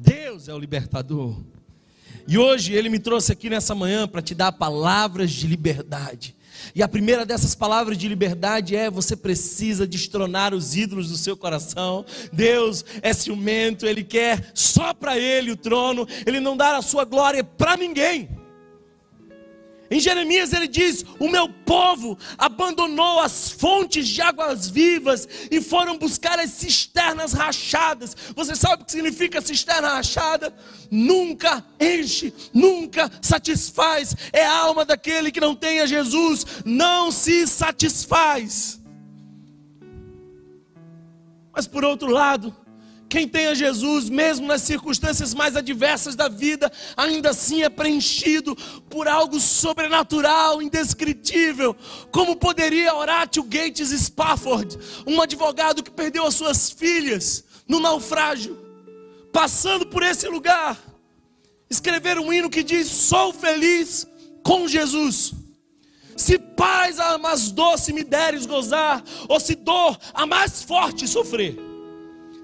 Deus 0.00 0.48
é 0.48 0.54
o 0.54 0.58
libertador. 0.58 1.36
E 2.26 2.38
hoje 2.38 2.72
ele 2.72 2.88
me 2.88 2.98
trouxe 2.98 3.32
aqui 3.32 3.50
nessa 3.50 3.74
manhã 3.74 4.08
para 4.08 4.22
te 4.22 4.34
dar 4.34 4.52
palavras 4.52 5.30
de 5.30 5.46
liberdade. 5.46 6.34
E 6.74 6.82
a 6.82 6.88
primeira 6.88 7.26
dessas 7.26 7.54
palavras 7.54 7.98
de 7.98 8.08
liberdade 8.08 8.74
é: 8.74 8.90
você 8.90 9.14
precisa 9.14 9.86
destronar 9.86 10.54
os 10.54 10.74
ídolos 10.74 11.10
do 11.10 11.16
seu 11.16 11.36
coração. 11.36 12.04
Deus 12.32 12.84
é 13.02 13.12
ciumento, 13.12 13.86
ele 13.86 14.02
quer 14.02 14.50
só 14.54 14.94
para 14.94 15.18
ele 15.18 15.50
o 15.50 15.56
trono, 15.56 16.06
ele 16.26 16.40
não 16.40 16.56
dá 16.56 16.76
a 16.76 16.82
sua 16.82 17.04
glória 17.04 17.44
para 17.44 17.76
ninguém. 17.76 18.39
Em 19.90 19.98
Jeremias 19.98 20.52
ele 20.52 20.68
diz: 20.68 21.04
O 21.18 21.28
meu 21.28 21.48
povo 21.48 22.16
abandonou 22.38 23.18
as 23.18 23.50
fontes 23.50 24.06
de 24.06 24.22
águas 24.22 24.68
vivas 24.68 25.28
e 25.50 25.60
foram 25.60 25.98
buscar 25.98 26.38
as 26.38 26.50
cisternas 26.50 27.32
rachadas. 27.32 28.16
Você 28.36 28.54
sabe 28.54 28.82
o 28.82 28.86
que 28.86 28.92
significa 28.92 29.40
cisterna 29.40 29.88
rachada? 29.88 30.54
Nunca 30.90 31.64
enche, 31.80 32.32
nunca 32.54 33.10
satisfaz. 33.20 34.14
É 34.32 34.46
a 34.46 34.58
alma 34.58 34.84
daquele 34.84 35.32
que 35.32 35.40
não 35.40 35.56
tem 35.56 35.80
a 35.80 35.86
Jesus, 35.86 36.46
não 36.64 37.10
se 37.10 37.44
satisfaz. 37.48 38.80
Mas 41.52 41.66
por 41.66 41.84
outro 41.84 42.08
lado, 42.08 42.54
quem 43.10 43.26
tem 43.26 43.48
a 43.48 43.54
Jesus, 43.54 44.08
mesmo 44.08 44.46
nas 44.46 44.62
circunstâncias 44.62 45.34
mais 45.34 45.56
adversas 45.56 46.14
da 46.14 46.28
vida, 46.28 46.70
ainda 46.96 47.30
assim 47.30 47.64
é 47.64 47.68
preenchido 47.68 48.54
por 48.88 49.08
algo 49.08 49.40
sobrenatural, 49.40 50.62
indescritível. 50.62 51.76
Como 52.12 52.36
poderia 52.36 52.94
Horatio 52.94 53.42
Gates 53.42 53.88
Spafford, 53.88 54.78
um 55.04 55.20
advogado 55.20 55.82
que 55.82 55.90
perdeu 55.90 56.24
as 56.24 56.36
suas 56.36 56.70
filhas 56.70 57.44
no 57.66 57.80
naufrágio, 57.80 58.56
passando 59.32 59.84
por 59.86 60.04
esse 60.04 60.28
lugar, 60.28 60.78
escrever 61.68 62.16
um 62.16 62.32
hino 62.32 62.48
que 62.48 62.62
diz: 62.62 62.86
Sou 62.86 63.32
feliz 63.32 64.06
com 64.44 64.68
Jesus. 64.68 65.32
Se 66.16 66.38
paz 66.38 67.00
a 67.00 67.18
mais 67.18 67.50
doce 67.50 67.92
me 67.92 68.04
deres 68.04 68.46
gozar, 68.46 69.02
ou 69.28 69.40
se 69.40 69.56
dor 69.56 69.98
a 70.14 70.24
mais 70.26 70.62
forte 70.62 71.08
sofrer 71.08 71.69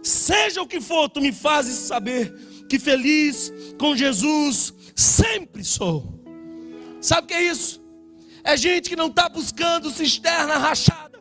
seja 0.06 0.62
o 0.62 0.66
que 0.66 0.80
for, 0.80 1.08
tu 1.08 1.20
me 1.20 1.32
fazes 1.32 1.74
saber 1.74 2.32
que 2.68 2.78
feliz 2.78 3.52
com 3.78 3.96
Jesus 3.96 4.72
sempre 4.94 5.64
sou. 5.64 6.22
Sabe 7.00 7.24
o 7.24 7.26
que 7.26 7.34
é 7.34 7.42
isso? 7.42 7.82
É 8.44 8.56
gente 8.56 8.88
que 8.88 8.96
não 8.96 9.08
está 9.08 9.28
buscando 9.28 9.90
cisterna 9.90 10.56
rachada. 10.56 11.20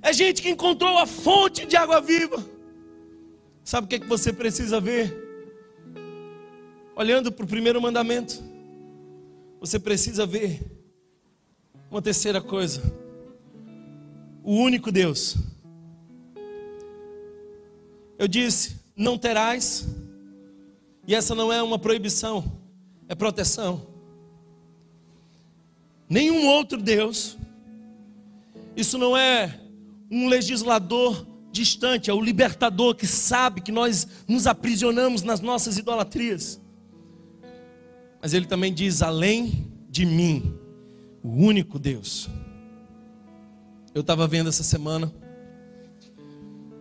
É 0.00 0.12
gente 0.12 0.42
que 0.42 0.50
encontrou 0.50 0.98
a 0.98 1.06
fonte 1.06 1.66
de 1.66 1.76
água 1.76 2.00
viva. 2.00 2.44
Sabe 3.64 3.84
o 3.84 3.88
que, 3.88 3.96
é 3.96 3.98
que 3.98 4.06
você 4.06 4.32
precisa 4.32 4.80
ver? 4.80 5.16
Olhando 6.94 7.32
para 7.32 7.44
o 7.44 7.48
primeiro 7.48 7.80
mandamento, 7.80 8.42
você 9.60 9.78
precisa 9.78 10.26
ver 10.26 10.60
uma 11.90 12.02
terceira 12.02 12.40
coisa: 12.40 12.82
o 14.42 14.54
único 14.54 14.90
Deus 14.90 15.36
eu 18.22 18.28
disse: 18.28 18.76
não 18.96 19.18
terás, 19.18 19.84
e 21.08 21.12
essa 21.12 21.34
não 21.34 21.52
é 21.52 21.60
uma 21.60 21.76
proibição, 21.76 22.56
é 23.08 23.16
proteção. 23.16 23.84
Nenhum 26.08 26.46
outro 26.46 26.80
Deus, 26.80 27.36
isso 28.76 28.96
não 28.96 29.16
é 29.16 29.58
um 30.08 30.28
legislador 30.28 31.26
distante, 31.50 32.10
é 32.10 32.14
o 32.14 32.20
libertador 32.20 32.94
que 32.94 33.08
sabe 33.08 33.60
que 33.60 33.72
nós 33.72 34.06
nos 34.28 34.46
aprisionamos 34.46 35.22
nas 35.22 35.40
nossas 35.40 35.76
idolatrias. 35.76 36.60
Mas 38.20 38.32
ele 38.32 38.46
também 38.46 38.72
diz: 38.72 39.02
além 39.02 39.68
de 39.90 40.06
mim, 40.06 40.56
o 41.24 41.28
único 41.28 41.76
Deus. 41.76 42.30
Eu 43.92 44.02
estava 44.02 44.28
vendo 44.28 44.48
essa 44.48 44.62
semana 44.62 45.12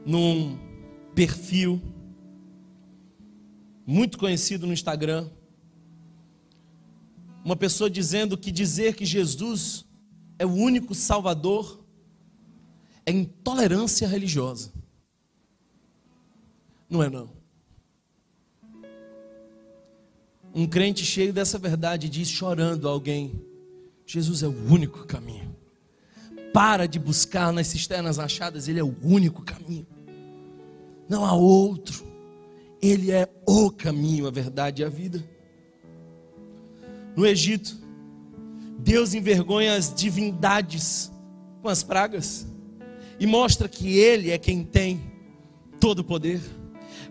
num 0.05 0.70
perfil 1.13 1.81
muito 3.85 4.17
conhecido 4.17 4.65
no 4.65 4.73
Instagram. 4.73 5.29
Uma 7.43 7.55
pessoa 7.55 7.89
dizendo 7.89 8.37
que 8.37 8.51
dizer 8.51 8.95
que 8.95 9.05
Jesus 9.05 9.85
é 10.37 10.45
o 10.45 10.53
único 10.53 10.93
Salvador 10.93 11.83
é 13.05 13.11
intolerância 13.11 14.07
religiosa. 14.07 14.71
Não 16.89 17.01
é 17.01 17.09
não. 17.09 17.29
Um 20.53 20.67
crente 20.67 21.03
cheio 21.05 21.33
dessa 21.33 21.57
verdade 21.57 22.09
diz 22.09 22.29
chorando 22.29 22.87
a 22.87 22.91
alguém: 22.91 23.41
Jesus 24.05 24.43
é 24.43 24.47
o 24.47 24.71
único 24.71 25.05
caminho. 25.05 25.55
Para 26.53 26.85
de 26.85 26.99
buscar 26.99 27.51
nas 27.53 27.67
cisternas 27.67 28.19
achadas, 28.19 28.67
ele 28.67 28.79
é 28.79 28.83
o 28.83 28.95
único 29.01 29.41
caminho 29.41 29.87
não 31.11 31.25
há 31.25 31.33
outro. 31.33 32.05
Ele 32.81 33.11
é 33.11 33.27
o 33.45 33.69
caminho, 33.69 34.25
a 34.27 34.31
verdade 34.31 34.81
e 34.81 34.85
a 34.85 34.89
vida. 34.89 35.21
No 37.17 37.27
Egito, 37.27 37.77
Deus 38.79 39.13
envergonha 39.13 39.75
as 39.75 39.93
divindades 39.93 41.11
com 41.61 41.67
as 41.67 41.83
pragas 41.83 42.47
e 43.19 43.27
mostra 43.27 43.67
que 43.67 43.99
Ele 43.99 44.31
é 44.31 44.37
quem 44.37 44.63
tem 44.63 45.01
todo 45.81 45.99
o 45.99 46.03
poder. 46.03 46.39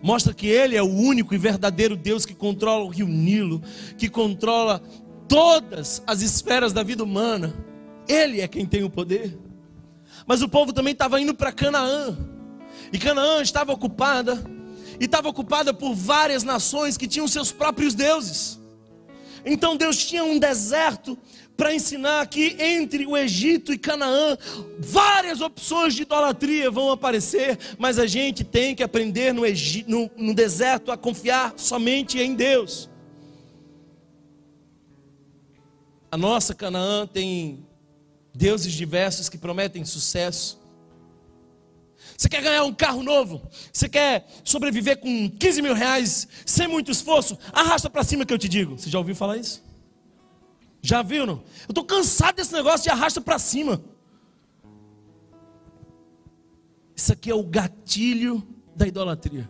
Mostra 0.01 0.33
que 0.33 0.47
Ele 0.47 0.75
é 0.75 0.81
o 0.81 0.89
único 0.89 1.35
e 1.35 1.37
verdadeiro 1.37 1.95
Deus 1.95 2.25
que 2.25 2.33
controla 2.33 2.83
o 2.83 2.89
rio 2.89 3.07
Nilo, 3.07 3.61
que 3.99 4.09
controla 4.09 4.81
todas 5.27 6.01
as 6.07 6.21
esferas 6.21 6.73
da 6.73 6.81
vida 6.81 7.03
humana. 7.03 7.53
Ele 8.07 8.41
é 8.41 8.47
quem 8.47 8.65
tem 8.65 8.83
o 8.83 8.89
poder. 8.89 9.37
Mas 10.25 10.41
o 10.41 10.49
povo 10.49 10.73
também 10.73 10.91
estava 10.91 11.21
indo 11.21 11.35
para 11.35 11.51
Canaã. 11.51 12.30
E 12.91 12.99
Canaã 12.99 13.41
estava 13.41 13.71
ocupada, 13.71 14.43
e 14.99 15.05
estava 15.05 15.29
ocupada 15.29 15.73
por 15.73 15.93
várias 15.93 16.43
nações 16.43 16.97
que 16.97 17.07
tinham 17.07 17.27
seus 17.27 17.51
próprios 17.51 17.93
deuses. 17.93 18.59
Então 19.45 19.75
Deus 19.75 19.97
tinha 19.97 20.23
um 20.23 20.37
deserto 20.37 21.17
para 21.57 21.73
ensinar 21.73 22.25
que 22.27 22.55
entre 22.59 23.05
o 23.05 23.15
Egito 23.15 23.71
e 23.71 23.77
Canaã, 23.77 24.37
várias 24.79 25.41
opções 25.41 25.93
de 25.93 26.03
idolatria 26.03 26.71
vão 26.71 26.91
aparecer, 26.91 27.57
mas 27.77 27.99
a 27.99 28.07
gente 28.07 28.43
tem 28.43 28.75
que 28.75 28.83
aprender 28.83 29.33
no, 29.33 29.45
Egito, 29.45 29.89
no, 29.89 30.09
no 30.17 30.33
deserto 30.33 30.91
a 30.91 30.97
confiar 30.97 31.53
somente 31.57 32.19
em 32.19 32.33
Deus. 32.33 32.89
A 36.11 36.17
nossa 36.17 36.53
Canaã 36.53 37.07
tem 37.07 37.65
deuses 38.33 38.73
diversos 38.73 39.29
que 39.29 39.37
prometem 39.37 39.85
sucesso, 39.85 40.60
você 42.21 42.29
quer 42.29 42.43
ganhar 42.43 42.63
um 42.65 42.71
carro 42.71 43.01
novo? 43.01 43.41
Você 43.73 43.89
quer 43.89 44.27
sobreviver 44.43 44.99
com 44.99 45.27
15 45.27 45.59
mil 45.59 45.73
reais 45.73 46.27
sem 46.45 46.67
muito 46.67 46.91
esforço? 46.91 47.35
Arrasta 47.51 47.89
para 47.89 48.03
cima 48.03 48.27
que 48.27 48.31
eu 48.31 48.37
te 48.37 48.47
digo. 48.47 48.77
Você 48.77 48.91
já 48.91 48.99
ouviu 48.99 49.15
falar 49.15 49.37
isso? 49.37 49.63
Já 50.83 51.01
viu, 51.01 51.25
não? 51.25 51.41
Eu 51.67 51.71
estou 51.71 51.83
cansado 51.83 52.35
desse 52.35 52.53
negócio 52.53 52.83
de 52.83 52.91
arrasta 52.91 53.19
para 53.19 53.39
cima. 53.39 53.83
Isso 56.95 57.11
aqui 57.11 57.31
é 57.31 57.33
o 57.33 57.41
gatilho 57.41 58.47
da 58.75 58.85
idolatria. 58.85 59.49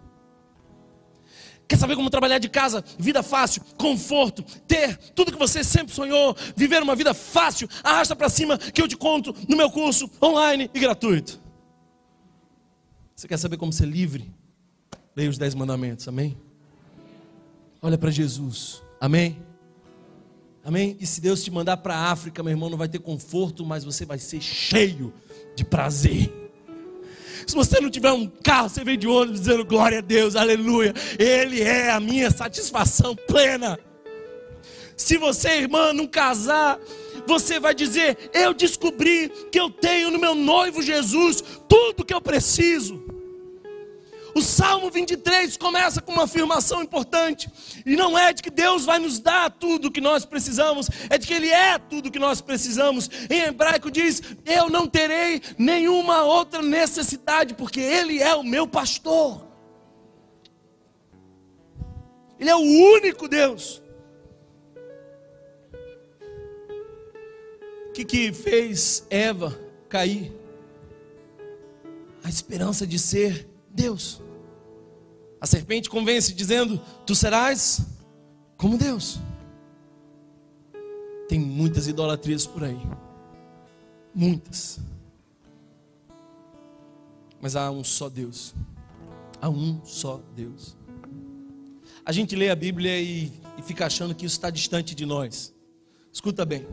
Quer 1.67 1.75
saber 1.77 1.97
como 1.97 2.09
trabalhar 2.09 2.39
de 2.39 2.47
casa? 2.47 2.85
Vida 2.97 3.21
fácil, 3.21 3.63
conforto, 3.77 4.43
ter 4.65 4.95
tudo 5.13 5.33
que 5.33 5.37
você 5.37 5.61
sempre 5.61 5.93
sonhou, 5.93 6.33
viver 6.55 6.81
uma 6.81 6.95
vida 6.95 7.13
fácil, 7.13 7.67
arrasta 7.83 8.15
para 8.15 8.29
cima 8.29 8.57
que 8.57 8.81
eu 8.81 8.87
te 8.87 8.95
conto 8.95 9.35
no 9.49 9.57
meu 9.57 9.69
curso 9.69 10.09
online 10.21 10.71
e 10.73 10.79
gratuito. 10.79 11.50
Você 13.21 13.27
quer 13.27 13.37
saber 13.37 13.57
como 13.57 13.71
ser 13.71 13.85
livre? 13.85 14.33
Leia 15.15 15.29
os 15.29 15.37
dez 15.37 15.53
mandamentos, 15.53 16.07
amém? 16.07 16.35
Olha 17.79 17.95
para 17.95 18.09
Jesus, 18.09 18.81
amém? 18.99 19.37
Amém? 20.63 20.97
E 20.99 21.05
se 21.05 21.21
Deus 21.21 21.43
te 21.43 21.51
mandar 21.51 21.77
para 21.77 21.95
a 21.95 22.09
África, 22.09 22.41
meu 22.41 22.49
irmão, 22.49 22.67
não 22.67 22.79
vai 22.79 22.89
ter 22.89 22.97
conforto, 22.97 23.63
mas 23.63 23.83
você 23.83 24.05
vai 24.05 24.17
ser 24.17 24.41
cheio 24.41 25.13
de 25.55 25.63
prazer. 25.63 26.33
Se 27.45 27.53
você 27.53 27.79
não 27.79 27.91
tiver 27.91 28.11
um 28.11 28.25
carro, 28.25 28.69
você 28.69 28.83
vem 28.83 28.97
de 28.97 29.07
ônibus 29.07 29.41
dizendo 29.41 29.65
glória 29.65 29.99
a 29.99 30.01
Deus, 30.01 30.35
aleluia. 30.35 30.91
Ele 31.19 31.61
é 31.61 31.91
a 31.91 31.99
minha 31.99 32.31
satisfação 32.31 33.15
plena. 33.15 33.77
Se 34.97 35.19
você, 35.19 35.59
irmã, 35.59 35.93
não 35.93 36.07
casar, 36.07 36.79
você 37.25 37.59
vai 37.59 37.73
dizer: 37.73 38.31
Eu 38.33 38.53
descobri 38.53 39.29
que 39.51 39.59
eu 39.59 39.69
tenho 39.69 40.11
no 40.11 40.19
meu 40.19 40.35
noivo 40.35 40.81
Jesus 40.81 41.43
tudo 41.67 42.05
que 42.05 42.13
eu 42.13 42.21
preciso. 42.21 43.01
O 44.33 44.41
Salmo 44.41 44.89
23 44.89 45.57
começa 45.57 46.01
com 46.01 46.13
uma 46.13 46.23
afirmação 46.23 46.81
importante, 46.81 47.49
e 47.85 47.95
não 47.95 48.17
é 48.17 48.31
de 48.31 48.41
que 48.41 48.49
Deus 48.49 48.85
vai 48.85 48.97
nos 48.97 49.19
dar 49.19 49.49
tudo 49.51 49.89
o 49.89 49.91
que 49.91 49.99
nós 49.99 50.23
precisamos, 50.23 50.89
é 51.09 51.17
de 51.17 51.27
que 51.27 51.33
Ele 51.33 51.49
é 51.49 51.77
tudo 51.77 52.07
o 52.07 52.11
que 52.11 52.19
nós 52.19 52.39
precisamos. 52.39 53.09
Em 53.29 53.41
hebraico 53.41 53.91
diz: 53.91 54.21
Eu 54.45 54.69
não 54.69 54.87
terei 54.87 55.41
nenhuma 55.57 56.23
outra 56.23 56.61
necessidade, 56.61 57.53
porque 57.55 57.81
Ele 57.81 58.21
é 58.21 58.33
o 58.33 58.43
meu 58.43 58.65
pastor. 58.65 59.45
Ele 62.39 62.49
é 62.49 62.55
o 62.55 62.59
único 62.59 63.27
Deus. 63.27 63.80
Que, 67.93 68.05
que 68.05 68.33
fez 68.33 69.05
Eva 69.09 69.57
cair? 69.89 70.33
A 72.23 72.29
esperança 72.29 72.85
de 72.85 72.97
ser 72.97 73.47
Deus. 73.69 74.21
A 75.39 75.45
serpente 75.45 75.89
convence 75.89 76.33
dizendo: 76.33 76.79
Tu 77.05 77.15
serás 77.15 77.81
como 78.57 78.77
Deus. 78.77 79.19
Tem 81.27 81.39
muitas 81.39 81.87
idolatrias 81.87 82.45
por 82.45 82.63
aí. 82.63 82.79
Muitas. 84.13 84.79
Mas 87.41 87.55
há 87.55 87.71
um 87.71 87.83
só 87.83 88.07
Deus. 88.07 88.53
Há 89.41 89.49
um 89.49 89.83
só 89.83 90.21
Deus. 90.35 90.77
A 92.05 92.11
gente 92.11 92.35
lê 92.35 92.49
a 92.49 92.55
Bíblia 92.55 92.99
e, 92.99 93.31
e 93.57 93.61
fica 93.63 93.85
achando 93.85 94.13
que 94.13 94.25
isso 94.25 94.35
está 94.35 94.49
distante 94.49 94.93
de 94.93 95.05
nós. 95.05 95.53
Escuta 96.11 96.45
bem. 96.45 96.67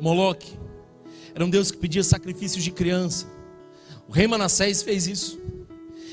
Moloque 0.00 0.58
era 1.34 1.44
um 1.44 1.50
Deus 1.50 1.70
que 1.70 1.78
pedia 1.78 2.02
sacrifícios 2.02 2.64
de 2.64 2.70
criança. 2.70 3.26
O 4.08 4.12
rei 4.12 4.26
Manassés 4.26 4.82
fez 4.82 5.06
isso. 5.06 5.38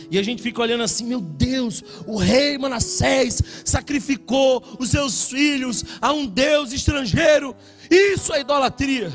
E 0.09 0.17
a 0.17 0.23
gente 0.23 0.41
fica 0.41 0.61
olhando 0.61 0.83
assim, 0.83 1.05
meu 1.05 1.19
Deus, 1.19 1.83
o 2.05 2.17
rei 2.17 2.57
Manassés 2.57 3.41
sacrificou 3.65 4.63
os 4.79 4.89
seus 4.89 5.25
filhos 5.25 5.83
a 5.99 6.13
um 6.13 6.25
Deus 6.25 6.71
estrangeiro. 6.71 7.55
Isso 7.89 8.31
é 8.33 8.41
idolatria. 8.41 9.11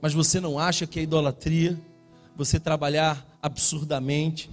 Mas 0.00 0.12
você 0.12 0.40
não 0.40 0.58
acha 0.58 0.86
que 0.86 1.00
é 1.00 1.02
idolatria 1.02 1.80
você 2.36 2.60
trabalhar 2.60 3.26
absurdamente, 3.42 4.50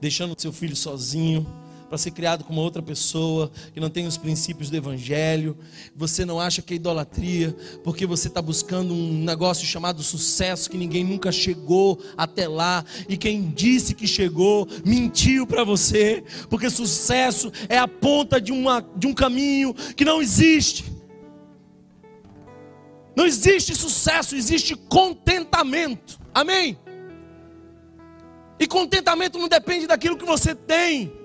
deixando 0.00 0.38
seu 0.38 0.52
filho 0.52 0.76
sozinho, 0.76 1.46
para 1.88 1.96
ser 1.96 2.10
criado 2.10 2.44
como 2.44 2.60
outra 2.60 2.82
pessoa, 2.82 3.50
que 3.72 3.80
não 3.80 3.88
tem 3.88 4.06
os 4.06 4.16
princípios 4.16 4.68
do 4.68 4.76
Evangelho. 4.76 5.56
Você 5.96 6.24
não 6.24 6.38
acha 6.38 6.60
que 6.60 6.74
é 6.74 6.76
idolatria, 6.76 7.56
porque 7.82 8.06
você 8.06 8.28
está 8.28 8.42
buscando 8.42 8.92
um 8.92 9.24
negócio 9.24 9.66
chamado 9.66 10.02
sucesso, 10.02 10.68
que 10.68 10.76
ninguém 10.76 11.02
nunca 11.02 11.32
chegou 11.32 11.98
até 12.16 12.46
lá, 12.46 12.84
e 13.08 13.16
quem 13.16 13.50
disse 13.50 13.94
que 13.94 14.06
chegou, 14.06 14.68
mentiu 14.84 15.46
para 15.46 15.64
você, 15.64 16.22
porque 16.50 16.68
sucesso 16.68 17.50
é 17.68 17.78
a 17.78 17.88
ponta 17.88 18.40
de, 18.40 18.52
uma, 18.52 18.84
de 18.96 19.06
um 19.06 19.14
caminho 19.14 19.74
que 19.96 20.04
não 20.04 20.20
existe. 20.20 20.84
Não 23.16 23.26
existe 23.26 23.74
sucesso, 23.74 24.36
existe 24.36 24.76
contentamento. 24.76 26.20
Amém? 26.32 26.78
E 28.60 28.66
contentamento 28.66 29.38
não 29.38 29.48
depende 29.48 29.86
daquilo 29.86 30.16
que 30.16 30.24
você 30.24 30.54
tem. 30.54 31.17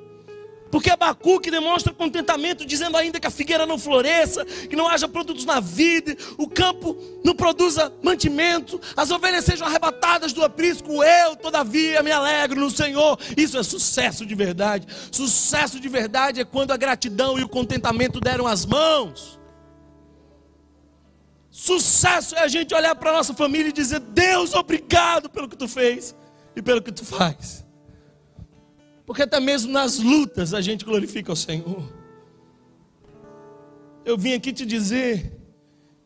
Porque 0.73 0.89
Abacuque 0.89 1.51
demonstra 1.51 1.93
contentamento, 1.93 2.65
dizendo 2.65 2.97
ainda 2.97 3.19
que 3.19 3.27
a 3.27 3.29
figueira 3.29 3.63
não 3.63 3.77
floresça, 3.77 4.43
que 4.43 4.75
não 4.75 4.87
haja 4.87 5.07
produtos 5.07 5.45
na 5.45 5.59
vida, 5.59 6.17
o 6.35 6.49
campo 6.49 6.97
não 7.23 7.35
produza 7.35 7.93
mantimento, 8.01 8.81
as 8.97 9.11
ovelhas 9.11 9.45
sejam 9.45 9.67
arrebatadas 9.67 10.33
do 10.33 10.43
aprisco, 10.43 11.03
eu, 11.03 11.35
todavia, 11.35 12.01
me 12.01 12.11
alegro 12.11 12.59
no 12.59 12.71
Senhor. 12.71 13.19
Isso 13.37 13.55
é 13.55 13.61
sucesso 13.61 14.25
de 14.25 14.33
verdade. 14.33 14.87
Sucesso 15.11 15.79
de 15.79 15.87
verdade 15.87 16.41
é 16.41 16.43
quando 16.43 16.71
a 16.71 16.77
gratidão 16.77 17.37
e 17.37 17.43
o 17.43 17.49
contentamento 17.49 18.19
deram 18.19 18.47
as 18.47 18.65
mãos. 18.65 19.39
Sucesso 21.51 22.33
é 22.33 22.39
a 22.39 22.47
gente 22.47 22.73
olhar 22.73 22.95
para 22.95 23.11
a 23.11 23.13
nossa 23.13 23.35
família 23.35 23.69
e 23.69 23.73
dizer: 23.73 23.99
Deus, 23.99 24.55
obrigado 24.55 25.29
pelo 25.29 25.47
que 25.47 25.55
tu 25.55 25.67
fez 25.67 26.15
e 26.55 26.63
pelo 26.63 26.81
que 26.81 26.91
tu 26.91 27.05
faz. 27.05 27.62
Porque 29.05 29.23
até 29.23 29.39
mesmo 29.39 29.71
nas 29.71 29.99
lutas 29.99 30.53
a 30.53 30.61
gente 30.61 30.85
glorifica 30.85 31.31
o 31.31 31.35
Senhor. 31.35 31.83
Eu 34.05 34.17
vim 34.17 34.33
aqui 34.33 34.53
te 34.53 34.65
dizer: 34.65 35.31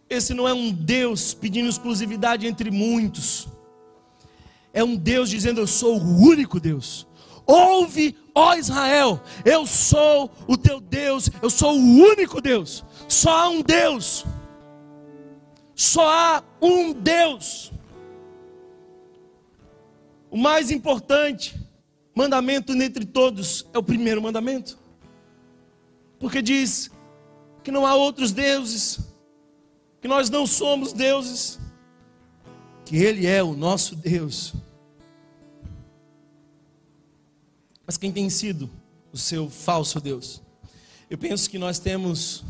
esse 0.10 0.34
não 0.34 0.48
é 0.48 0.54
um 0.54 0.72
Deus 0.72 1.34
pedindo 1.34 1.70
exclusividade 1.70 2.48
entre 2.48 2.72
muitos. 2.72 3.48
É 4.74 4.84
um 4.84 4.95
Deus 4.95 5.30
dizendo: 5.30 5.60
Eu 5.60 5.68
sou 5.68 5.98
o 6.00 6.22
único 6.22 6.60
Deus. 6.60 7.08
Ouve, 7.45 8.16
ó 8.36 8.56
Israel, 8.56 9.22
eu 9.45 9.66
sou 9.66 10.30
o 10.45 10.58
teu 10.58 10.82
Deus, 10.82 11.30
eu 11.41 11.50
sou 11.50 11.74
o 11.74 11.80
único 11.80 12.41
Deus. 12.41 12.84
Só 13.08 13.32
há 13.32 13.50
um 13.50 13.62
Deus. 13.62 14.26
Só 15.74 16.10
há 16.10 16.43
um 16.62 16.91
Deus. 16.91 17.72
O 20.30 20.38
mais 20.38 20.72
importante 20.72 21.56
mandamento 22.18 22.76
dentre 22.76 23.05
todos 23.05 23.65
é 23.72 23.78
o 23.78 23.84
primeiro 23.84 24.22
mandamento. 24.22 24.78
Porque 26.20 26.41
diz 26.41 26.89
que 27.63 27.72
não 27.72 27.86
há 27.86 27.95
outros 27.95 28.32
deuses, 28.32 28.99
que 30.01 30.07
nós 30.07 30.30
não 30.30 30.47
somos 30.47 30.91
deuses, 30.91 31.59
que 32.84 32.97
Ele 32.97 33.28
é 33.28 33.43
o 33.43 33.53
nosso 33.53 33.95
Deus. 33.95 34.53
Mas 37.86 37.97
quem 37.97 38.11
tem 38.11 38.30
sido 38.30 38.70
o 39.13 39.18
seu 39.18 39.49
falso 39.49 40.01
Deus? 40.01 40.41
Eu 41.09 41.18
penso 41.18 41.49
que 41.49 41.59
nós 41.59 41.78
temos 41.78 42.43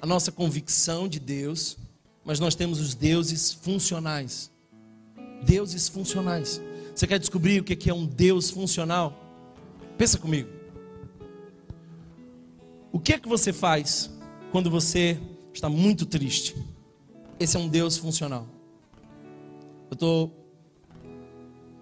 a 0.00 0.06
nossa 0.06 0.30
convicção 0.30 1.08
de 1.08 1.18
Deus, 1.18 1.76
mas 2.24 2.38
nós 2.38 2.54
temos 2.54 2.80
os 2.80 2.94
deuses 2.94 3.52
funcionais. 3.52 4.50
Deuses 5.44 5.88
funcionais. 5.88 6.60
Você 6.94 7.08
quer 7.08 7.18
descobrir 7.18 7.60
o 7.60 7.64
que 7.64 7.90
é 7.90 7.94
um 7.94 8.06
Deus 8.06 8.50
funcional? 8.50 9.12
Pensa 9.98 10.16
comigo. 10.16 10.48
O 12.92 13.00
que 13.00 13.14
é 13.14 13.18
que 13.18 13.28
você 13.28 13.52
faz 13.52 14.08
quando 14.52 14.70
você 14.70 15.18
está 15.52 15.68
muito 15.68 16.06
triste? 16.06 16.54
Esse 17.40 17.56
é 17.56 17.60
um 17.60 17.68
Deus 17.68 17.96
funcional. 17.96 18.46
Eu 19.90 19.94
estou 19.94 20.32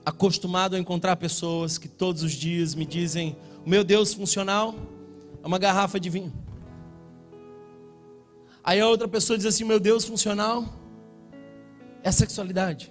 acostumado 0.04 0.76
a 0.76 0.78
encontrar 0.78 1.16
pessoas 1.16 1.76
que 1.76 1.88
todos 1.88 2.22
os 2.22 2.32
dias 2.32 2.74
me 2.74 2.86
dizem: 2.86 3.36
o 3.66 3.68
meu 3.68 3.84
Deus 3.84 4.14
funcional 4.14 4.74
é 5.42 5.46
uma 5.46 5.58
garrafa 5.58 6.00
de 6.00 6.08
vinho. 6.08 6.32
Aí 8.64 8.80
a 8.80 8.88
outra 8.88 9.06
pessoa 9.06 9.36
diz 9.36 9.44
assim: 9.44 9.64
meu 9.64 9.78
Deus 9.78 10.06
funcional 10.06 10.64
é 12.02 12.08
a 12.08 12.12
sexualidade. 12.12 12.90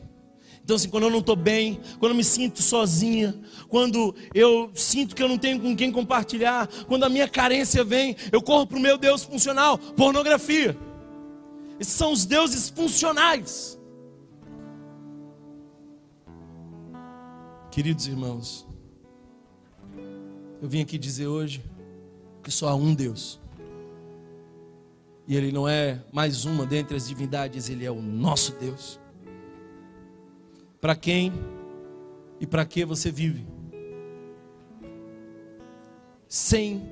Então, 0.64 0.76
assim, 0.76 0.90
quando 0.90 1.04
eu 1.04 1.10
não 1.10 1.20
estou 1.20 1.36
bem, 1.36 1.80
quando 2.00 2.12
eu 2.12 2.16
me 2.16 2.24
sinto 2.24 2.62
sozinha, 2.62 3.36
quando 3.68 4.16
eu 4.34 4.72
sinto 4.76 5.16
que 5.16 5.24
eu 5.24 5.28
não 5.28 5.38
tenho 5.38 5.60
com 5.60 5.76
quem 5.76 5.92
compartilhar, 5.92 6.68
quando 6.88 7.04
a 7.04 7.10
minha 7.10 7.28
carência 7.28 7.84
vem, 7.84 8.16
eu 8.32 8.42
corro 8.42 8.68
para 8.68 8.78
o 8.78 8.82
meu 8.82 8.98
Deus 8.98 9.24
funcional, 9.24 9.78
pornografia. 9.78 10.78
Esses 11.80 11.94
são 11.94 12.12
os 12.12 12.26
deuses 12.26 12.70
funcionais. 12.70 13.80
Queridos 17.72 18.06
irmãos, 18.06 18.68
eu 20.62 20.70
vim 20.70 20.82
aqui 20.82 20.98
dizer 20.98 21.26
hoje 21.26 21.64
que 22.44 22.52
só 22.52 22.70
há 22.70 22.76
um 22.76 22.94
Deus. 22.94 23.40
E 25.28 25.36
Ele 25.36 25.52
não 25.52 25.68
é 25.68 26.04
mais 26.12 26.46
uma 26.46 26.68
dentre 26.68 26.96
as 26.96 27.08
divindades, 27.08 27.68
Ele 27.68 27.84
é 27.84 27.90
o 27.90 28.02
nosso 28.02 28.52
Deus 28.60 29.01
para 30.82 30.96
quem 30.96 31.32
e 32.40 32.46
para 32.46 32.66
que 32.66 32.84
você 32.84 33.10
vive. 33.10 33.46
sem 36.32 36.90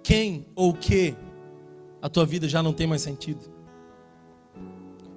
quem 0.00 0.46
ou 0.54 0.72
que 0.72 1.16
a 2.00 2.08
tua 2.08 2.24
vida 2.24 2.48
já 2.48 2.62
não 2.62 2.72
tem 2.72 2.86
mais 2.86 3.02
sentido? 3.02 3.40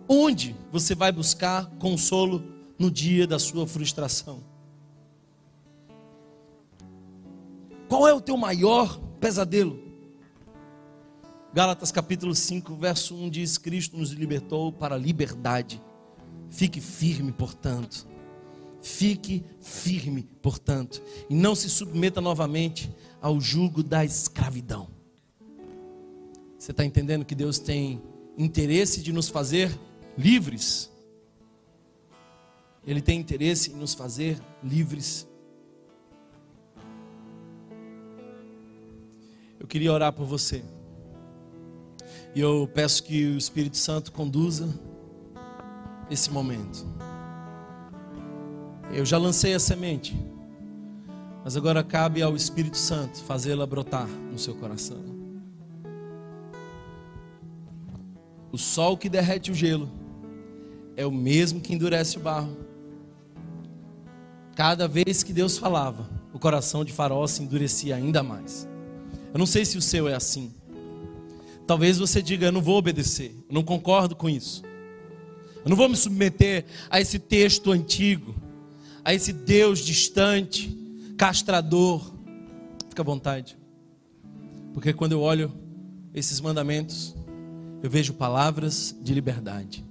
Onde 0.09 0.55
você 0.71 0.95
vai 0.95 1.11
buscar 1.11 1.69
consolo 1.77 2.43
no 2.79 2.89
dia 2.89 3.27
da 3.27 3.37
sua 3.37 3.67
frustração? 3.67 4.41
Qual 7.87 8.07
é 8.07 8.13
o 8.13 8.19
teu 8.19 8.35
maior 8.35 8.99
pesadelo? 9.19 9.79
Gálatas 11.53 11.91
capítulo 11.91 12.33
5, 12.33 12.75
verso 12.75 13.13
1 13.13 13.29
diz: 13.29 13.59
Cristo 13.59 13.95
nos 13.95 14.09
libertou 14.09 14.71
para 14.71 14.95
a 14.95 14.97
liberdade. 14.97 15.79
Fique 16.49 16.81
firme, 16.81 17.31
portanto. 17.31 18.07
Fique 18.81 19.43
firme, 19.59 20.23
portanto, 20.41 21.01
e 21.29 21.35
não 21.35 21.55
se 21.55 21.69
submeta 21.69 22.21
novamente 22.21 22.89
ao 23.21 23.39
jugo 23.41 23.83
da 23.83 24.05
escravidão. 24.05 24.87
Você 26.57 26.71
está 26.71 26.85
entendendo 26.85 27.25
que 27.25 27.35
Deus 27.35 27.59
tem 27.59 28.01
interesse 28.37 29.01
de 29.01 29.11
nos 29.11 29.29
fazer 29.29 29.77
livres? 30.17 30.91
Ele 32.85 33.01
tem 33.01 33.19
interesse 33.19 33.71
em 33.71 33.75
nos 33.75 33.93
fazer 33.93 34.39
livres. 34.63 35.27
Eu 39.59 39.67
queria 39.67 39.91
orar 39.91 40.13
por 40.13 40.25
você. 40.25 40.63
E 42.33 42.39
eu 42.39 42.69
peço 42.73 43.03
que 43.03 43.25
o 43.25 43.37
Espírito 43.37 43.77
Santo 43.77 44.11
conduza 44.11 44.86
esse 46.09 46.31
momento. 46.31 46.85
Eu 48.91 49.05
já 49.05 49.17
lancei 49.17 49.53
a 49.53 49.59
semente, 49.59 50.17
mas 51.43 51.57
agora 51.57 51.83
cabe 51.83 52.21
ao 52.21 52.35
Espírito 52.35 52.77
Santo 52.77 53.21
fazê-la 53.23 53.65
brotar 53.65 54.07
no 54.07 54.39
seu 54.39 54.55
coração. 54.55 55.17
O 58.51 58.57
sol 58.57 58.97
que 58.97 59.09
derrete 59.09 59.51
o 59.51 59.53
gelo 59.53 59.89
é 60.95 61.05
o 61.05 61.11
mesmo 61.11 61.61
que 61.61 61.73
endurece 61.73 62.17
o 62.17 62.21
barro. 62.21 62.57
Cada 64.55 64.87
vez 64.87 65.21
que 65.21 65.31
Deus 65.31 65.57
falava, 65.57 66.09
o 66.33 66.39
coração 66.39 66.83
de 66.83 66.91
Faraó 66.91 67.27
se 67.27 67.43
endurecia 67.43 67.95
ainda 67.95 68.23
mais. 68.23 68.67
Eu 69.33 69.37
não 69.37 69.45
sei 69.45 69.65
se 69.65 69.77
o 69.77 69.81
seu 69.81 70.07
é 70.07 70.15
assim. 70.15 70.53
Talvez 71.67 71.99
você 71.99 72.21
diga: 72.21 72.47
Eu 72.47 72.51
não 72.51 72.61
vou 72.61 72.77
obedecer, 72.77 73.35
eu 73.47 73.53
não 73.53 73.63
concordo 73.63 74.15
com 74.15 74.29
isso. 74.29 74.63
Eu 75.67 75.69
não 75.69 75.75
vou 75.75 75.89
me 75.89 75.97
submeter 75.97 76.63
a 76.89 77.01
esse 77.01 77.19
texto 77.19 77.73
antigo, 77.73 78.33
a 79.03 79.13
esse 79.13 79.33
Deus 79.33 79.79
distante, 79.79 80.73
castrador. 81.17 82.09
Fica 82.87 83.01
à 83.01 83.05
vontade, 83.05 83.57
porque 84.73 84.93
quando 84.93 85.11
eu 85.11 85.19
olho 85.19 85.51
esses 86.13 86.39
mandamentos, 86.39 87.13
eu 87.83 87.89
vejo 87.89 88.13
palavras 88.13 88.95
de 89.01 89.13
liberdade. 89.13 89.85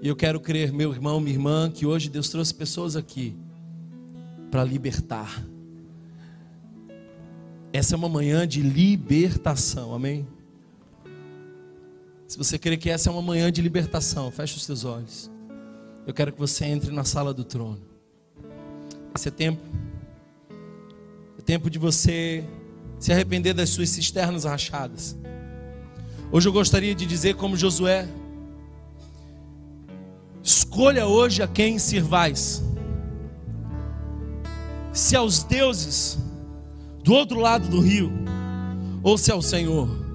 E 0.00 0.08
eu 0.08 0.16
quero 0.16 0.40
crer, 0.40 0.72
meu 0.72 0.90
irmão, 0.90 1.20
minha 1.20 1.34
irmã, 1.36 1.70
que 1.70 1.84
hoje 1.84 2.08
Deus 2.08 2.30
trouxe 2.30 2.54
pessoas 2.54 2.96
aqui 2.96 3.36
para 4.50 4.64
libertar 4.64 5.44
essa 7.72 7.94
é 7.94 7.96
uma 7.96 8.08
manhã 8.08 8.48
de 8.48 8.62
libertação, 8.62 9.94
amém? 9.94 10.26
Se 12.30 12.38
você 12.38 12.56
crê 12.60 12.76
que 12.76 12.88
essa 12.88 13.10
é 13.10 13.12
uma 13.12 13.20
manhã 13.20 13.50
de 13.50 13.60
libertação, 13.60 14.30
feche 14.30 14.54
os 14.54 14.62
seus 14.62 14.84
olhos. 14.84 15.28
Eu 16.06 16.14
quero 16.14 16.32
que 16.32 16.38
você 16.38 16.64
entre 16.64 16.92
na 16.92 17.02
sala 17.02 17.34
do 17.34 17.42
trono. 17.42 17.80
Esse 19.12 19.26
é 19.26 19.30
tempo, 19.32 19.60
é 21.36 21.42
tempo 21.42 21.68
de 21.68 21.76
você 21.76 22.44
se 23.00 23.10
arrepender 23.10 23.52
das 23.52 23.70
suas 23.70 23.88
cisternas 23.88 24.44
rachadas. 24.44 25.18
Hoje 26.30 26.48
eu 26.48 26.52
gostaria 26.52 26.94
de 26.94 27.04
dizer, 27.04 27.34
como 27.34 27.56
Josué: 27.56 28.08
escolha 30.40 31.08
hoje 31.08 31.42
a 31.42 31.48
quem 31.48 31.80
sirvais. 31.80 32.62
Se 34.92 35.16
aos 35.16 35.42
deuses 35.42 36.16
do 37.02 37.12
outro 37.12 37.40
lado 37.40 37.66
do 37.66 37.80
rio, 37.80 38.12
ou 39.02 39.18
se 39.18 39.32
é 39.32 39.34
o 39.34 39.42
Senhor. 39.42 40.09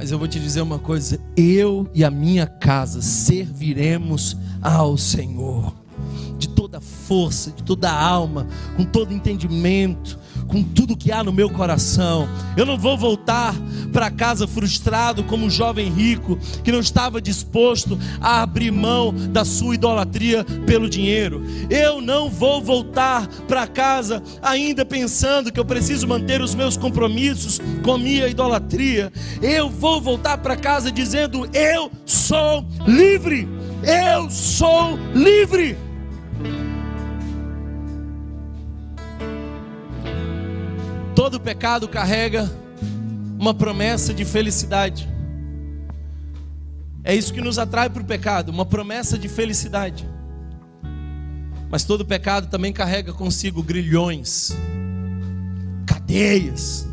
Mas 0.00 0.10
eu 0.10 0.18
vou 0.18 0.26
te 0.26 0.40
dizer 0.40 0.62
uma 0.62 0.78
coisa: 0.78 1.20
eu 1.36 1.86
e 1.92 2.02
a 2.02 2.10
minha 2.10 2.46
casa 2.46 3.02
serviremos 3.02 4.34
ao 4.62 4.96
Senhor, 4.96 5.74
de 6.38 6.48
toda 6.48 6.80
força, 6.80 7.50
de 7.50 7.62
toda 7.62 7.92
alma, 7.92 8.46
com 8.78 8.84
todo 8.86 9.12
entendimento, 9.12 10.18
com 10.50 10.62
tudo 10.62 10.96
que 10.96 11.12
há 11.12 11.22
no 11.22 11.32
meu 11.32 11.48
coração. 11.48 12.28
Eu 12.56 12.66
não 12.66 12.76
vou 12.76 12.98
voltar 12.98 13.54
para 13.92 14.10
casa 14.10 14.46
frustrado 14.46 15.22
como 15.24 15.46
um 15.46 15.50
jovem 15.50 15.88
rico 15.88 16.38
que 16.62 16.72
não 16.72 16.80
estava 16.80 17.20
disposto 17.20 17.98
a 18.20 18.42
abrir 18.42 18.70
mão 18.70 19.12
da 19.12 19.44
sua 19.44 19.74
idolatria 19.74 20.44
pelo 20.66 20.90
dinheiro. 20.90 21.42
Eu 21.70 22.00
não 22.00 22.28
vou 22.28 22.60
voltar 22.60 23.26
para 23.46 23.66
casa 23.66 24.22
ainda 24.42 24.84
pensando 24.84 25.52
que 25.52 25.60
eu 25.60 25.64
preciso 25.64 26.06
manter 26.06 26.40
os 26.40 26.54
meus 26.54 26.76
compromissos 26.76 27.60
com 27.82 27.96
minha 27.96 28.26
idolatria. 28.26 29.12
Eu 29.40 29.70
vou 29.70 30.00
voltar 30.00 30.38
para 30.38 30.56
casa 30.56 30.90
dizendo: 30.90 31.48
Eu 31.54 31.90
sou 32.04 32.64
livre. 32.86 33.48
Eu 33.82 34.30
sou 34.30 34.98
livre. 35.14 35.89
Todo 41.20 41.38
pecado 41.38 41.86
carrega 41.86 42.50
uma 43.38 43.52
promessa 43.52 44.14
de 44.14 44.24
felicidade. 44.24 45.06
É 47.04 47.14
isso 47.14 47.34
que 47.34 47.42
nos 47.42 47.58
atrai 47.58 47.90
para 47.90 48.00
o 48.00 48.06
pecado, 48.06 48.48
uma 48.48 48.64
promessa 48.64 49.18
de 49.18 49.28
felicidade. 49.28 50.08
Mas 51.68 51.84
todo 51.84 52.06
pecado 52.06 52.48
também 52.48 52.72
carrega 52.72 53.12
consigo 53.12 53.62
grilhões, 53.62 54.56
cadeias. 55.84 56.88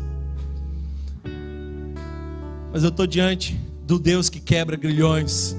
Mas 2.70 2.82
eu 2.82 2.90
estou 2.90 3.06
diante 3.06 3.58
do 3.86 3.98
Deus 3.98 4.28
que 4.28 4.40
quebra 4.40 4.76
grilhões, 4.76 5.56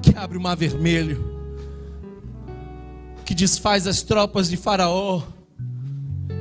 que 0.00 0.16
abre 0.16 0.38
o 0.38 0.40
mar 0.40 0.56
vermelho, 0.56 1.38
que 3.26 3.34
desfaz 3.34 3.86
as 3.86 4.00
tropas 4.00 4.48
de 4.48 4.56
Faraó 4.56 5.35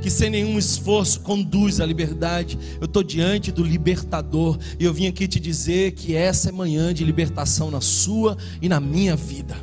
que 0.01 0.09
sem 0.09 0.29
nenhum 0.29 0.57
esforço 0.57 1.21
conduz 1.21 1.79
à 1.79 1.85
liberdade. 1.85 2.57
Eu 2.79 2.85
estou 2.85 3.03
diante 3.03 3.51
do 3.51 3.63
libertador 3.63 4.57
e 4.79 4.85
eu 4.85 4.93
vim 4.93 5.07
aqui 5.07 5.27
te 5.27 5.39
dizer 5.39 5.93
que 5.93 6.15
essa 6.15 6.49
é 6.49 6.51
manhã 6.51 6.93
de 6.93 7.03
libertação 7.03 7.71
na 7.71 7.81
sua 7.81 8.37
e 8.61 8.69
na 8.69 8.79
minha 8.79 9.15
vida. 9.15 9.55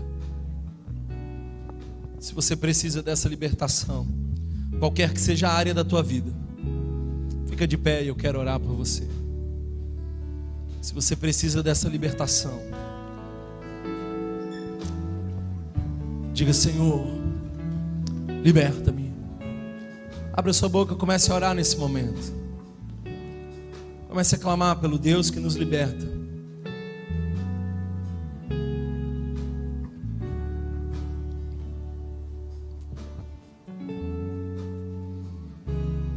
Se 2.18 2.34
você 2.34 2.54
precisa 2.54 3.02
dessa 3.02 3.28
libertação, 3.28 4.06
qualquer 4.78 5.12
que 5.12 5.20
seja 5.20 5.48
a 5.48 5.52
área 5.52 5.74
da 5.74 5.84
tua 5.84 6.02
vida, 6.02 6.32
fica 7.46 7.66
de 7.66 7.76
pé 7.76 8.04
e 8.04 8.08
eu 8.08 8.14
quero 8.14 8.38
orar 8.38 8.58
por 8.60 8.74
você. 8.74 9.06
Se 10.80 10.94
você 10.94 11.14
precisa 11.14 11.62
dessa 11.62 11.88
libertação, 11.88 12.60
diga: 16.32 16.52
Senhor, 16.52 17.06
liberta-me. 18.42 19.01
Abra 20.34 20.52
sua 20.52 20.68
boca, 20.68 20.94
comece 20.94 21.30
a 21.30 21.34
orar 21.34 21.54
nesse 21.54 21.76
momento. 21.76 22.32
Comece 24.08 24.34
a 24.34 24.38
clamar 24.38 24.80
pelo 24.80 24.98
Deus 24.98 25.30
que 25.30 25.38
nos 25.38 25.56
liberta. 25.56 26.06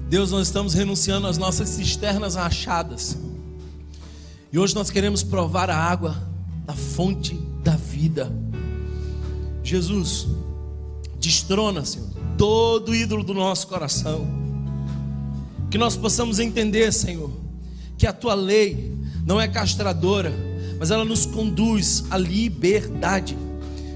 Deus, 0.10 0.32
nós 0.32 0.48
estamos 0.48 0.74
renunciando 0.74 1.28
às 1.28 1.38
nossas 1.38 1.68
cisternas 1.68 2.36
rachadas. 2.36 3.18
E 4.50 4.58
hoje 4.58 4.74
nós 4.74 4.90
queremos 4.90 5.24
provar 5.24 5.70
a 5.70 5.76
água 5.76 6.16
da 6.66 6.74
fonte 6.74 7.36
da 7.62 7.76
vida. 7.76 8.32
Jesus, 9.62 10.26
destrona, 11.20 11.84
Senhor, 11.84 12.15
todo 12.38 12.96
ídolo 12.96 13.24
do 13.24 13.34
nosso 13.34 13.68
coração. 13.68 14.28
Que 15.70 15.78
nós 15.78 15.96
possamos 15.96 16.40
entender, 16.40 16.92
Senhor, 16.94 17.32
que 17.98 18.08
a 18.08 18.14
tua 18.14 18.34
lei 18.34 18.94
não 19.26 19.40
é 19.40 19.48
castradora, 19.48 20.34
mas 20.80 20.92
ela 20.92 21.06
nos 21.06 21.26
conduz 21.26 22.06
à 22.10 22.18
liberdade. 22.18 23.38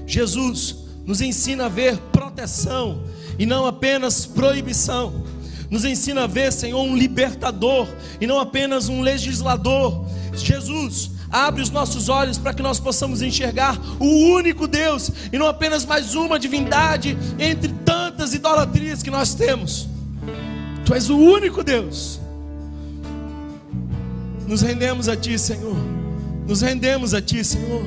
Jesus 0.06 0.76
nos 1.06 1.20
ensina 1.20 1.66
a 1.66 1.68
ver 1.68 1.96
proteção 2.12 3.04
e 3.38 3.46
não 3.46 3.66
apenas 3.66 4.26
proibição. 4.26 5.24
Nos 5.70 5.84
ensina 5.84 6.24
a 6.24 6.26
ver, 6.26 6.52
Senhor, 6.52 6.82
um 6.82 6.96
libertador 6.96 7.86
e 8.20 8.26
não 8.26 8.40
apenas 8.40 8.88
um 8.88 9.02
legislador. 9.02 10.04
Jesus, 10.34 11.12
abre 11.30 11.62
os 11.62 11.70
nossos 11.70 12.08
olhos 12.08 12.38
para 12.38 12.52
que 12.52 12.62
nós 12.62 12.80
possamos 12.80 13.22
enxergar 13.22 13.78
o 14.00 14.34
único 14.34 14.66
Deus 14.66 15.12
e 15.32 15.38
não 15.38 15.46
apenas 15.46 15.84
mais 15.84 16.14
uma 16.14 16.38
divindade 16.38 17.16
entre 17.38 17.68
tantas 18.20 18.34
idolatrias 18.34 19.02
que 19.02 19.10
nós 19.10 19.32
temos. 19.32 19.88
Tu 20.84 20.94
és 20.94 21.08
o 21.08 21.16
único 21.16 21.64
Deus. 21.64 22.20
Nos 24.46 24.60
rendemos 24.60 25.08
a 25.08 25.16
Ti, 25.16 25.38
Senhor. 25.38 25.76
Nos 26.46 26.60
rendemos 26.60 27.14
a 27.14 27.22
Ti, 27.22 27.42
Senhor. 27.42 27.82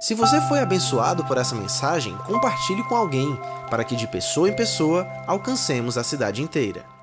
Se 0.00 0.14
você 0.14 0.40
foi 0.42 0.60
abençoado 0.60 1.24
por 1.24 1.36
essa 1.36 1.54
mensagem, 1.54 2.16
compartilhe 2.26 2.82
com 2.84 2.96
alguém, 2.96 3.38
para 3.68 3.84
que 3.84 3.94
de 3.94 4.06
pessoa 4.06 4.48
em 4.48 4.56
pessoa 4.56 5.06
alcancemos 5.26 5.98
a 5.98 6.04
cidade 6.04 6.40
inteira. 6.40 6.95